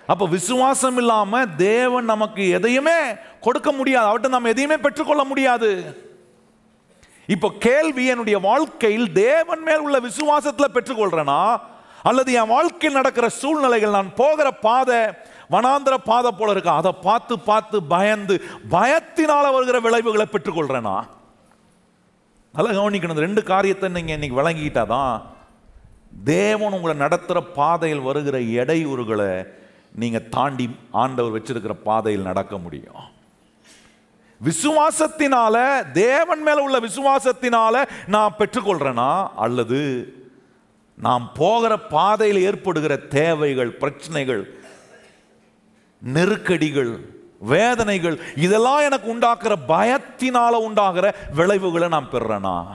அப்போ 0.07 0.27
விசுவாசம் 0.27 0.97
இல்லாமல் 0.97 1.51
தேவன் 1.57 2.05
நமக்கு 2.05 2.49
எதையுமே 2.49 2.99
கொடுக்க 3.41 3.73
முடியாது. 3.73 4.07
அவர்கிட்ட 4.09 4.29
நம்ம 4.29 4.49
எதையுமே 4.49 4.77
பெற்றுக்கொள்ள 4.77 5.25
முடியாது. 5.25 5.71
இப்போ 7.27 7.49
கேள்வி 7.59 8.07
என்னுடைய 8.07 8.39
வாழ்க்கையில் 8.39 9.13
தேவன் 9.13 9.63
மேல் 9.63 9.79
உள்ள 9.79 10.01
விசுவாசத்தில் 10.01 10.75
பெற்றுக்கொள்றேனா? 10.75 11.61
அல்லது 12.03 12.33
என் 12.33 12.47
வாழ்க்கையில் 12.47 12.99
நடக்கிற 12.99 13.29
சூழ்நிலைகள் 13.29 13.91
நான் 13.91 14.15
போகிற 14.15 14.51
பாதை 14.51 15.01
வனாந்திர 15.51 15.95
பாதை 16.05 16.31
போல 16.31 16.51
இருக்கா? 16.51 16.77
அதை 16.77 16.93
பார்த்து 16.93 17.39
பார்த்து 17.39 17.83
பயந்து 17.83 18.43
பயத்தினால் 18.71 19.53
வருகிற 19.53 19.81
விளைவுகளை 19.81 20.27
பெற்றுக்கொள்றேனா? 20.33 20.97
நல்லா 22.55 22.71
கவனிக்கணும். 22.71 23.17
இந்த 23.17 23.27
ரெண்டு 23.29 23.43
காரியத்தை 23.43 23.89
நீங்கள் 23.89 24.15
இன்னைக்கு 24.15 24.41
விளங்கிக்கிட்டாதான் 24.41 25.23
தேவன் 26.25 26.73
உங்களை 26.73 26.97
நடத்துகிற 26.97 27.41
பாதையில் 27.43 28.01
வருகிற 28.01 28.39
இடையூறுகளை 28.39 29.33
நீங்கள் 29.95 30.29
தாண்டி 30.29 30.77
ஆண்டவர் 30.91 31.43
வச்சிருக்கிற 31.43 31.73
பாதையில் 31.73 32.23
நடக்க 32.23 32.59
முடியும். 32.59 33.11
விசுவாசத்தினால 34.45 35.57
தேவன் 35.93 36.43
மேல 36.43 36.63
உள்ள 36.63 36.81
விசுவாசத்தினால 36.81 37.87
நான் 38.07 38.35
பெற்றுக்கொள்றேனா? 38.39 39.29
அல்லது 39.37 39.81
நாம் 40.95 41.31
போகிற 41.35 41.79
பாதையில் 41.79 42.43
ஏற்படுகிற 42.43 42.97
தேவைகள் 42.97 43.71
பிரச்சனைகள் 43.73 44.61
நெருக்கடிகள் 45.99 47.01
வேதனைகள் 47.39 48.21
இதெல்லாம் 48.37 48.79
எனக்கு 48.79 49.15
உண்டாக்குற 49.15 49.55
பயத்தினால 49.69 50.51
உண்டாகிற 50.51 51.15
விளைவுகளை 51.35 51.89
நான் 51.89 52.11
பெறுறேனா? 52.13 52.69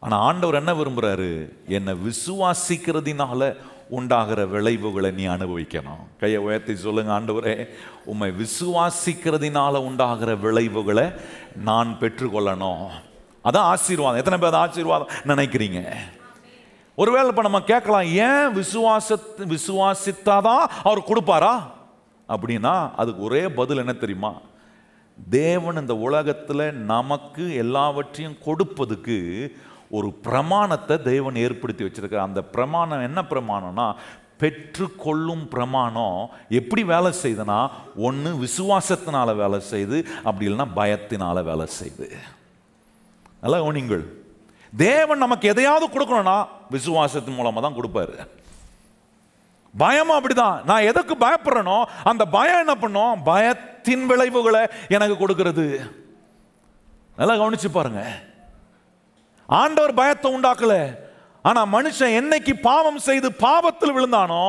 ஆனா 0.00 0.18
ஆண்டவர் 0.18 0.54
என்ன 0.54 0.72
விரும்புறாரு? 0.72 1.52
என்னை 1.66 1.94
விசுவாசிக்கிறதுனால 1.94 3.56
உண்டாகிற 3.96 4.40
விளைவுகளை 4.46 5.10
நீ 5.10 5.24
அனுபவிக்கணும். 5.26 6.02
கையை 6.20 6.40
உயர்த்தி 6.46 6.74
சொல்லுங்க 6.76 7.12
ஆண்டவரே 7.18 7.54
உண்மை 8.04 8.28
விசுவாசிக்கிறதுனால 8.42 9.76
உண்டாகிற 9.88 10.34
விளைவுகளை 10.34 11.06
நான் 11.64 11.96
பெற்றுக்கொள்ளணும். 12.00 12.84
அதான் 13.44 13.68
ஆசீர்வாதம். 13.72 14.18
எத்தனை 14.18 14.38
பேர் 14.38 14.60
ஆசீர்வாதம் 14.64 15.10
நினைக்கிறீங்க? 15.26 15.80
ஒருவேளை 16.96 17.26
இப்போ 17.28 17.42
நம்ம 17.42 17.60
கேட்கலாம் 17.60 18.08
ஏன் 18.26 18.48
விசுவாச 18.60 19.18
விசுவாசித்தாதான் 19.52 20.64
அவர் 20.84 21.08
கொடுப்பாரா? 21.08 21.54
அப்படின்னா 22.28 22.74
அதுக்கு 22.96 23.22
ஒரே 23.22 23.48
பதில் 23.48 23.82
என்ன 23.84 23.92
தெரியுமா? 23.92 24.32
தேவன் 25.30 25.80
இந்த 25.80 25.94
உலகத்தில் 26.08 26.64
நமக்கு 26.92 27.44
எல்லாவற்றையும் 27.54 28.38
கொடுப்பதுக்கு 28.44 29.18
ஒரு 29.96 30.08
பிரமாணத்தை 30.26 30.96
தேவன் 31.10 31.40
ஏற்படுத்தி 31.44 31.82
வச்சிருக்கார் 31.84 32.28
அந்த 32.28 32.42
பிரமாணம் 32.54 33.06
என்ன 33.08 33.20
பிரமாணம்னா 33.30 33.86
பெற்றுக்கொள்ளும் 34.42 35.42
பிரமாணம். 35.54 36.20
எப்படி 36.58 36.82
வேலை 36.92 37.10
செய்யுதுன்னா 37.22 37.58
ஒன்று 38.06 38.30
விசுவாசத்தினால் 38.44 39.38
வேலை 39.42 39.58
செய்து 39.72 39.98
அப்படி 40.28 40.48
இல்லைன்னா 40.48 40.66
பயத்தினால் 40.78 41.46
வேலை 41.50 41.66
செய்யுது 41.80 42.08
நல்லா 43.42 43.58
கவனிங்கள் 43.64 44.04
தேவன் 44.72 45.22
நமக்கு 45.24 45.46
எதையாவது 45.52 45.86
கொடுக்கணும்னா 45.88 46.36
விசுவாசத்தின் 46.76 47.38
மூலமாக 47.38 47.62
தான் 47.66 47.78
கொடுப்பாரு. 47.78 48.16
பயமும் 49.74 50.16
அப்படிதான். 50.18 50.56
நான் 50.70 50.88
எதுக்கு 50.90 51.14
பயப்படுறேனோ 51.24 51.78
அந்த 52.10 52.22
பயம் 52.36 52.62
என்ன 52.64 52.74
பண்ணும்? 52.84 53.22
பயத்தின் 53.30 54.04
விளைவுகளை 54.10 54.62
எனக்கு 54.96 55.16
கொடுக்கறது. 55.22 55.66
நல்லா 57.20 57.34
கவனிச்சு 57.42 57.68
பாருங்கள் 57.78 58.12
ஆண்டவர் 59.60 59.98
பயத்தை 60.00 60.28
உண்டாக்கல. 60.36 60.74
ஆனா 61.48 61.60
மனுஷன் 61.74 62.16
என்னைக்கு 62.20 62.52
பாவம் 62.68 63.00
செய்து 63.08 63.28
பாவத்தில் 63.46 63.94
விழுந்தானோ 63.96 64.44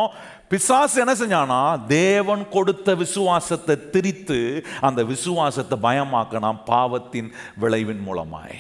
பிசாசு 0.52 0.98
என்ன 1.04 1.14
செஞ்சானா 1.22 1.62
தேவன் 1.88 2.44
கொடுத்த 2.56 2.96
விசுவாசத்தை 3.04 3.76
திரித்து 3.94 4.40
அந்த 4.88 5.04
விசுவாசத்தை 5.14 5.78
பயமாக்கினான் 5.88 6.60
பாவத்தின் 6.66 7.30
விளைவின் 7.64 8.04
மூலமாய். 8.08 8.60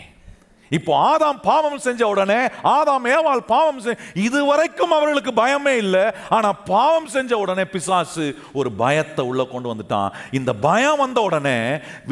இப்போ 0.77 0.91
ஆதாம் 1.11 1.39
பாவம் 1.47 1.77
செஞ்ச 1.85 2.01
உடனே 2.13 2.39
ஆதாம் 2.75 3.07
ஏவாள் 3.15 3.41
பாவம் 3.53 3.81
இதுவரைக்கும் 4.27 4.95
அவர்களுக்கு 4.97 5.31
பயமே 5.41 5.73
இல்லை. 5.83 6.03
ஆனா 6.37 6.49
பாவம் 6.71 7.09
செஞ்ச 7.15 7.31
உடனே 7.43 7.65
பிசாசு 7.73 8.25
ஒரு 8.59 8.71
பயத்தை 8.81 9.25
உள்ள 9.31 9.43
கொண்டு 9.53 9.71
வந்துட்டான். 9.73 10.13
இந்த 10.39 10.51
பயம் 10.67 11.01
வந்த 11.03 11.21
உடனே 11.29 11.57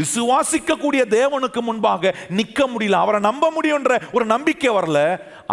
விசுவாசிக்கக்கூடிய 0.02 1.04
தேவனுக்கு 1.18 1.62
முன்பாக 1.70 2.14
நிக்க 2.40 2.68
முடியல. 2.74 3.02
அவரை 3.06 3.22
நம்ப 3.30 3.52
முடியுன்ற 3.58 4.02
ஒரு 4.12 4.26
நம்பிக்கை 4.34 4.72
வரல. 4.78 5.00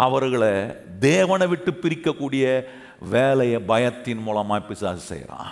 அவர்களை 0.06 0.52
தேவனை 1.00 1.46
விட்டு 1.52 1.72
பிரிக்கக்கூடிய 1.82 2.44
வேலையை 3.14 3.58
பயத்தின் 3.68 4.22
மூலமா 4.26 4.56
பிசாசு 4.68 5.04
செய்கிறான் 5.12 5.50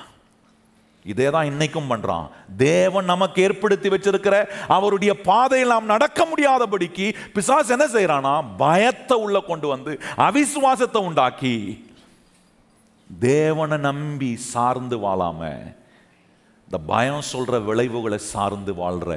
இதே 1.06 1.28
தான் 1.30 1.48
இன்னைக்கும் 1.50 1.90
பண்ணுறான் 1.90 2.26
தேவன் 2.58 3.06
நமக்கு 3.06 3.38
ஏற்படுத்தி 3.42 3.88
வச்சிருக்கிற 3.88 4.36
அவருடைய 4.68 5.12
பாதையில் 5.22 5.74
நாம் 5.74 5.92
நடக்க 5.94 6.20
முடியாதபடிக்கு 6.26 7.06
பிசாஸ் 7.34 7.72
என்ன 7.76 7.86
செய்கிறான்னா 7.88 8.34
பயத்தை 8.56 9.18
உள்ள 9.18 9.40
கொண்டு 9.42 9.68
வந்து 9.68 9.94
அவிசுவாசத்தை 10.26 11.02
உண்டாக்கி 11.02 11.56
தேவனை 13.10 13.78
நம்பி 13.80 14.30
சார்ந்து 14.46 14.96
வாழாம 14.98 15.50
இந்த 16.68 16.78
பயம் 16.86 17.26
சொல்ற 17.32 17.58
விளைவுகளை 17.64 18.18
சார்ந்து 18.24 18.72
வாழ்ற 18.74 19.10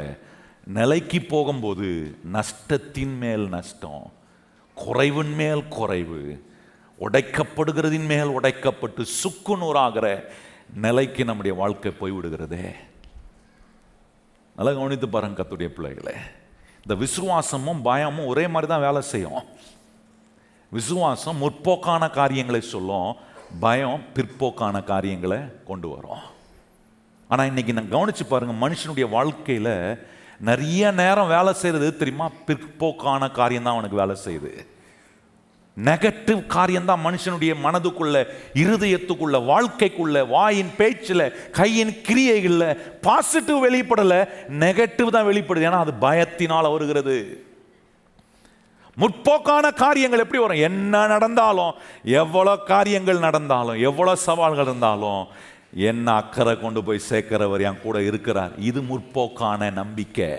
நிலைக்கு 0.71 1.19
போகும்போது 1.25 1.87
நஷ்டத்தின் 2.31 3.15
மேல் 3.17 3.45
நஷ்டம் 3.49 4.03
குறைவின் 4.77 5.33
மேல் 5.33 5.63
குறைவு 5.69 6.21
உடைக்கப்படுகிறதின் 6.99 8.07
மேல் 8.07 8.31
உடைக்கப்பட்டு 8.31 9.03
சுக்குநூறாகிற 9.15 10.07
நிலைக்கு 10.73 11.25
நம்முடைய 11.25 11.57
வாழ்க்கை 11.57 11.91
போய்விடுகிறதே. 11.99 12.73
நல்லா 14.55 14.71
கவனித்து 14.71 15.09
பாருங்க 15.09 15.43
கத்துடைய 15.43 15.67
பிள்ளைகளே. 15.67 16.13
இந்த 16.81 16.95
விசுவாசமும் 16.95 17.81
பயமும் 17.81 18.25
ஒரே 18.25 18.47
மாதிரி 18.47 18.71
தான் 18.71 18.81
வேலை 18.81 19.01
செய்யும். 19.01 19.41
விசுவாசம் 20.71 21.41
முற்போக்கான 21.41 22.09
காரியங்களை 22.09 22.61
சொல்லும் 22.61 23.15
பயம் 23.59 24.03
பிற்போக்கான 24.15 24.83
காரியங்களை 24.83 25.39
கொண்டு 25.65 25.89
வரும். 25.89 26.23
ஆனால் 27.27 27.45
இன்னைக்கு 27.45 27.73
நான் 27.73 27.93
கவனிச்சு 27.93 28.23
பாருங்க 28.29 28.69
மனுஷனுடைய 28.69 29.09
வாழ்க்கையில் 29.09 30.05
நிறைய 30.37 30.91
நேரம் 30.91 31.27
வேலை 31.27 31.53
செய்கிறது 31.53 31.97
தெரியுமா? 31.97 32.31
பிற்போக்கான 32.47 33.31
காரியம் 33.31 33.63
தான் 33.63 33.73
அவனுக்கு 33.73 33.97
வேலை 33.97 34.15
செய்யுது. 34.25 34.65
நெகட்டிவ் 35.87 36.39
காரியம்தான் 36.45 37.03
மனுஷனுடைய 37.05 37.53
மனதுக்குள்ள 37.65 38.25
இருதயத்துக்குள்ள 38.61 39.37
வாழ்க்கைக்குள்ள 39.51 40.27
வாயின் 40.27 40.71
பேச்சில் 40.77 41.23
கையின் 41.51 41.93
கிரியைகளில் 42.07 42.77
பாசிட்டிவ் 43.01 43.65
வெளிப்படலை 43.65 44.19
நெகட்டிவ் 44.63 45.13
தான் 45.15 45.29
வெளிப்படுது. 45.29 45.67
ஏன்னா 45.69 45.83
அது 45.85 45.93
பயத்தினால் 46.01 46.73
வருகிறது. 46.75 47.47
முற்போக்கான 49.01 49.65
காரியங்கள் 49.83 50.23
எப்படி 50.23 50.41
வரும்? 50.41 50.63
என்ன 50.69 51.07
நடந்தாலும் 51.07 51.75
எவ்வளோ 52.03 52.55
காரியங்கள் 52.71 53.25
நடந்தாலும் 53.27 53.81
எவ்வளோ 53.89 54.15
சவால்கள் 54.15 54.65
இருந்தாலும் 54.65 55.21
என்ன 55.89 56.11
அக்கறை 56.11 56.59
கொண்டு 56.59 56.83
போய் 56.83 57.07
சேர்க்கிறவர் 57.09 57.61
என் 57.61 57.83
கூட 57.83 58.01
இருக்கிறார். 58.01 58.51
இது 58.69 58.81
முற்போக்கான 58.81 59.71
நம்பிக்கை. 59.71 60.31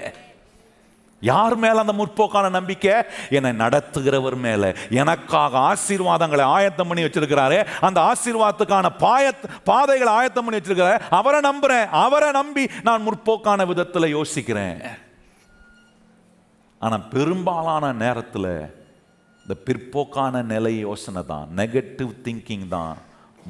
யார் 1.20 1.56
மேல 1.56 1.80
அந்த 1.80 1.92
முற்போக்கான 1.92 2.50
நம்பிக்கை? 2.50 2.92
என்னை 3.30 3.50
நடத்துகிறவர் 3.50 4.36
மேல. 4.36 4.74
எனக்காக 4.90 5.58
ஆசீர்வாதங்களை 5.58 6.42
ஆயத்தம் 6.42 6.88
பண்ணி 6.88 7.04
வச்சிருக்கிறாரு. 7.04 7.66
அந்த 7.80 8.12
ஆசீர்வாதத்துக்கான 8.12 8.88
பாய 8.98 9.34
பாதைகளை 9.64 10.12
ஆயத்தம் 10.12 10.44
பண்ணி 10.44 10.60
வச்சிருக்கிறாரு. 10.60 11.00
அவரை 11.10 11.40
நம்புறேன். 11.40 11.86
அவரை 11.86 12.30
நம்பி 12.30 12.68
நான் 12.82 13.02
முற்போக்கான 13.02 13.66
விதத்தில் 13.66 14.16
யோசிக்கிறேன். 14.16 14.82
ஆனால் 16.78 17.08
பெரும்பாலான 17.08 17.92
நேரத்தில் 17.92 18.78
இந்த 19.40 19.54
பிற்போக்கான 19.64 20.42
நிலை 20.42 20.78
யோசனை 20.78 21.24
தான். 21.26 21.48
நெகட்டிவ் 21.56 22.12
திங்கிங் 22.24 22.68
தான். 22.68 22.96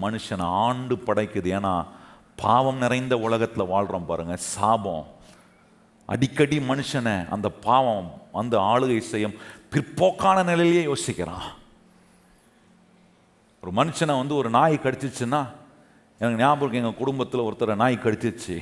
மனுஷனை 0.02 0.42
ஆண்டு 0.42 0.96
படைக்குது. 0.96 1.50
ஏன்னா 1.58 1.86
பாவம் 2.36 2.78
நிறைந்த 2.78 3.18
உலகத்தில் 3.18 3.66
வாழ்கிறோம் 3.66 4.06
பாருங்கள் 4.06 4.36
சாபம். 4.36 5.06
அடிக்கடி 6.12 6.58
மனுஷனை 6.70 7.14
அந்த 7.34 7.48
பாவம் 7.66 8.08
அந்த 8.40 8.54
ஆளுகை 8.72 8.98
செய்யும் 9.12 9.38
பிற்போக்கான 9.72 10.44
நிலையிலேயே 10.50 10.84
யோசிக்கிறான். 10.90 11.46
ஒரு 13.62 13.72
மனுஷனை 13.80 14.14
வந்து 14.20 14.34
ஒரு 14.40 14.48
நாய் 14.58 14.76
கடிச்சிச்சுன்னா 14.84 15.40
எனக்கு 16.20 16.40
ஞாபகம் 16.42 16.78
எங்கள் 16.80 17.00
குடும்பத்தில் 17.00 17.46
ஒருத்தரை 17.48 17.74
நாய் 17.82 18.04
கடிச்சிச்சு. 18.04 18.56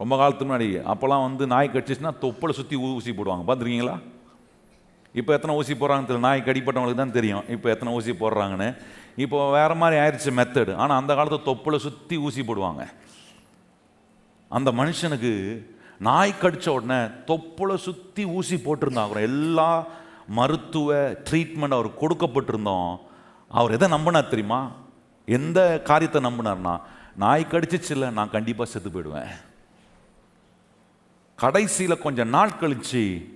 ரொம்ப 0.00 0.14
காலத்துக்கு 0.20 0.48
முன்னாடி 0.50 0.68
அப்போல்லாம் 0.92 1.24
வந்து 1.26 1.44
நாய் 1.52 1.72
கடிச்சிச்சுன்னா 1.74 2.12
தொப்பலை 2.24 2.54
சுற்றி 2.58 2.76
ஊசி 2.88 3.12
போடுவாங்க. 3.18 3.44
பார்த்துருக்கீங்களா? 3.48 3.96
இப்போ 5.20 5.30
எத்தனை 5.36 5.54
ஊசி 5.58 5.74
போடுறாங்கன்னு 5.80 6.08
தெரியல. 6.10 6.26
நாய் 6.28 6.46
கடிப்பட்டவங்களுக்கு 6.48 7.02
தான் 7.02 7.16
தெரியும். 7.18 7.44
இப்போ 7.54 7.66
எத்தனை 7.74 7.90
ஊசி 7.98 8.12
போடுறாங்கன்னு. 8.22 8.68
இப்போ 9.24 9.38
வேறு 9.56 9.74
மாதிரி 9.82 9.96
ஆயிடுச்சு 10.02 10.30
மெத்தடு 10.38 10.72
ஆனால் 10.82 10.98
அந்த 11.00 11.12
காலத்தில் 11.18 11.48
தொப்பில் 11.50 11.84
சுற்றி 11.86 12.16
ஊசி 12.26 12.42
போடுவாங்க. 12.48 12.84
அந்த 14.50 14.70
மனுஷனுக்கு 14.80 15.32
நாய் 15.98 16.38
கடித்த 16.38 16.72
உடனே 16.72 17.04
தொப்புளை 17.04 17.74
சுற்றி 17.74 18.24
ஊசி 18.24 18.56
போட்டிருந்தாங்க 18.56 19.20
எல்லா 19.20 19.86
மருத்துவ 20.28 20.94
ட்ரீட்மெண்ட் 21.30 21.72
அவர் 21.72 21.98
கொடுக்கப்பட்டிருந்தோம். 22.00 23.00
அவர் 23.48 23.70
எதை 23.70 23.92
நம்பினார் 23.92 24.28
தெரியுமா? 24.28 24.70
எந்த 25.26 25.80
காரியத்தை 25.82 26.22
நம்பினார்னா 26.22 26.80
நாய் 27.16 27.46
கடிச்சிச்சில்ல 27.50 28.12
நான் 28.12 28.30
கண்டிப்பாக 28.30 28.70
செத்து 28.70 28.90
போயிடுவேன். 28.90 29.28
கடைசியில் 31.36 31.98
கொஞ்சம் 31.98 32.28
நாள் 32.28 32.58
கழிச்சு 32.60 33.32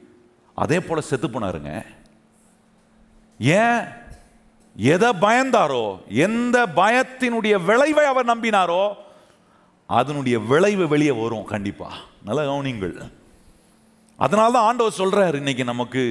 அதே 0.55 0.81
போல் 0.81 1.01
செத்து 1.01 1.29
போனாருங்க. 1.29 1.85
ஏன்? 3.39 3.85
எதை 4.77 5.09
பயந்தாரோ 5.09 5.99
எந்த 6.09 6.67
பயத்தினுடைய 6.67 7.65
விளைவை 7.65 8.05
அவர் 8.05 8.27
நம்பினாரோ 8.27 8.95
அதனுடைய 9.87 10.39
விளைவு 10.39 10.89
வெளியே 10.89 11.11
வரும் 11.11 11.45
கண்டிப்பாக 11.45 11.95
நல்ல 12.23 12.45
கவனிங்கள் 12.45 12.95
அதனால 14.19 14.53
தான் 14.53 14.65
ஆண்டவர் 14.65 14.93
சொல்கிறார் 14.93 15.35
இன்னைக்கு 15.35 15.65
நமக்கு 15.65 16.03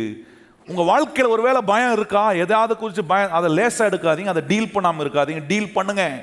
உங்கள் 0.68 0.86
வாழ்க்கையில் 0.86 1.32
ஒருவேளை 1.32 1.62
பயம் 1.62 1.92
இருக்கா? 1.92 2.32
எதாவது 2.34 2.78
குறித்து 2.78 3.06
பயம் 3.06 3.32
அதை 3.32 3.50
லேசாக 3.50 3.90
எடுக்காதீங்க 3.90 4.28
அதை 4.28 4.44
டீல் 4.48 4.72
பண்ணாமல் 4.72 5.04
இருக்காதீங்க 5.06 5.46
டீல் 5.48 5.76
பண்ணுங்கள் 5.76 6.16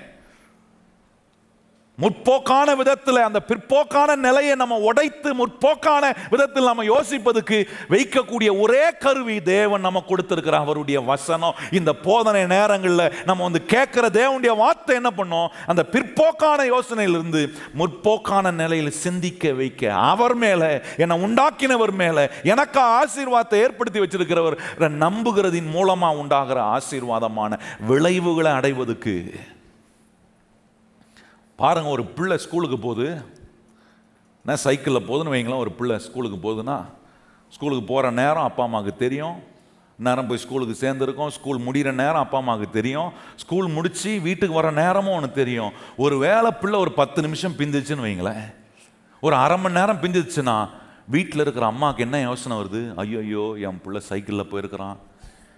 முற்போக்கான 1.98 2.68
விதத்தில் 2.76 3.18
அந்த 3.26 3.40
பிற்போக்கான 3.48 4.16
நிலையை 4.16 4.54
நம்ம 4.62 4.78
உடைத்து 4.88 5.30
முற்போக்கான 5.40 6.04
விதத்தில் 6.33 6.68
நம்ம 6.70 6.85
யோசிப்பதுக்கு 6.85 7.59
வைக்கக்கூடிய 7.90 8.50
ஒரே 8.61 8.85
கருவி 9.04 9.37
தேவன் 9.42 9.80
நம்ம 9.80 10.02
கொடுத்துருக்கிற 10.09 10.59
அவருடைய 10.64 11.00
வசனம். 11.00 11.54
இந்த 11.70 11.92
போதனை 11.92 12.42
நேரங்களில் 12.46 13.14
நம்ம 13.24 13.42
வந்து 13.42 13.62
கேட்குற 13.74 14.11
தேவனுடைய 14.20 14.57
வார்த்தை 14.62 14.96
என்ன 14.96 15.12
பண்ணோம்? 15.16 15.48
அந்த 15.66 15.85
பிற்போக்கான 15.94 16.66
யோசனையிலிருந்து 16.74 17.42
முற்போக்கான 17.78 18.52
நிலையில் 18.52 18.98
சிந்திக்க 19.04 19.52
வைக்க. 19.52 19.94
அவர் 19.94 20.35
மேலே 20.35 20.72
என்னை 20.96 21.22
உண்டாக்கினவர் 21.26 21.94
மேலே 22.02 22.26
எனக்கு 22.42 22.80
ஆசீர்வாதத்தை 22.80 23.62
ஏற்படுத்தி 23.66 24.00
வச்சிருக்கிறவர் 24.00 24.61
நம்புகிறதின் 25.07 25.70
மூலமாக 25.70 26.16
உண்டாகிற 26.16 26.61
ஆசீர்வாதமான 26.76 27.59
விளைவுகளை 27.90 28.52
அடைவதற்கு 28.52 29.16
பாருங்க 31.62 31.88
ஒரு 31.97 32.05
பிள்ளை 32.17 32.37
ஸ்கூலுக்கு 32.45 32.79
போகுது. 32.79 33.09
நான் 34.47 34.62
சைக்கிளில் 34.67 35.07
போகுதுன்னு 35.09 35.35
வைங்களேன் 35.35 35.62
ஒரு 35.64 35.73
பிள்ளை 35.79 35.97
ஸ்கூலுக்கு 36.07 36.38
போகுதுன்னா 36.47 36.79
ஸ்கூலுக்கு 37.55 37.85
போகிற 37.90 38.07
நேரம் 38.23 38.47
அப்பா 38.49 38.62
அம்மாவுக்கு 38.64 38.95
தெரியும். 39.05 39.37
நேரம் 40.07 40.29
போய் 40.29 40.43
ஸ்கூலுக்கு 40.45 40.75
சேர்ந்துருக்கோம் 40.85 41.33
ஸ்கூல் 41.37 41.61
முடிகிற 41.67 41.90
நேரம் 42.03 42.23
அப்பா 42.25 42.38
அம்மாவுக்கு 42.38 42.69
தெரியும். 42.79 43.11
ஸ்கூல் 43.43 43.69
முடித்து 43.77 44.12
வீட்டுக்கு 44.21 44.59
வர 44.61 44.71
நேரமும் 44.83 45.17
ஒன்று 45.19 45.31
தெரியும். 45.33 45.73
ஒரு 46.05 46.17
வேளை 46.19 46.51
பிள்ளை 46.62 46.79
ஒரு 46.85 46.93
பத்து 47.01 47.23
நிமிஷம் 47.23 47.57
பிந்துச்சுன்னு 47.59 48.07
வைங்களேன். 48.07 48.45
ஒரு 49.21 49.37
அரை 49.45 49.59
மணி 49.59 49.79
நேரம் 49.81 50.03
பிந்துச்சுன்னா 50.05 50.57
வீட்டில் 51.14 51.45
இருக்கிற 51.45 51.67
அம்மாவுக்கு 51.67 52.03
என்ன 52.03 52.21
யோசனை 52.21 52.57
வருது? 52.61 52.83
ஐயோ 53.03 53.19
ஐயோ 53.19 53.45
என் 53.69 53.81
பிள்ளை 53.85 54.01
சைக்கிளில் 54.11 54.51
போயிருக்கிறான். 54.53 54.99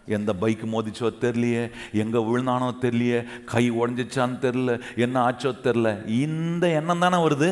எந்த 0.06 0.32
பைக் 0.32 0.64
மோதிச்சோ 0.72 1.12
தெரியலையே 1.20 1.70
எங்கே 1.92 2.18
விழுந்தானோ 2.18 2.74
தெரியலையே 2.80 3.20
கை 3.44 3.70
உடஞ்சிச்சான்னு 3.70 4.38
தெரில 4.40 4.82
என்ன 4.96 5.32
ஆச்சோ 5.32 5.52
தெரில 5.64 6.08
இந்த 6.08 6.68
எண்ணம் 6.68 6.98
தானே 6.98 7.16
வருது? 7.16 7.50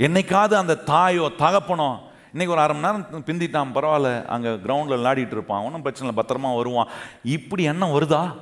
என்னைக்காவது 0.00 0.52
அந்த 0.52 0.74
தாயோ 0.74 1.30
தகப்பனோ 1.38 1.90
இன்னைக்கு 2.32 2.54
ஒரு 2.54 2.62
அரை 2.62 2.76
மணி 2.76 2.86
நேரம் 2.86 3.24
பிந்திட்டான் 3.26 3.74
பரவாயில்ல 3.74 4.26
அங்கே 4.26 4.50
கிரவுண்டில் 4.50 4.98
விளையாடிட்டு 4.98 5.30
இருப்பான் 5.30 5.64
ஒன்றும் 5.64 5.82
பிரச்சனை 5.82 6.10
இல்லை 6.10 6.24
பத்திரமா 6.24 6.56
வருவான். 6.56 6.88
இப்படி 7.24 7.62
எண்ணம் 7.62 7.94
வருதா? 7.98 8.32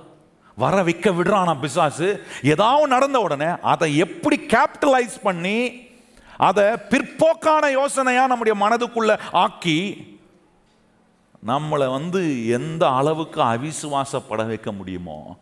வர 0.59 0.83
வைக்க 0.83 1.11
விடுறானா 1.11 1.61
பிசாசு? 1.61 2.09
ஏதாவது 2.43 2.89
நடந்த 2.89 3.21
உடனே 3.21 3.47
அதை 3.63 3.97
எப்படி 3.97 4.37
கேபிட்டலைஸ் 4.37 5.17
பண்ணி 5.23 5.87
அதை 6.41 6.65
பிற்போக்கான 6.65 7.71
யோசனையாக 7.71 8.27
நம்முடைய 8.27 8.55
மனதுக்குள்ளே 8.65 9.19
ஆக்கி 9.33 9.79
நம்மளை 11.47 11.91
வந்து 11.91 12.47
எந்த 12.49 12.89
அளவுக்கு 12.89 13.41
அவிசுவாசப்பட 13.43 14.47
வைக்க 14.47 14.73
முடியுமோ 14.73 15.37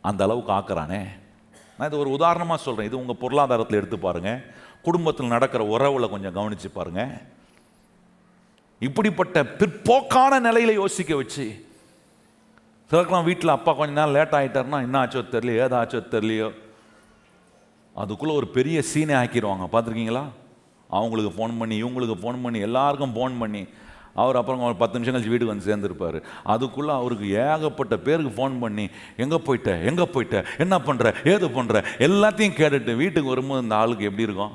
அந்த 0.00 0.24
அளவுக்கு 0.24 0.52
ஆக்குறானே. 0.52 1.02
நான் 1.78 1.88
இது 1.88 1.98
ஒரு 1.98 2.10
உதாரணமாக 2.10 2.62
சொல்கிறேன் 2.62 2.86
இது 2.86 2.98
உங்கள் 2.98 3.16
பொருளாதாரத்தில் 3.16 3.76
எடுத்து 3.76 3.98
பாருங்கள் 3.98 4.42
குடும்பத்தில் 4.82 5.26
நடக்கிற 5.26 5.64
உறவுல 5.64 6.10
கொஞ்சம் 6.10 6.32
கவனித்து 6.32 6.70
பாருங்கள் 6.70 7.12
இப்படிப்பட்ட 8.78 9.42
பிற்போக்கான 9.44 10.40
நிலையில 10.40 10.72
யோசிக்க 10.72 11.16
வச்சு 11.16 11.64
சிலருக்குலாம் 12.90 13.24
வீட்டில் 13.24 13.48
அப்பா 13.48 13.72
கொஞ்ச 13.72 13.92
நேரம் 13.92 14.14
லேட் 14.14 14.32
ஆகிட்டாருன்னா 14.32 14.82
என்ன 14.82 15.06
ஆச்சோ 15.06 15.22
தெரியலையோ 15.32 15.64
ஏதாச்சோ 15.66 16.00
தெரியலையோ 16.10 16.52
அதுக்குள்ளே 17.96 18.34
ஒரு 18.34 18.48
பெரிய 18.48 18.82
சீனை 18.94 19.14
ஆக்கிடுவாங்க. 19.14 19.64
பார்த்துருக்கீங்களா? 19.72 20.24
அவங்களுக்கு 20.88 21.32
ஃபோன் 21.36 21.58
பண்ணி 21.58 21.82
இவங்களுக்கு 21.82 22.16
ஃபோன் 22.22 22.42
பண்ணி 22.42 22.58
எல்லாருக்கும் 22.58 23.14
ஃபோன் 23.14 23.38
பண்ணி 23.38 23.68
அவர் 24.20 24.38
அப்புறம் 24.40 24.64
ஒரு 24.68 24.76
பத்து 24.82 24.96
நிமிஷம் 24.98 25.16
கழிச்சு 25.16 25.32
வீட்டுக்கு 25.32 25.54
வந்து 25.54 25.68
சேர்ந்துருப்பார். 25.70 26.18
அதுக்குள்ளே 26.54 26.92
அவருக்கு 27.00 27.26
ஏகப்பட்ட 27.44 27.96
பேருக்கு 28.06 28.32
ஃபோன் 28.38 28.56
பண்ணி 28.64 28.86
எங்கே 29.24 29.38
போயிட்ட? 29.46 29.70
எங்கே 29.90 30.06
போயிட்ட? 30.14 30.38
என்ன 30.64 30.78
பண்ணுற 30.88 31.14
ஏது 31.34 31.48
பண்ணுற 31.58 31.84
எல்லாத்தையும் 32.08 32.58
கேட்டுட்டு 32.60 32.94
வீட்டுக்கு 33.02 33.32
வரும்போது 33.34 33.64
இந்த 33.66 33.76
ஆளுக்கு 33.82 34.08
எப்படி 34.10 34.28
இருக்கும்? 34.28 34.54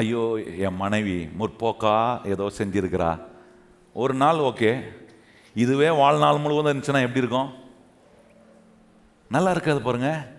ஐயோ 0.00 0.24
என் 0.66 0.80
மனைவி 0.82 1.16
முற்போக்கா 1.38 1.96
ஏதோ 2.34 2.44
செஞ்சிருக்கிறா. 2.58 3.10
ஒரு 4.02 4.14
நாள் 4.20 4.46
ஓகே. 4.50 4.70
இதுவே 5.62 5.88
வாழ்நாள் 6.02 6.42
முழுவதும் 6.42 6.70
இருந்துச்சுன்னா 6.72 7.06
எப்படி 7.06 7.22
இருக்கும்? 7.24 7.50
நல்லா 9.34 9.50
இருக்காது 9.54 9.80
பாருங்கள் 9.88 10.31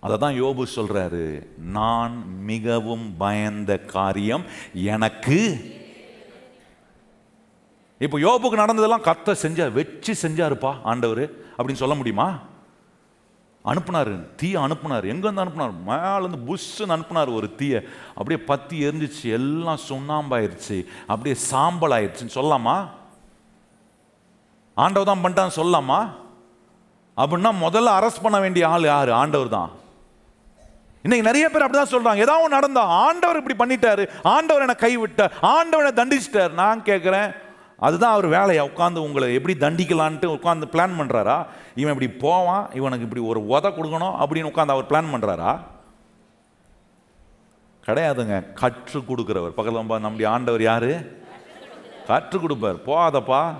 அதை 0.00 0.18
தான் 0.18 0.42
யோபு 0.42 0.62
சொல்கிறாரு 0.74 1.48
நான் 1.56 2.44
மிகவும் 2.44 3.16
பயந்த 3.16 3.78
காரியம் 3.78 4.44
எனக்கு 4.72 5.38
இப்போ 7.98 8.18
யோபுக்கு 8.18 8.62
நடந்ததெல்லாம் 8.62 9.02
கத்த 9.02 9.34
செஞ்சார் 9.42 9.72
வச்சு 9.72 10.28
செஞ்சாருப்பா 10.28 10.74
ஆண்டவர் 10.82 11.24
அப்படின்னு 11.58 11.82
சொல்ல 11.82 11.94
முடியுமா? 11.94 12.38
அனுப்புனாரு 13.64 14.34
தீயை 14.36 14.62
அனுப்புனார். 14.62 15.06
எங்கேருந்து 15.12 15.42
அனுப்புனார்? 15.44 15.74
மேலேருந்து 15.86 16.40
புஷ்ஷுன்னு 16.46 16.94
அனுப்புனார் 16.96 17.34
ஒரு 17.34 17.54
தீயை. 17.54 17.80
அப்படியே 18.14 18.44
பத்தி 18.44 18.88
எரிஞ்சிச்சு 18.88 19.24
எல்லாம் 19.24 19.78
சுண்ணாம்பாயிருச்சு. 19.88 20.86
அப்படியே 21.06 21.34
சாம்பல் 21.34 21.90
ஆயிடுச்சுன்னு 21.90 22.36
சொல்லலாமா? 22.38 22.88
ஆண்டவர் 24.74 25.10
தான் 25.10 25.22
பண்ணிட்டான்னு 25.24 25.58
சொல்லலாமா? 25.60 26.00
அப்படின்னா 27.16 27.52
முதல்ல 27.66 27.92
அரெஸ்ட் 27.98 28.22
பண்ண 28.22 28.40
வேண்டிய 28.40 28.68
ஆள் 28.68 28.82
யார்? 28.82 29.10
ஆண்டவர் 29.10 29.48
தான் 29.48 29.70
இன்னைக்கு 31.02 31.28
நிறைய 31.28 31.46
பேர் 31.48 31.64
அப்படிதான் 31.66 31.92
சொல்றாங்க. 31.92 32.24
ஏதாவது 32.24 32.48
நடந்தா 32.48 32.82
ஆண்டவர் 33.04 33.42
இப்படி 33.42 33.56
பண்ணிட்டாரு 33.60 34.08
ஆண்டவர் 34.22 34.64
என்னை 34.66 34.76
கைவிட்டார் 34.80 35.32
ஆண்டவனை 35.40 35.92
தண்டிச்சிட்டார். 36.00 36.52
நான் 36.52 36.82
கேட்குறேன் 36.82 37.34
அதுதான் 37.76 38.12
அவர் 38.12 38.26
வேலையை? 38.26 38.70
உட்காந்து 38.70 38.98
உங்களை 38.98 39.34
எப்படி 39.34 39.54
தண்டிக்கலான்ட்டு 39.60 40.28
உட்காந்து 40.36 40.66
பிளான் 40.72 40.96
பண்ணுறாரா 40.98 41.46
இவன் 41.74 41.92
இப்படி 41.92 42.08
போவான் 42.24 42.68
இவனுக்கு 42.72 43.06
இப்படி 43.06 43.22
ஒரு 43.22 43.40
உத 43.40 43.70
கொடுக்கணும் 43.70 44.16
அப்படின்னு 44.22 44.50
உட்காந்து 44.50 44.74
அவர் 44.76 44.90
பிளான் 44.90 45.12
பண்ணுறாரா 45.12 45.52
கிடையாதுங்க. 47.86 48.52
கற்றுக் 48.52 49.08
கொடுக்குறவர். 49.10 49.56
பக்கத்தில் 49.58 49.88
நம்முடைய 49.88 50.30
ஆண்டவர் 50.30 50.62
யாரு? 50.62 50.90
கற்றுக் 52.06 52.42
கொடுப்பார். 52.42 52.76
போகாதப்பா. 52.86 53.54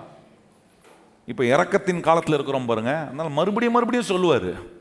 இப்போ 1.27 1.45
இறக்கத்தின் 1.45 2.01
காலத்தில் 2.01 2.35
இருக்கிறோம் 2.35 2.67
பாருங்க. 2.67 2.93
அதனால் 3.07 3.37
மறுபடியும் 3.39 3.75
மறுபடியும் 3.75 4.11
சொல்லுவார். 4.13 4.79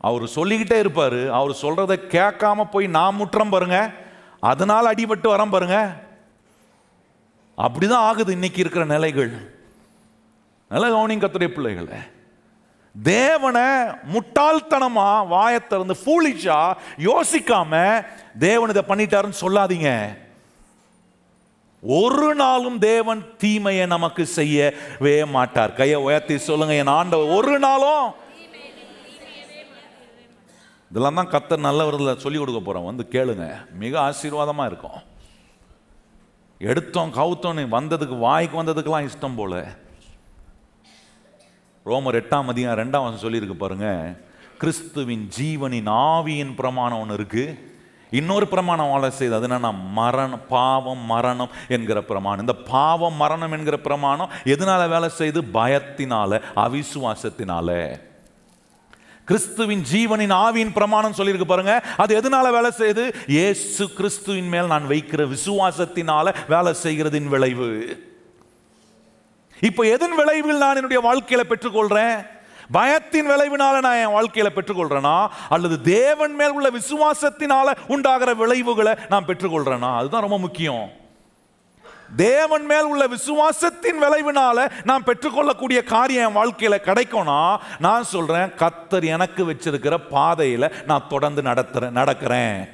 அவர் 0.00 0.26
சொல்லிக்கிட்டே 0.26 0.78
இருப்பார். 0.78 1.30
அவர் 1.30 1.58
சொல்கிறத 1.62 1.94
கேட்காம 2.08 2.64
போய் 2.70 2.86
நான் 2.86 3.14
முற்றம் 3.14 3.48
பாருங்க. 3.48 3.90
அதனால் 4.40 4.94
அடிபட்டு 4.94 5.26
வரோம் 5.26 5.50
பாருங்க. 5.50 5.92
அப்படிதான் 7.58 8.04
ஆகுது 8.08 8.32
இன்னைக்கு 8.32 8.60
இருக்கிற 8.60 8.84
நிலைகள். 8.84 9.32
நல்ல 10.68 10.86
கவனிங் 10.86 11.10
கத்துடைய 11.10 11.48
பிள்ளைகளை. 11.48 11.98
தேவனை 13.02 13.62
முட்டாள்தனமா 14.12 15.26
வாயை 15.26 15.66
திறந்து 15.66 15.96
ஃபூலிஷா 16.04 16.72
யோசிக்காம 16.98 18.04
தேவன் 18.38 18.68
இதை 18.68 18.82
பண்ணிட்டாருன்னு 18.88 19.32
சொல்லாதீங்க. 19.40 20.18
ஒரு 21.82 22.34
நாளும் 22.34 22.78
தேவன் 22.78 23.24
தீமையை 23.38 23.86
நமக்கு 23.86 24.26
செய்யவே 24.26 25.24
மாட்டார். 25.24 25.72
கையை 25.72 25.96
உயர்த்தி 25.96 26.38
சொல்லுங்க 26.38 26.74
என் 26.74 26.86
ஆண்டவர் 26.86 27.26
ஒரு 27.26 27.58
நாளும் 27.58 28.28
இதெல்லாம் 30.90 31.14
தான் 31.14 31.28
கத்தர் 31.28 31.64
நல்லவரில் 31.64 32.16
சொல்லி 32.16 32.38
கொடுக்க 32.38 32.60
போகிறோம் 32.60 32.84
வந்து 32.84 33.08
கேளுங்க. 33.10 33.72
மிக 33.72 34.00
ஆசீர்வாதமாக 34.00 34.66
இருக்கும். 34.66 34.98
எடுத்தோம் 36.58 37.14
கவுத்தோன்னு 37.14 37.64
வந்ததுக்கு 37.76 38.18
வாய்க்கு 38.18 38.62
வந்ததுக்கெல்லாம் 38.62 39.08
இஷ்டம் 39.08 39.36
போல. 39.36 39.76
ரோமர் 41.86 42.20
எட்டாம் 42.20 42.44
அதிகம் 42.44 42.78
ரெண்டாம் 42.78 43.04
வருஷம் 43.04 43.32
சொல்லியிருக்கு 43.32 43.52
பாருங்க. 43.52 44.16
கிறிஸ்துவின் 44.58 45.28
ஜீவனின் 45.40 45.86
ஆவியின் 45.86 46.54
பிரமாணம் 46.54 46.98
ஒன்று 46.98 47.14
இருக்கு. 47.14 47.72
இன்னொரு 48.10 48.48
பிரமாணம் 48.48 48.88
வாழ 48.88 49.10
செய்து 49.10 49.34
அது 49.34 49.48
என்னன்னா 49.48 49.74
மரணம் 49.90 50.46
பாவம் 50.48 50.98
மரணம் 50.98 51.50
என்கிற 51.68 52.02
பிரமாணம். 52.02 52.40
இந்த 52.40 52.54
பாவம் 52.54 53.14
மரணம் 53.14 53.52
என்கிற 53.52 53.78
பிரமாணம் 53.78 54.30
எதனால 54.44 54.88
வேலை 54.88 55.08
செய்து? 55.08 55.42
பயத்தினால 55.42 56.42
அவிசுவாசத்தினால. 56.56 58.00
கிறிஸ்துவின் 59.30 59.82
ஜீவனின் 59.92 60.32
ஆவியின் 60.32 60.72
பிரமாணம் 60.72 61.12
சொல்லியிருக்கு 61.12 61.44
பாருங்க. 61.44 61.82
அது 61.96 62.20
எதனால 62.20 62.50
வேலை 62.50 62.70
செய்யுது? 62.78 63.14
ஏசு 63.28 63.92
கிறிஸ்துவின் 63.92 64.48
மேல் 64.48 64.66
நான் 64.66 64.88
வைக்கிற 64.88 65.36
விசுவாசத்தினால 65.36 66.34
வேலை 66.48 66.74
செய்கிறதின் 66.82 67.28
விளைவு. 67.28 68.00
இப்போ 69.60 69.82
எதன் 69.82 70.14
விளைவில் 70.14 70.56
நான் 70.56 70.74
என்னுடைய 70.74 71.00
வாழ்க்கையில 71.02 71.40
பெற்றுக்கொள்றேன்? 71.48 72.26
பயத்தின் 72.72 73.30
விளைவினால 73.30 73.80
நான் 73.80 73.96
என் 73.96 74.16
வாழ்க்கையில 74.16 74.48
பெற்றுக்கொள்றேனா? 74.56 75.28
அல்லது 75.48 75.80
தேவன் 75.80 76.34
மேல் 76.34 76.52
உள்ள 76.52 76.70
விசுவாசத்தினால 76.70 77.76
உண்டாகிற 77.88 78.34
விளைவுகளை 78.34 78.94
நான் 79.08 79.26
பெற்றுக்கொள்றேனா? 79.26 79.96
அதுதான் 79.96 80.20
ரொம்ப 80.20 80.38
முக்கியம். 80.38 80.98
தேவன் 82.16 82.64
மேல் 82.64 82.84
உள்ள 82.84 83.08
விசுவாசத்தின் 83.08 84.00
விளைவினால 84.00 84.70
நான் 84.84 85.04
பெற்றுக்கொள்ளக்கூடிய 85.04 85.82
காரியம் 85.82 86.34
என் 86.34 86.42
வாழ்க்கையில 86.42 86.76
கிடைக்கும்னா 86.84 87.56
நான் 87.78 88.04
சொல்றேன் 88.04 88.50
கத்தர் 88.50 89.04
எனக்கு 89.04 89.52
வச்சிருக்கிற 89.52 89.98
பாதையில 90.10 90.84
நான் 90.84 91.08
தொடர்ந்து 91.08 91.42
நடத்துறேன் 91.42 91.96
நடக்கிறேன். 92.00 92.68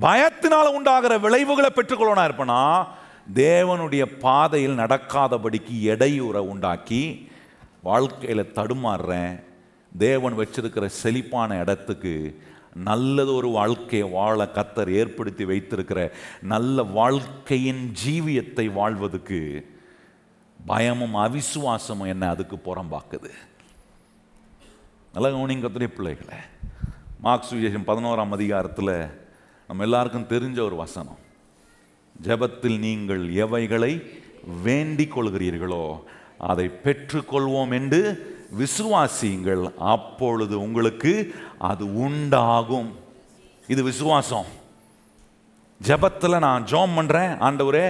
பயத்தினால 0.00 0.64
உண்டாகிற 0.64 1.18
விளைவுகளை 1.18 1.70
பெற்றுக்கொள்ளணும் 1.74 2.30
இருப்பேனா 2.30 2.86
தேவனுடைய 3.34 4.04
பாதையில் 4.18 4.76
நடக்காதபடிக்கு 4.76 5.80
இடையூறை 5.82 6.44
உண்டாக்கி 6.52 7.32
வாழ்க்கையில் 7.82 8.52
தடுமாறுறேன். 8.54 9.42
தேவன் 9.98 10.38
வச்சிருக்கிற 10.38 10.86
செழிப்பான 10.86 11.58
இடத்துக்கு 11.58 12.42
நல்லது 12.74 13.34
ஒரு 13.34 13.48
வாழ்க்கையை 13.48 14.08
வாழ 14.10 14.50
கத்தர் 14.54 14.92
ஏற்படுத்தி 14.92 15.44
வைத்திருக்கிற 15.44 16.12
நல்ல 16.42 16.82
வாழ்க்கையின் 16.82 17.92
ஜீவியத்தை 18.06 18.70
வாழ்வதுக்கு 18.70 19.64
பயமும் 20.66 21.14
அவிசுவாசமும் 21.14 22.06
என்ன 22.06 22.28
அதுக்கு 22.28 22.56
புறம்பாக்குது. 22.56 23.30
நல்ல 25.12 25.28
கவனிங்க 25.30 25.50
கத்துடைய 25.50 25.86
பிள்ளைகளை. 25.86 26.38
மார்க்ஸ் 27.20 27.54
சுவிசேஷம் 27.54 27.86
பதினோராம் 27.86 28.28
அதிகாரத்தில் 28.28 29.06
நம்ம 29.66 29.82
எல்லாருக்கும் 29.82 30.28
தெரிஞ்ச 30.28 30.60
ஒரு 30.60 30.76
வசனம். 30.76 31.18
ஜெபத்தில் 32.22 32.78
நீங்கள் 32.78 33.32
எவைகளை 33.32 34.02
வேண்டிக் 34.62 35.18
கொள்கிறீர்களோ 35.18 36.00
அதை 36.38 36.70
பெற்றுக்கொள்வோம் 36.84 37.70
என்று 37.70 38.32
விசுவாசியுங்கள். 38.60 39.64
அப்பொழுது 39.78 40.60
உங்களுக்கு 40.66 41.34
அது 41.58 41.84
உண்டாகும். 41.94 42.90
இது 43.68 43.82
விசுவாசம். 43.82 44.50
ஜபத்தில் 45.80 46.44
நான் 46.48 46.66
ஜோம் 46.72 46.92
பண்ணுறேன் 46.96 47.32
ஆண்டவரே 47.46 47.86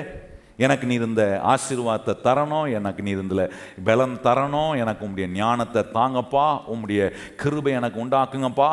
எனக்கு 0.65 0.87
நீ 0.87 0.95
இருந்த 0.95 1.23
ஆசீர்வாதத்தை 1.53 2.13
தரணும் 2.27 2.67
எனக்கு 2.79 3.01
நீ 3.03 3.11
இதில் 3.11 3.53
பலம் 3.85 4.15
தரணும் 4.27 4.77
எனக்கு 4.83 5.05
உங்களுடைய 5.07 5.29
ஞானத்தை 5.39 5.83
தாங்கப்பா 5.97 6.45
உங்களுடைய 6.73 7.13
கிருபை 7.41 7.73
எனக்கு 7.73 7.99
உண்டாக்குங்கப்பா. 8.05 8.69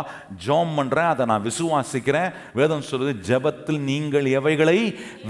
ஜோம் 0.45 0.73
பண்ணுறேன் 0.77 1.09
அதை 1.13 1.25
நான் 1.25 1.47
விசுவாசிக்கிறேன். 1.49 2.29
வேதம் 2.59 2.87
சொல்லுது 2.91 3.13
ஜெபத்தில் 3.29 3.79
நீங்கள் 3.91 4.25
எவைகளை 4.39 4.79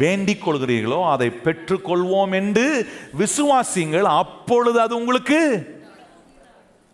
வேண்டிக் 0.04 0.44
கொள்கிறீர்களோ 0.46 1.00
அதை 1.14 1.30
பெற்றுக்கொள்வோம் 1.46 2.36
என்று 2.42 2.68
விசுவாசிங்கள் 3.22 4.10
அப்பொழுது 4.22 4.82
அது 4.82 4.96
உங்களுக்கு 4.96 5.40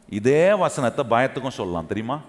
இதே 0.10 0.54
வசனத்தை 0.54 1.06
பயத்துக்கும் 1.10 1.58
சொல்லலாம் 1.60 1.88
தெரியுமா? 1.88 2.20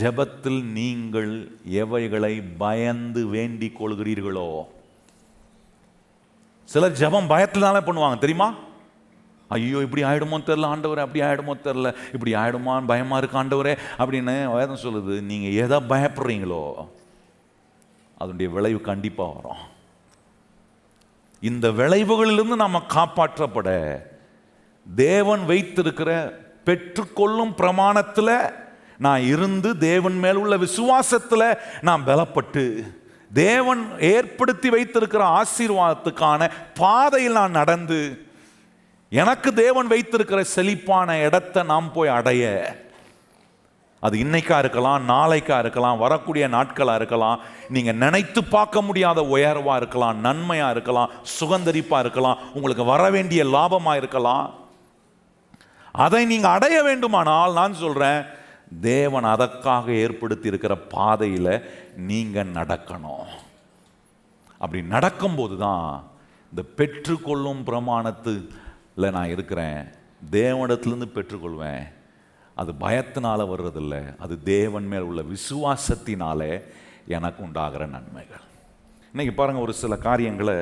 ஜெபத்தில் 0.00 0.62
நீங்கள் 0.62 1.58
எவைகளை 1.64 2.40
பயந்து 2.40 3.26
வேண்டிக் 3.26 3.82
கொள்கிறீர்களோ? 3.82 4.64
சிலர் 6.64 6.92
ஜெபம் 6.92 7.30
பயத்தினால 7.32 7.80
பண்ணுவாங்க 7.80 8.18
தெரியுமா? 8.18 8.54
ஐயோ 9.48 9.80
இப்படி 9.82 10.02
ஆயிடுமோ 10.02 10.36
தெரில 10.46 10.70
ஆண்டவரே 10.72 11.04
அப்படி 11.06 11.20
ஆயிடுமோ 11.20 11.54
தெரில 11.64 11.94
இப்படி 12.12 12.34
ஆயிடுமான்னு 12.34 12.86
பயமா 12.86 13.16
இருக்கு 13.16 13.42
ஆண்டவரே 13.42 13.78
அப்படின்னு 13.98 14.52
வேதம் 14.52 14.82
சொல்லுது. 14.82 15.20
நீங்க 15.20 15.48
எதை 15.48 15.78
பயப்படுறீங்களோ 15.88 16.86
அதனுடைய 18.18 18.52
விளைவு 18.52 18.80
கண்டிப்பாக 18.80 19.32
வரும். 19.32 19.62
இந்த 21.40 21.70
விளைவுகளிலிருந்து 21.70 22.56
நம்ம 22.56 22.82
காப்பாற்றப்பட 22.88 23.70
தேவன் 24.86 25.46
வைத்திருக்கிற 25.46 26.40
பெற்றுக்கொள்ளும் 26.64 27.54
பிரமாணத்தில் 27.58 28.52
நான் 28.98 29.20
இருந்து 29.20 29.78
தேவன் 29.78 30.18
மேல் 30.18 30.36
உள்ள 30.36 30.56
விசுவாசத்தில் 30.56 31.58
நான் 31.80 32.06
பலப்பட்டு 32.06 32.94
தேவன் 33.34 33.90
ஏற்படுத்தி 33.98 34.68
வைத்திருக்கிற 34.70 35.42
ஆசீர்வாதத்துக்கான 35.42 36.50
பாதையில் 36.74 37.32
நான் 37.32 37.50
நடந்து 37.50 38.28
எனக்கு 39.08 39.54
தேவன் 39.54 39.86
வைத்திருக்கிற 39.86 40.44
செழிப்பான 40.44 41.18
இடத்தை 41.18 41.62
நாம் 41.62 41.92
போய் 41.92 42.08
அடைய. 42.08 42.76
அது 44.00 44.18
இன்னைக்கா 44.18 44.58
இருக்கலாம் 44.58 45.08
நாளைக்கா 45.08 45.58
இருக்கலாம் 45.58 45.98
வரக்கூடிய 45.98 46.48
நாட்களாக 46.48 46.96
இருக்கலாம் 46.96 47.40
நீங்கள் 47.68 47.94
நினைத்து 47.94 48.44
பார்க்க 48.44 48.82
முடியாத 48.82 49.22
உயர்வாக 49.22 49.76
இருக்கலாம் 49.76 50.20
நன்மையாக 50.20 50.70
இருக்கலாம் 50.70 51.10
சுகந்தரிப்பாக 51.40 51.98
இருக்கலாம் 51.98 52.38
உங்களுக்கு 52.52 52.84
வர 52.84 53.10
வேண்டிய 53.10 53.44
லாபமாக 53.44 53.96
இருக்கலாம். 53.96 54.63
அதை 55.94 56.24
நீங்கள் 56.24 56.50
அடைய 56.50 56.82
வேண்டுமானால் 56.82 57.52
நான் 57.52 57.74
சொல்கிறேன் 57.74 58.24
தேவன் 58.80 59.24
அதற்காக 59.24 59.92
ஏற்படுத்தி 59.92 60.48
இருக்கிற 60.48 60.76
பாதையில் 60.76 61.70
நீங்கள் 61.96 62.52
நடக்கணும். 62.52 63.26
அப்படி 64.58 64.82
நடக்கும்போது 64.82 65.58
தான் 65.58 66.04
இந்த 66.50 66.62
பெற்றுக்கொள்ளும் 66.76 67.64
பிரமாணத்துல 67.66 69.10
நான் 69.10 69.28
இருக்கிறேன். 69.28 69.84
தேவனிடத்துலேருந்து 70.30 71.08
பெற்றுக்கொள்வேன். 71.14 71.92
அது 72.54 72.72
பயத்தினால் 72.72 73.48
வர்றதில்ல. 73.52 74.18
அது 74.18 74.42
தேவன் 74.42 74.86
மேல் 74.86 75.00
உள்ள 75.00 75.22
விசுவாசத்தினாலே 75.22 76.62
எனக்கு 77.06 77.42
உண்டாகிற 77.42 77.86
நன்மைகள். 77.86 78.44
இன்றைக்கி 79.14 79.34
பாருங்கள் 79.34 79.62
ஒரு 79.62 79.72
சில 79.72 79.96
காரியங்களை 79.96 80.54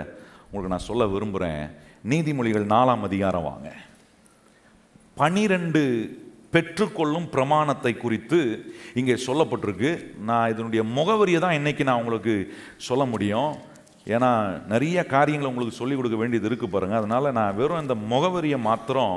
உங்களுக்கு 0.51 0.69
நான் 0.69 0.79
சொல்ல 0.79 1.07
விரும்புகிறேன் 1.07 1.71
நீதிமொழிகள் 2.09 2.73
நாலாம் 2.75 3.01
அதிகாரம் 3.01 3.43
வாங்க. 3.43 3.73
பனிரெண்டு 5.17 5.83
பெற்றுக்கொள்ளும் 6.55 7.27
பிரமாணத்தை 7.35 7.93
குறித்து 7.97 8.39
இங்கே 9.01 9.15
சொல்லப்பட்டிருக்கு. 9.27 9.91
நான் 10.29 10.51
இதனுடைய 10.53 10.83
முகவரியை 10.97 11.39
தான் 11.45 11.59
இன்றைக்கி 11.59 11.85
நான் 11.89 12.01
உங்களுக்கு 12.03 12.35
சொல்ல 12.89 13.05
முடியும். 13.13 13.53
ஏன்னா 14.15 14.31
நிறைய 14.73 14.99
காரியங்களை 15.15 15.49
உங்களுக்கு 15.51 15.79
சொல்லிக் 15.81 15.99
கொடுக்க 15.99 16.17
வேண்டியது 16.21 16.49
இருக்கு 16.51 16.69
பாருங்கள் 16.69 17.01
அதனால் 17.01 17.37
நான் 17.39 17.57
வெறும் 17.61 17.83
இந்த 17.85 17.97
முகவரியை 18.13 18.59
மாத்திரம் 18.69 19.15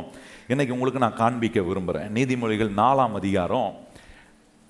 இன்றைக்கி 0.53 0.73
உங்களுக்கு 0.75 1.03
நான் 1.05 1.21
காண்பிக்க 1.21 1.61
விரும்புகிறேன் 1.69 2.11
நீதிமொழிகள் 2.17 2.71
நாலாம் 2.81 3.15
அதிகாரம். 3.19 3.71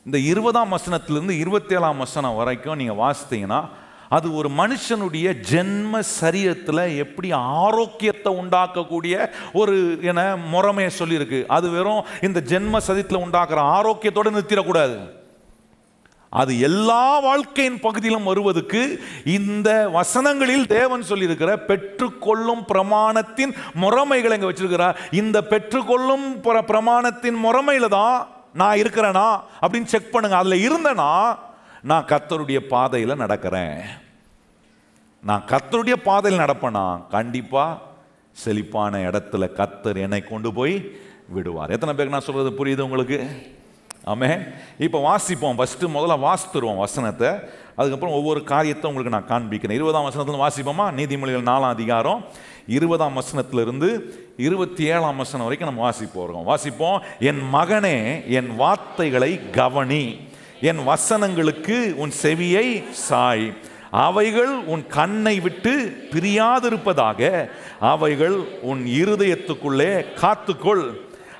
இந்த 0.06 0.18
இருபதாம் 0.32 0.74
வசனத்திலேருந்து 0.78 1.36
இருபத்தேழாம் 1.44 2.04
வசனம் 2.06 2.40
வரைக்கும் 2.42 2.80
நீங்கள் 2.82 3.02
வாசித்தீங்கன்னா 3.02 3.60
அது 4.10 4.28
ஒரு 4.36 4.50
மனுஷனுடைய 4.62 5.28
ஜென்ம 5.52 6.00
சரீரத்தில் 6.20 6.98
எப்படி 7.04 7.32
ஆரோக்கியத்தை 7.66 8.32
உண்டாக்கக்கூடிய 8.42 9.30
ஒரு 9.54 9.76
என 10.02 10.36
முறைமையை 10.54 10.92
சொல்லியிருக்கு. 11.00 11.46
அது 11.58 11.70
வெறும் 11.70 12.06
இந்த 12.22 12.42
ஜென்ம 12.52 12.82
சரீரத்தில் 12.88 13.24
உண்டாக்குற 13.26 13.62
ஆரோக்கியத்தோடு 13.78 14.36
நிறுத்திடக்கூடாது. 14.36 14.98
அது 16.42 16.60
எல்லா 16.68 17.20
வாழ்க்கையின் 17.26 17.80
பகுதியிலும் 17.80 18.30
வருவதற்கு 18.30 18.82
இந்த 19.36 19.70
வசனங்களில் 19.98 20.66
தேவன் 20.68 21.08
சொல்லியிருக்கிற 21.10 21.52
பெற்றுக்கொள்ளும் 21.70 22.64
பிரமாணத்தின் 22.72 23.54
முறைமைகளை 23.84 24.36
இங்கே 24.38 24.50
வச்சிருக்கிறார். 24.50 24.98
இந்த 25.22 25.38
பெற்றுக்கொள்ளும் 25.52 26.28
பிரமாணத்தின் 26.72 27.38
முறைமையில 27.46 27.88
தான் 27.88 28.28
நான் 28.62 28.80
இருக்கிறேனா 28.82 29.28
அப்படின்னு 29.62 29.92
செக் 29.94 30.12
பண்ணுங்க. 30.12 30.38
அதில் 30.38 30.66
இருந்தேனா 30.68 31.12
நான் 31.86 32.06
கத்தருடைய 32.06 32.60
பாதையில் 32.60 33.20
நடக்கிறேன். 33.20 33.80
நான் 35.24 35.44
கத்தருடைய 35.48 35.94
பாதையில் 35.94 36.42
நடப்பேனா? 36.42 37.08
கண்டிப்பாக 37.08 37.82
செழிப்பான 38.32 38.98
இடத்துல 38.98 39.50
கத்தர் 39.56 40.02
என்னை 40.02 40.22
கொண்டு 40.22 40.54
போய் 40.54 40.92
விடுவார். 41.28 41.72
எத்தனை 41.72 41.96
பேருக்கு 41.96 42.18
நான் 42.18 42.20
சொல்கிறது 42.20 42.66
புரியுது 42.66 42.86
உங்களுக்கு? 42.86 43.48
ஆமே 44.06 44.54
இப்போ 44.80 45.16
வாசிப்போம். 45.16 45.58
ஃபஸ்ட்டு 45.58 45.88
முதல்ல 45.88 46.34
வாசித்துருவோம் 46.34 46.78
வசனத்தை. 46.78 47.28
அதுக்கப்புறம் 47.76 48.16
ஒவ்வொரு 48.16 48.44
காரியத்தை 48.44 48.92
உங்களுக்கு 48.92 49.20
நான் 49.20 49.44
காண்பிக்கிறேன். 49.44 49.72
இருபதாம் 49.72 50.10
வசனத்துல 50.10 50.48
வாசிப்போமா? 50.48 51.00
நீதிமொழிகள் 51.00 51.50
நாலாம் 51.50 51.70
அதிகாரம். 51.70 52.26
இருபதாம் 52.68 53.22
வசனத்திலிருந்து 53.22 54.02
இருபத்தி 54.38 54.84
ஏழாம் 54.84 55.18
வசனம் 55.18 55.48
வரைக்கும் 55.48 55.74
நம்ம 55.74 55.90
வாசிப்போம். 55.90 56.54
வாசிப்போம். 56.54 57.00
என் 57.20 57.42
மகனே 57.54 58.28
என் 58.28 58.56
வார்த்தைகளை 58.56 59.50
கவனி. 59.50 60.20
என் 60.66 60.88
வசனங்களுக்கு 60.88 61.94
உன் 61.94 62.12
செவியை 62.24 62.84
சாய். 63.10 63.54
அவைகள் 63.92 64.56
உன் 64.66 64.88
கண்ணை 64.88 65.40
விட்டு 65.40 65.98
பிரியாதிருப்பதாக. 66.12 67.50
அவைகள் 67.80 68.60
உன் 68.62 68.86
இருதயத்துக்குள்ளே 68.86 70.06
காத்துக்கொள். 70.22 70.92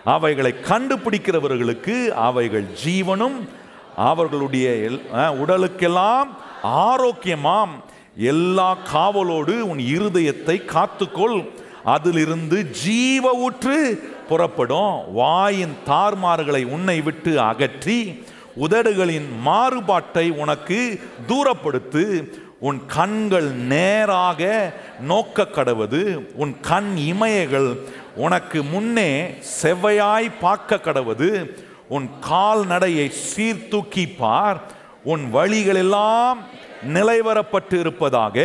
அவைகளை 0.04 0.56
கண்டுபிடிக்கிறவர்களுக்கு 0.70 2.08
அவைகள் 2.08 2.66
ஜீவனும் 2.86 3.50
அவர்களுடைய 3.96 4.70
எல்- 4.70 5.02
உடலுக்கெல்லாம் 5.14 6.28
ஆரோக்கியமாம். 6.64 7.84
எல்லா 8.18 8.78
காவலோடு 8.94 9.70
உன் 9.70 9.78
இருதயத்தை 9.78 10.66
காத்துக்கொள். 10.66 11.50
அதிலிருந்து 11.84 12.70
ஜீவ 12.70 13.32
ஊற்று 13.32 14.10
புறப்படும். 14.30 15.14
வாயின் 15.14 15.76
தார்மார்களை 15.88 16.66
உன்னை 16.66 17.02
விட்டு 17.02 17.40
அகற்றி 17.40 18.24
உதடுகளின் 18.56 19.28
மாறுபாட்டை 19.46 20.26
உனக்கு 20.30 21.00
தூரப்படுத்து 21.28 22.04
உன் 22.60 22.86
கண்கள் 22.88 23.50
நேராக 23.52 24.74
நோக்க 25.08 25.48
கடவது 25.56 26.02
உன் 26.36 26.54
கண் 26.62 26.96
இமயங்கள் 26.96 27.70
உனக்கு 28.16 28.64
முன்னே 28.64 29.12
செவ்வையாய் 29.62 30.30
பார்க்க 30.40 30.80
கடவது 30.86 31.30
உன் 31.88 32.10
கால்நடையை 32.30 33.08
சீர்தூக்கி 33.10 34.06
பார் 34.18 34.60
உன் 35.04 35.26
வழிகளெல்லாம் 35.32 36.40
நிலைவரப்பட்டு 36.94 37.80
இருப்பதாக 37.80 38.38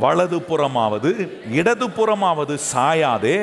வலது 0.00 0.38
புறமாவது 0.48 1.12
இடது 1.50 1.86
புறமாவது 1.88 2.54
சாயாதே 2.74 3.38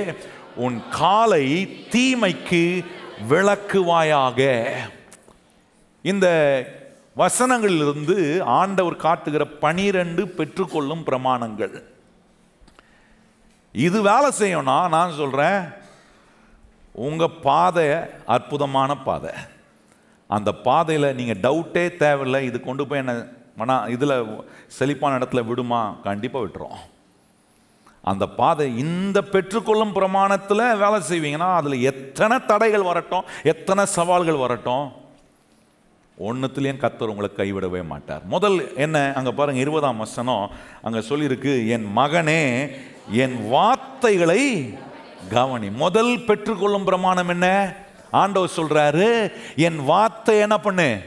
உன் 0.56 0.82
காலை 0.92 1.46
தீமைக்கு 1.92 2.86
விளக்குவாயாக. 3.30 4.42
இந்த 6.12 6.28
வசனங்களிலிருந்து 7.22 8.16
ஆண்டவர் 8.60 8.96
காட்டுகிற 9.04 9.44
பனிரெண்டு 9.64 10.22
பெற்றுக்கொள்ளும் 10.38 11.04
பிரமாணங்கள். 11.10 11.76
இது 13.86 13.98
வேலை 14.10 14.30
செய்யணும்னா 14.40 14.78
நான் 14.96 15.18
சொல்கிறேன் 15.20 15.62
உங்கள் 17.08 17.38
பாதை 17.46 17.86
அற்புதமான 18.36 18.98
பாதை. 19.08 19.32
அந்த 20.30 20.50
பாதையில் 20.68 21.16
நீங்கள் 21.20 21.42
டவுட்டே 21.46 21.86
தேவையில்லை 22.02 22.42
இது 22.50 22.60
கொண்டு 22.60 22.84
போய் 22.88 23.02
என்ன 23.04 23.14
மனா 23.62 23.78
இதில் 23.96 24.16
செழிப்பான 24.78 25.18
இடத்துல 25.20 25.42
விடுமா? 25.50 25.82
கண்டிப்பாக 26.08 26.44
விட்டுரும். 26.46 26.80
அந்த 28.12 28.26
பாதை 28.40 28.68
இந்த 28.84 29.18
பெற்றுக்கொள்ளும் 29.34 29.96
பிரமாணத்தில் 29.98 30.66
வேலை 30.84 31.00
செய்வீங்கன்னா 31.12 31.50
அதில் 31.60 31.86
எத்தனை 31.92 32.38
தடைகள் 32.52 32.90
வரட்டும் 32.90 33.28
எத்தனை 33.54 33.86
சவால்கள் 33.98 34.44
வரட்டும் 34.44 34.86
ஒன்றுத்துலேயும் 36.18 36.82
கத்தர் 36.84 37.12
உங்களை 37.12 37.30
கைவிடவே 37.38 37.86
மாட்டார். 37.86 38.24
முதல் 38.26 38.76
என்ன 38.76 39.14
அங்கே 39.16 39.32
பாருங்க 39.32 39.62
இருபதாம் 39.62 39.98
வசனம் 39.98 40.52
அங்கே 40.82 41.00
சொல்லியிருக்கு 41.00 41.68
என் 41.68 41.88
மகனே 41.96 42.44
என் 43.12 43.48
வார்த்தைகளை 43.48 44.42
கவனி. 45.30 45.70
முதல் 45.70 46.24
பெற்றுக்கொள்ளும் 46.26 46.84
பிரமாணம் 46.84 47.28
என்ன? 47.28 47.76
ஆண்டவர் 48.12 48.56
சொல்றாரு 48.56 49.32
என் 49.56 49.86
வார்த்தை 49.86 50.40
என்ன 50.40 50.58
பண்ணு? 50.58 51.02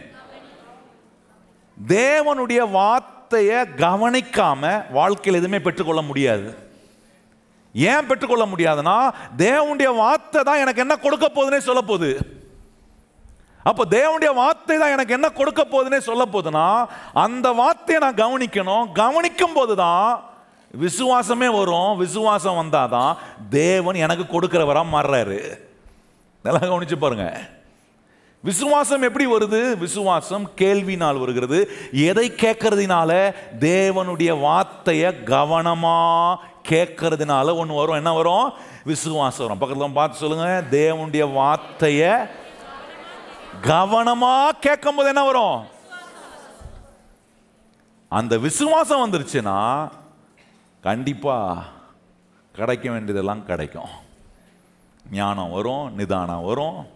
தேவனுடைய 1.89 2.71
வார்த்தையை 2.71 3.57
கவனிக்காம 3.57 4.93
வாழ்க்கையில் 4.93 5.41
எதுவுமே 5.41 5.61
பெற்றுக்கொள்ள 5.61 6.03
முடியாது. 6.03 6.49
ஏன் 7.75 8.07
பெற்றுக்கொள்ள 8.07 8.45
முடியாதுன்னா 8.47 8.99
தேவனுடைய 9.37 9.97
வார்த்தை 9.97 10.43
தான் 10.43 10.59
எனக்கு 10.59 10.81
என்ன 10.81 10.97
கொடுக்க 10.97 11.27
போகுதுன்னே 11.29 11.59
சொல்ல 11.59 11.83
போகுது. 11.83 12.11
அப்போ 13.69 13.85
தேவனுடைய 13.91 14.35
வார்த்தை 14.35 14.79
தான் 14.79 14.95
எனக்கு 14.97 15.15
என்ன 15.15 15.29
கொடுக்க 15.29 15.63
போகுதுன்னே 15.71 15.99
சொல்ல 15.99 16.25
போகுதுன்னா 16.33 16.67
அந்த 17.13 17.51
வார்த்தையை 17.51 17.99
நான் 18.05 18.21
கவனிக்கணும். 18.23 18.93
கவனிக்கும் 18.93 19.53
போது 19.53 19.77
தான் 19.77 20.23
விசுவாசமே 20.85 21.49
வரும். 21.59 21.97
விசுவாசம் 21.97 22.57
வந்தால் 22.57 22.89
தான் 22.89 23.17
தேவன் 23.51 23.95
எனக்கு 23.95 24.25
கொடுக்குறவராக 24.29 24.93
மாறுறாரு. 24.93 25.41
நல்லா 26.43 26.63
கவனிச்சு 26.63 26.97
பாருங்க. 26.97 27.27
விசுவாசம் 28.41 29.03
எப்படி 29.03 29.27
வருது? 29.27 29.79
விசுவாசம் 29.79 30.51
கேள்வினால் 30.57 31.19
வருகிறது. 31.19 31.59
எதை 31.93 32.27
கேட்கறதுனால? 32.31 33.35
தேவனுடைய 33.61 34.41
வார்த்தையை 34.41 35.13
கவனமா 35.25 36.01
கேட்கறதுனால 36.69 37.57
ஒன்று 37.59 37.75
வரும். 37.75 38.01
என்ன 38.03 38.13
வரும்? 38.13 38.53
விசுவாசம் 38.85 39.45
வரும். 39.47 39.61
பக்கத்தில் 39.63 39.99
பார்த்து 40.01 40.23
சொல்லுங்க. 40.25 40.63
தேவனுடைய 40.71 41.33
வார்த்தையை 41.33 42.13
கவனமா 43.63 44.49
கேட்கும் 44.49 44.95
போது 44.95 45.09
என்ன 45.09 45.25
வரும்? 45.25 45.65
அந்த 48.09 48.39
விசுவாசம் 48.39 49.13
வந்துருச்சுன்னா 49.13 49.91
கண்டிப்பா 50.81 51.65
கிடைக்க 52.53 52.91
வேண்டியதெல்லாம் 52.91 53.45
கிடைக்கும். 53.45 53.89
ஞானம் 55.11 55.51
வரும் 55.51 55.95
நிதானம் 55.95 56.45
வரும் 56.45 56.87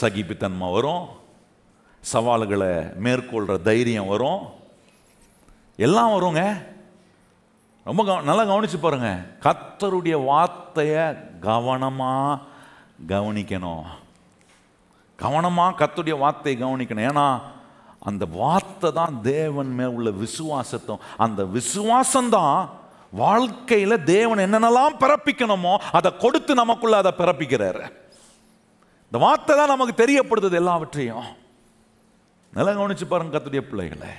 சகிப்புத்தன்மை 0.00 0.72
வரும் 0.72 1.08
சவால்களை 2.00 2.72
மேற்கொள்கிற 2.76 3.62
தைரியம் 3.62 4.06
வரும். 4.06 4.46
எல்லாம் 5.76 6.10
வருங்க. 6.10 6.66
ரொம்ப 7.84 8.04
கவ 8.04 8.22
நல்லா 8.22 8.44
கவனித்து 8.44 8.78
பாருங்கள் 8.78 9.24
கத்தருடைய 9.40 10.24
வார்த்தையை 10.24 11.14
கவனமாக 11.40 12.42
கவனிக்கணும். 13.06 13.84
கவனமாக 15.22 15.78
கத்துடைய 15.80 16.14
வார்த்தையை 16.24 16.56
கவனிக்கணும். 16.64 17.08
ஏன்னா 17.10 17.26
அந்த 18.08 18.24
வார்த்தை 18.40 18.88
தான் 18.98 19.14
தேவன் 19.32 19.70
மேல் 19.78 19.94
உள்ள 19.96 20.10
விசுவாசத்தை 20.24 20.94
அந்த 21.24 21.40
விசுவாசம்தான் 21.56 22.60
வாழ்க்கையில் 23.22 24.04
தேவன் 24.14 24.44
என்னென்னலாம் 24.44 25.00
பிறப்பிக்கணுமோ 25.02 25.72
அதை 25.98 26.10
கொடுத்து 26.24 26.52
நமக்குள்ள 26.62 26.96
அதை 27.02 27.12
பிறப்பிக்கிறாரு. 27.20 27.84
இந்த 29.08 29.18
வார்த்தை 29.26 29.52
தான் 29.56 29.72
நமக்கு 29.74 29.94
தெரியப்படுத்துது 30.02 30.60
எல்லாவற்றையும். 30.62 31.28
நல்லா 32.52 32.72
கவனிச்சு 32.78 33.06
பாருங்க 33.08 33.34
கத்துடைய 33.34 33.62
பிள்ளைகளை. 33.70 34.12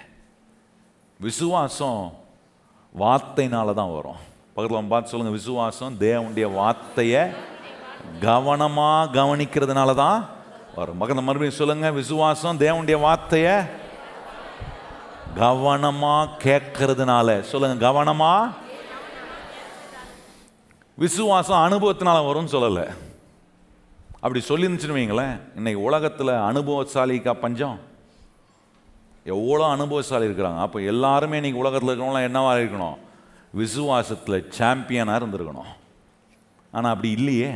விசுவாசம் 1.20 2.04
வார்த்தைனால 2.96 3.74
தான் 3.80 3.96
வரும். 3.98 4.22
பக்கத்தில் 4.54 4.92
பார்த்து 4.94 5.12
சொல்லுங்கள் 5.12 5.40
விசுவாசம் 5.40 5.98
தேவனுடைய 6.06 6.48
வார்த்தையை 6.60 7.24
கவனமாக 8.28 9.12
கவனிக்கிறதுனால 9.18 9.96
தான் 10.04 10.20
வரும் 10.76 10.98
பக்கத்தில் 10.98 11.26
மறுபடியும் 11.26 11.58
சொல்லுங்க 11.58 11.92
விசுவாசம் 11.92 12.60
தேவனுடைய 12.60 13.00
வார்த்தையை 13.00 13.52
கவனமா 15.36 16.30
கேட்கறதுனால. 16.44 17.42
சொல்லுங்க 17.42 17.90
கவனமா? 17.90 18.54
விசுவாசம் 20.96 21.72
அனுபவத்தினால 21.72 22.20
வரும்னு 22.28 22.56
சொல்லலை. 22.56 22.96
அப்படி 24.14 24.44
சொல்லிருந்துச்சுன்னு 24.48 24.98
வைங்களேன் 25.00 25.40
இன்னைக்கு 25.56 25.82
உலகத்தில் 25.82 26.28
அனுபவசாலிக்கா 26.28 27.34
பஞ்சம்? 27.34 27.80
எவ்வளோ 29.24 29.66
அனுபவசாலி 29.66 30.26
இருக்கிறாங்க. 30.26 30.60
அப்போ 30.60 30.80
எல்லாருமே 30.80 31.40
இன்றைக்கி 31.40 31.54
உலகத்தில் 31.54 31.90
இருக்கிறவங்களாம் 31.90 32.30
என்னவா 32.30 32.54
இருக்கணும்? 32.62 32.98
விசுவாசத்தில் 33.58 34.48
சாம்பியனாக 34.48 35.26
இருந்திருக்கணும். 35.26 35.72
ஆனால் 36.72 36.92
அப்படி 36.92 37.12
இல்லையே. 37.12 37.54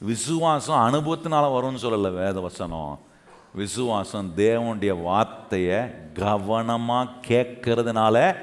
விசுவாசம் 0.00 0.92
அனுபவத்தினால 0.92 1.44
வரும்னு 1.56 1.82
சொல்லலை 1.82 2.14
வேத 2.14 2.40
வசனம். 2.40 2.98
விசுவாசம் 3.54 4.32
தேவனுடைய 4.36 5.02
வார்த்தையை 5.02 5.78
கவனமாக 6.14 7.14
கேட்கறதுனால 7.28 8.36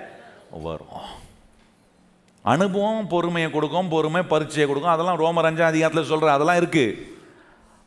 வரும். 0.52 1.10
அனுபவம் 2.42 3.08
பொறுமையை 3.08 3.52
கொடுக்கும் 3.52 3.90
பொறுமை 3.90 4.22
பரீட்சையை 4.22 4.68
கொடுக்கும் 4.68 4.94
அதெல்லாம் 4.94 5.22
ரோம 5.24 5.42
ரஞ்சா 5.42 5.66
அதிகாரத்தில் 5.72 6.12
சொல்கிற 6.12 6.32
அதெல்லாம் 6.34 6.62
இருக்குது 6.62 7.12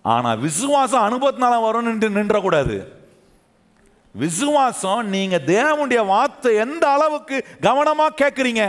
ஆனால் 0.02 0.38
விசுவாசம் 0.38 1.06
அனுபவத்தினால 1.08 1.54
வரும்னு 1.66 1.92
நின்று 1.92 2.08
நின்றக்கூடாது. 2.08 2.76
விசுவாசம் 4.14 5.08
நீங்கள் 5.08 5.44
தேவனுடைய 5.44 6.06
வார்த்தை 6.06 6.54
எந்த 6.54 6.90
அளவுக்கு 6.90 7.46
கவனமாக 7.60 8.18
கேட்குறீங்க? 8.22 8.64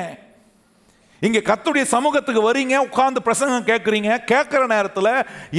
இங்க 1.22 1.39
கத்துடைய 1.41 1.84
சமூகத்துக்கு 1.88 2.41
வரீங்க 2.41 2.76
உட்கார்ந்து 2.80 3.22
பிரசங்கம் 3.22 3.68
கேட்குறீங்க 3.70 4.09
கேட்குற 4.26 4.61
நேரத்தில் 4.68 5.09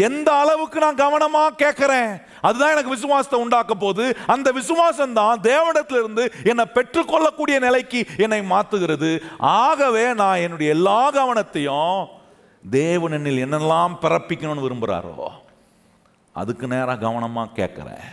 எந்த 0.03 0.29
அளவுக்கு 0.33 0.79
நான் 0.81 1.01
கவனமாக 1.01 1.57
கேட்குறேன் 1.63 2.13
அதுதான் 2.43 2.75
எனக்கு 2.75 2.95
விசுவாசத்தை 2.95 3.39
உண்டாக்க 3.41 3.75
போது 3.77 4.05
அந்த 4.27 4.49
விசுவாசம் 4.53 5.13
தான் 5.13 5.43
தேவனத்திலிருந்து 5.45 6.25
என்னை 6.45 6.67
பெற்றுக்கொள்ளக்கூடிய 6.75 7.59
நிலைக்கு 7.59 8.03
என்னை 8.19 8.41
மாற்றுகிறது 8.45 9.11
ஆகவே 9.57 10.07
நான் 10.15 10.39
என்னுடைய 10.39 10.71
எல்லா 10.73 11.01
கவனத்தையும் 11.11 11.99
தேவனில் 12.65 13.43
என்னெல்லாம் 13.43 14.01
பிறப்பிக்கணும்னு 14.01 14.67
விரும்புகிறாரோ 14.67 15.29
அதுக்கு 16.35 16.67
நேராக 16.69 17.01
கவனமாக 17.01 17.55
கேட்குறேன் 17.57 18.05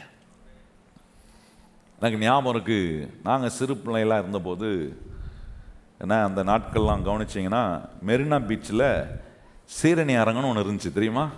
எனக்கு 2.00 2.18
ஞாபகம் 2.22 2.54
இருக்குது 2.54 3.10
நாங்கள் 3.24 3.54
சிறு 3.54 3.74
பிள்ளைகளாக 3.78 4.22
இருந்தபோது 4.22 4.70
ஏன்னா 6.00 6.24
அந்த 6.24 6.44
நாட்கள்லாம் 6.44 7.04
கவனிச்சிங்கன்னா 7.08 7.90
மெரினா 8.06 8.40
பீச்சில் 8.48 9.08
சீரணி 9.82 10.14
அரங்கன்னு 10.22 10.48
ஒன்று 10.48 10.72
இருந்துச்சு 10.72 10.94
தெரியுமா? 10.94 11.30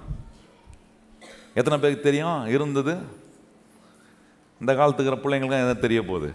எத்தனை 1.53 1.80
பேருக்கு 1.80 2.03
தெரியும்? 2.03 2.45
இருந்தது. 2.45 2.97
இந்த 4.60 4.76
காலத்துக்கு 4.76 5.12
இருக்கிற 5.12 5.38
பிள்ளைங்களுக்கு 5.38 5.60
எதாவது 5.60 5.80
தெரிய 5.80 6.05
போகுது. 6.05 6.34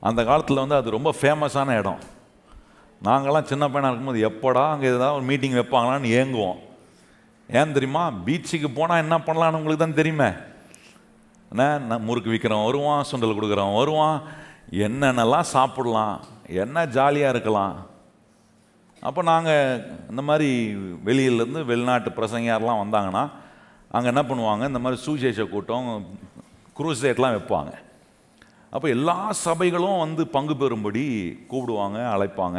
அந்த 0.00 0.24
காலத்தில் 0.24 0.56
வந்து 0.56 0.74
அது 0.74 0.90
ரொம்ப 0.90 1.14
ஃபேமஸான 1.20 1.78
இடம். 1.78 1.98
நாங்கள்லாம் 3.04 3.42
சின்ன 3.42 3.68
பையனாக 3.68 3.94
இருக்கும்போது 3.94 4.28
எப்போடா 4.28 4.70
அங்கே 4.70 4.86
ஏதாவது 4.86 5.14
ஒரு 5.14 5.24
மீட்டிங் 5.24 5.52
வைப்பாங்களான்னு 5.52 6.20
ஏங்குவோம். 6.20 6.58
ஏன் 7.50 7.72
தெரியுமா? 7.72 8.12
பீச்சுக்கு 8.26 8.74
போனால் 8.74 8.98
என்ன 8.98 9.18
பண்ணலான்னு 9.18 9.56
உங்களுக்கு 9.56 9.76
தான் 9.76 9.94
தெரியுமே. 9.94 10.28
என்ன? 11.50 11.98
முறுக்கு 11.98 12.30
விற்கிறவன் 12.30 12.64
வருவான் 12.64 13.04
சுண்டல் 13.12 13.34
கொடுக்குறவன் 13.34 13.76
வருவான். 13.76 14.22
என்னென்னலாம் 14.70 15.40
சாப்பிடலாம். 15.40 16.36
என்ன 16.62 16.86
ஜாலியாக 16.96 17.32
இருக்கலாம்? 17.34 17.76
அப்போ 19.08 19.20
நாங்கள் 19.22 19.82
இந்த 20.10 20.22
மாதிரி 20.28 20.48
வெளியிலேருந்து 21.08 21.60
வெளிநாட்டு 21.70 22.10
பிரசங்கியாரெலாம் 22.18 22.82
வந்தாங்கன்னா 22.82 23.24
அங்கே 23.96 24.08
என்ன 24.12 24.22
பண்ணுவாங்க? 24.30 24.64
இந்த 24.70 24.80
மாதிரி 24.84 24.98
சுவிசேஷ 25.04 25.44
கூட்டம் 25.52 25.86
குரூசேட்லாம் 26.78 27.36
வைப்பாங்க. 27.36 27.72
அப்போ 28.74 28.86
எல்லா 28.96 29.18
சபைகளும் 29.46 30.02
வந்து 30.04 30.22
பங்கு 30.36 30.54
பெறும்படி 30.62 31.04
கூப்பிடுவாங்க 31.50 31.98
அழைப்பாங்க. 32.14 32.58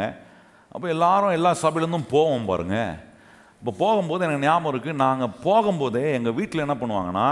அப்போ 0.74 0.86
எல்லாரும் 0.94 1.36
எல்லா 1.38 1.52
சபையிலேருந்தும் 1.64 2.12
போவோம் 2.14 2.48
பாருங்கள் 2.50 2.92
இப்போ 3.60 3.72
போகும்போது 3.82 4.24
எனக்கு 4.26 4.46
ஞாபகம் 4.46 4.72
இருக்குது 4.72 5.00
நாங்கள் 5.04 5.34
போகும்போதே 5.46 6.04
எங்கள் 6.18 6.36
வீட்டில் 6.38 6.64
என்ன 6.66 6.76
பண்ணுவாங்கன்னா 6.82 7.28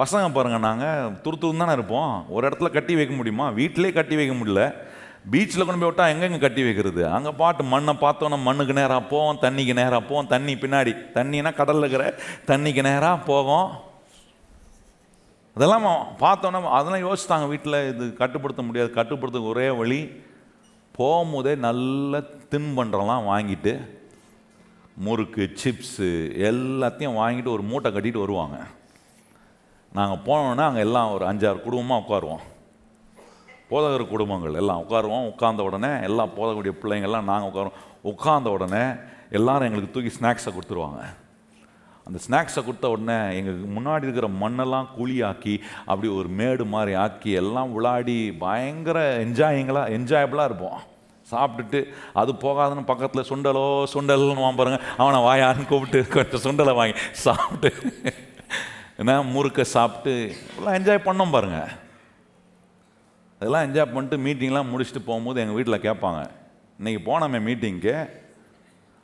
பசங்க 0.00 0.26
பாருங்கள் 0.34 0.66
நாங்கள் 0.68 1.14
துரு 1.24 1.36
துருன்னு 1.42 1.62
தானே 1.62 1.76
இருப்போம். 1.78 2.12
ஒரு 2.34 2.42
இடத்துல 2.48 2.68
கட்டி 2.74 2.94
வைக்க 2.98 3.14
முடியுமா? 3.20 3.46
வீட்டிலே 3.60 3.90
கட்டி 3.98 4.16
வைக்க 4.20 4.34
முடியல. 4.40 4.64
பீச்சில் 5.32 5.64
கொண்டு 5.66 5.80
போய் 5.80 5.90
விட்டால் 5.90 6.12
எங்கெங்கே 6.12 6.38
கட்டி 6.44 6.62
வைக்கிறது? 6.66 7.02
அங்கே 7.16 7.30
பாட்டு 7.40 7.62
மண்ணை 7.72 7.94
பார்த்தோன்னா 8.04 8.38
மண்ணுக்கு 8.46 8.78
நேராக 8.78 9.02
போவோம் 9.12 9.40
தண்ணிக்கு 9.44 9.74
நேராக 9.80 10.00
போவோம் 10.10 10.30
தண்ணி 10.34 10.54
பின்னாடி. 10.54 10.92
தண்ணினா 11.16 11.52
கடலில் 11.60 11.84
இருக்கிற 11.84 12.06
தண்ணிக்கு 12.50 12.82
நேராக 12.90 13.24
போகும். 13.30 13.68
அதெல்லாம் 15.56 15.86
பார்த்தோன்னா 16.24 16.58
அதெல்லாம் 16.78 17.06
யோசித்தாங்க 17.08 17.46
வீட்டில் 17.52 17.78
இது 17.92 18.04
கட்டுப்படுத்த 18.22 18.62
முடியாது. 18.62 18.90
கட்டுப்படுத்த 18.98 19.40
ஒரே 19.52 19.68
வழி 19.82 20.00
போகும்போதே 20.98 21.52
நல்ல 21.68 22.20
தின்பண்டம்லாம் 22.52 23.28
வாங்கிட்டு 23.32 23.72
முறுக்கு 25.06 25.42
சிப்ஸு 25.60 26.08
எல்லாத்தையும் 26.50 27.18
வாங்கிட்டு 27.20 27.50
ஒரு 27.56 27.64
மூட்டை 27.70 27.90
கட்டிட்டு 27.92 28.24
வருவாங்க. 28.24 28.56
நாங்கள் 29.98 30.24
போனோன்னா 30.28 30.64
அங்கே 30.68 30.82
எல்லாம் 30.86 31.12
ஒரு 31.16 31.24
அஞ்சாறு 31.28 31.58
குடும்பமாக 31.66 32.02
உட்காருவோம். 32.02 32.42
போதகர் 33.70 34.12
குடும்பங்கள் 34.14 34.58
எல்லாம் 34.62 34.82
உட்காருவோம். 34.84 35.28
உட்கார்ந்த 35.30 35.62
உடனே 35.68 35.92
எல்லாம் 36.08 36.34
போதகக்கூடிய 36.36 36.74
பிள்ளைங்கள்லாம் 36.82 37.30
நாங்கள் 37.30 37.50
உட்காருவோம். 37.50 37.78
உட்கார்ந்த 38.12 38.50
உடனே 38.56 38.84
எல்லாரும் 39.38 39.66
எங்களுக்கு 39.68 39.94
தூக்கி 39.94 40.12
ஸ்நாக்ஸை 40.18 40.52
கொடுத்துருவாங்க. 40.52 41.02
அந்த 42.06 42.18
ஸ்நாக்ஸை 42.26 42.60
கொடுத்த 42.64 42.88
உடனே 42.94 43.16
எங்களுக்கு 43.38 43.66
முன்னாடி 43.78 44.06
இருக்கிற 44.06 44.28
மண்ணெல்லாம் 44.42 44.86
குழியாக்கி 44.98 45.54
அப்படி 45.90 46.08
ஒரு 46.18 46.28
மேடு 46.28 46.64
மாதிரி 46.74 46.92
ஆக்கி 47.04 47.32
எல்லாம் 47.40 47.72
விளாடி 47.76 48.20
பயங்கர 48.44 49.00
என்ஜாயிங்களாக 49.24 49.92
என்ஜாயபிளாக 49.96 50.48
இருப்போம். 50.50 50.78
சாப்பிட்டுட்டு 51.32 51.80
அது 52.20 52.32
போகாதுன்னு 52.44 52.84
பக்கத்தில் 52.90 53.28
சுண்டலோ 53.30 53.64
சுண்டல்னு 53.94 54.44
வாங்க 54.44 54.78
அவனை 55.02 55.18
வாயான்னு 55.26 55.68
கூப்பிட்டு 55.72 56.00
கொஞ்சம் 56.14 56.44
சுண்டலை 56.46 56.74
வாங்கி 56.78 56.96
சாப்பிட்டு 57.24 57.70
என்ன 59.00 59.18
முறுக்க 59.34 59.64
சாப்பிட்டு 59.76 60.14
எல்லாம் 60.58 60.76
என்ஜாய் 60.78 61.06
பண்ணோம் 61.08 61.34
பாருங்கள் 61.36 61.74
அதெல்லாம் 63.40 63.66
என்ஜாய் 63.66 63.92
பண்ணிட்டு 63.92 64.16
மீட்டிங்லாம் 64.16 64.72
முடிச்சுட்டு 64.72 64.98
போகும்போது 64.98 65.40
எங்கள் 65.40 65.54
வீட்டில் 65.54 65.80
கேட்பாங்க 65.80 66.30
இன்றைக்கி 66.80 66.94
போனோமே 67.04 67.48
மீட்டிங்க்கு 67.48 68.08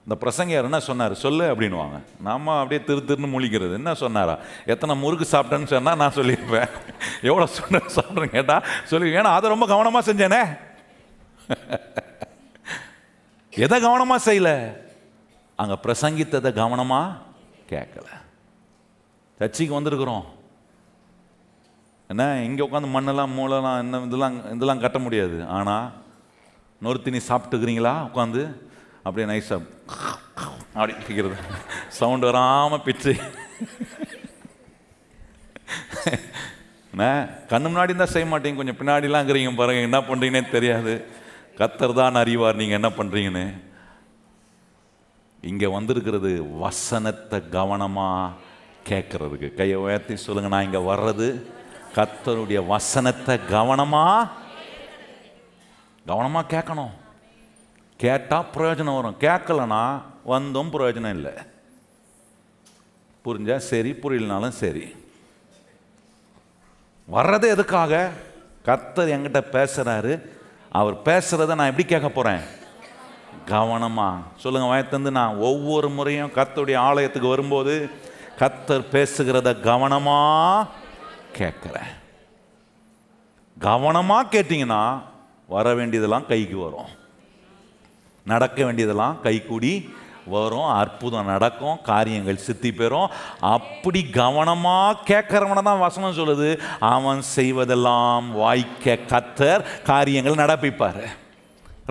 இந்த 0.07 0.17
பிரசங்க 0.21 0.49
என்ன 0.49 0.81
சொன்னார்? 0.81 1.15
சொல்லு 1.15 1.55
அப்படின்வாங்க 1.55 2.03
நம்ம 2.21 2.61
அப்படியே 2.61 2.85
திரு 2.85 3.03
திருன்னு 3.07 3.31
முழிக்கிறது. 3.31 3.73
என்ன 3.73 3.95
சொன்னாரா? 3.95 4.39
எத்தனை 4.65 4.97
முறுக்கு 4.97 5.37
சாப்பிட்டேன்னு 5.37 5.65
சொன்னால் 5.65 5.97
நான் 5.97 6.15
சொல்லியிருப்பேன். 6.15 6.69
எவ்வளோ 7.23 7.47
சொன்ன 7.47 7.81
சாப்பிட்றேன்னு 7.97 8.25
கேட்டால் 8.25 8.63
சொல்லி 8.85 9.11
ஏன்னா 9.11 9.23
அதை 9.23 9.49
ரொம்ப 9.49 9.67
கவனமாக 9.67 10.13
செஞ்சேனே. 10.13 10.59
எதை 13.51 13.81
கவனமாக 13.81 14.33
செய்யல? 14.33 14.77
அங்கே 15.57 15.77
பிரசங்கித்ததை 15.83 16.53
கவனமாக 16.53 17.17
கேட்கல. 17.71 18.07
சர்ச்சைக்கு 19.39 19.81
வந்திருக்கிறோம். 19.81 20.25
என்ன 22.13 22.23
இங்கே 22.47 22.63
உட்காந்து 22.67 22.95
மண்ணெல்லாம் 22.95 23.35
மூளைலாம் 23.39 23.79
என்ன 23.83 24.01
இதெல்லாம் 24.09 24.37
இதெல்லாம் 24.55 24.83
கட்ட 24.85 24.99
முடியாது. 25.05 25.37
ஆனால் 25.57 25.87
நொறுத்தினி 26.85 27.21
சாப்பிட்டுக்கிறீங்களா? 27.29 27.95
உட்காந்து 28.09 28.43
அப்படியே 29.05 29.27
நைஸாக 29.31 29.63
அப்படி 30.77 30.93
கேட்குறது 31.07 31.37
சவுண்டு 31.99 32.29
வராமல் 32.29 32.85
பிச்சு. 32.87 33.15
என்ன 36.93 37.05
கண்ணு 37.51 37.69
முன்னாடி 37.71 37.93
தான் 38.01 38.13
செய்ய 38.15 38.27
மாட்டீங்க. 38.31 38.59
கொஞ்சம் 38.61 38.79
பின்னாடிலாம் 38.81 39.23
இருக்கிறீங்க 39.23 39.53
பாருங்கள் 39.61 39.89
என்ன 39.89 40.01
பண்ணுறீங்கன்னே 40.09 40.43
தெரியாது. 40.57 40.95
கத்தர் 41.61 41.99
தான் 42.01 42.21
அறிவார் 42.23 42.61
நீங்கள் 42.61 42.79
என்ன 42.81 42.91
பண்ணுறீங்கன்னு 42.99 43.47
இங்கே 45.51 45.69
வந்திருக்கிறது 45.77 46.31
வசனத்தை 46.63 47.39
கவனமாக 47.57 48.35
கேட்குறதுக்கு 48.91 49.49
கையை 49.59 49.77
உயர்த்தி 49.85 50.15
சொல்லுங்கள் 50.27 50.55
நான் 50.55 50.67
இங்கே 50.69 50.83
வர்றது 50.93 51.29
கத்தருடைய 51.95 52.67
வசனத்தை 52.67 53.45
கவனமாக 53.45 54.29
கவனமாக 56.07 56.57
கேட்கணும். 56.57 56.95
கேட்டால் 57.97 58.51
பிரயோஜனம் 58.55 58.95
வரும். 58.95 59.17
கேட்கலனா 59.21 60.03
வந்தும் 60.25 60.73
பிரயோஜனம் 60.73 61.11
இல்லை. 61.11 61.33
புரிஞ்சால் 63.25 63.69
சரி 63.71 63.93
புரியலனாலும் 63.93 64.59
சரி. 64.63 64.97
வர்றது 67.09 67.49
எதுக்காக? 67.49 68.11
கர்த்தர் 68.63 69.09
என்கிட்ட 69.09 69.41
பேசுகிறாரு 69.53 70.13
அவர் 70.71 70.95
பேசுகிறத 70.95 71.55
நான் 71.55 71.71
எப்படி 71.71 71.85
கேட்க 71.85 72.09
போகிறேன் 72.09 72.43
கவனமாக 73.47 74.23
சொல்லுங்கள் 74.37 74.73
வயத்தந்து 74.73 75.11
நான் 75.11 75.37
ஒவ்வொரு 75.37 75.89
முறையும் 75.89 76.33
கர்த்தருடைய 76.33 76.77
ஆலயத்துக்கு 76.79 77.29
வரும்போது 77.29 77.91
கர்த்தர் 78.39 78.91
பேசுகிறத 78.93 79.61
கவனமாக 79.61 80.69
கேட்குறேன் 81.41 81.93
கவனமாக 83.67 84.31
கேட்டிங்கன்னா 84.35 84.83
வர 85.55 85.67
வேண்டியதெல்லாம் 85.79 86.27
கைக்கு 86.31 86.57
வரும். 86.65 86.91
நடக்க 88.27 88.59
வேண்டியதெல்லாம் 88.67 89.17
கைக்கூடி 89.25 89.73
வரும். 90.35 90.69
அற்புதம் 90.81 91.31
நடக்கும். 91.33 91.81
காரியங்கள் 91.89 92.45
சித்தி 92.45 92.71
பெறும். 92.73 93.11
அப்படி 93.55 94.01
கவனமாக 94.21 95.03
கேட்குறவனை 95.11 95.63
தான் 95.63 95.85
வசனம் 95.87 96.17
சொல்லுது. 96.21 96.51
அவன் 96.95 97.21
செய்வதெல்லாம் 97.37 98.31
வாய்க்க 98.43 98.97
கத்தர் 99.13 99.67
காரியங்கள் 99.91 100.41
நடப்பிப்பார். 100.43 101.03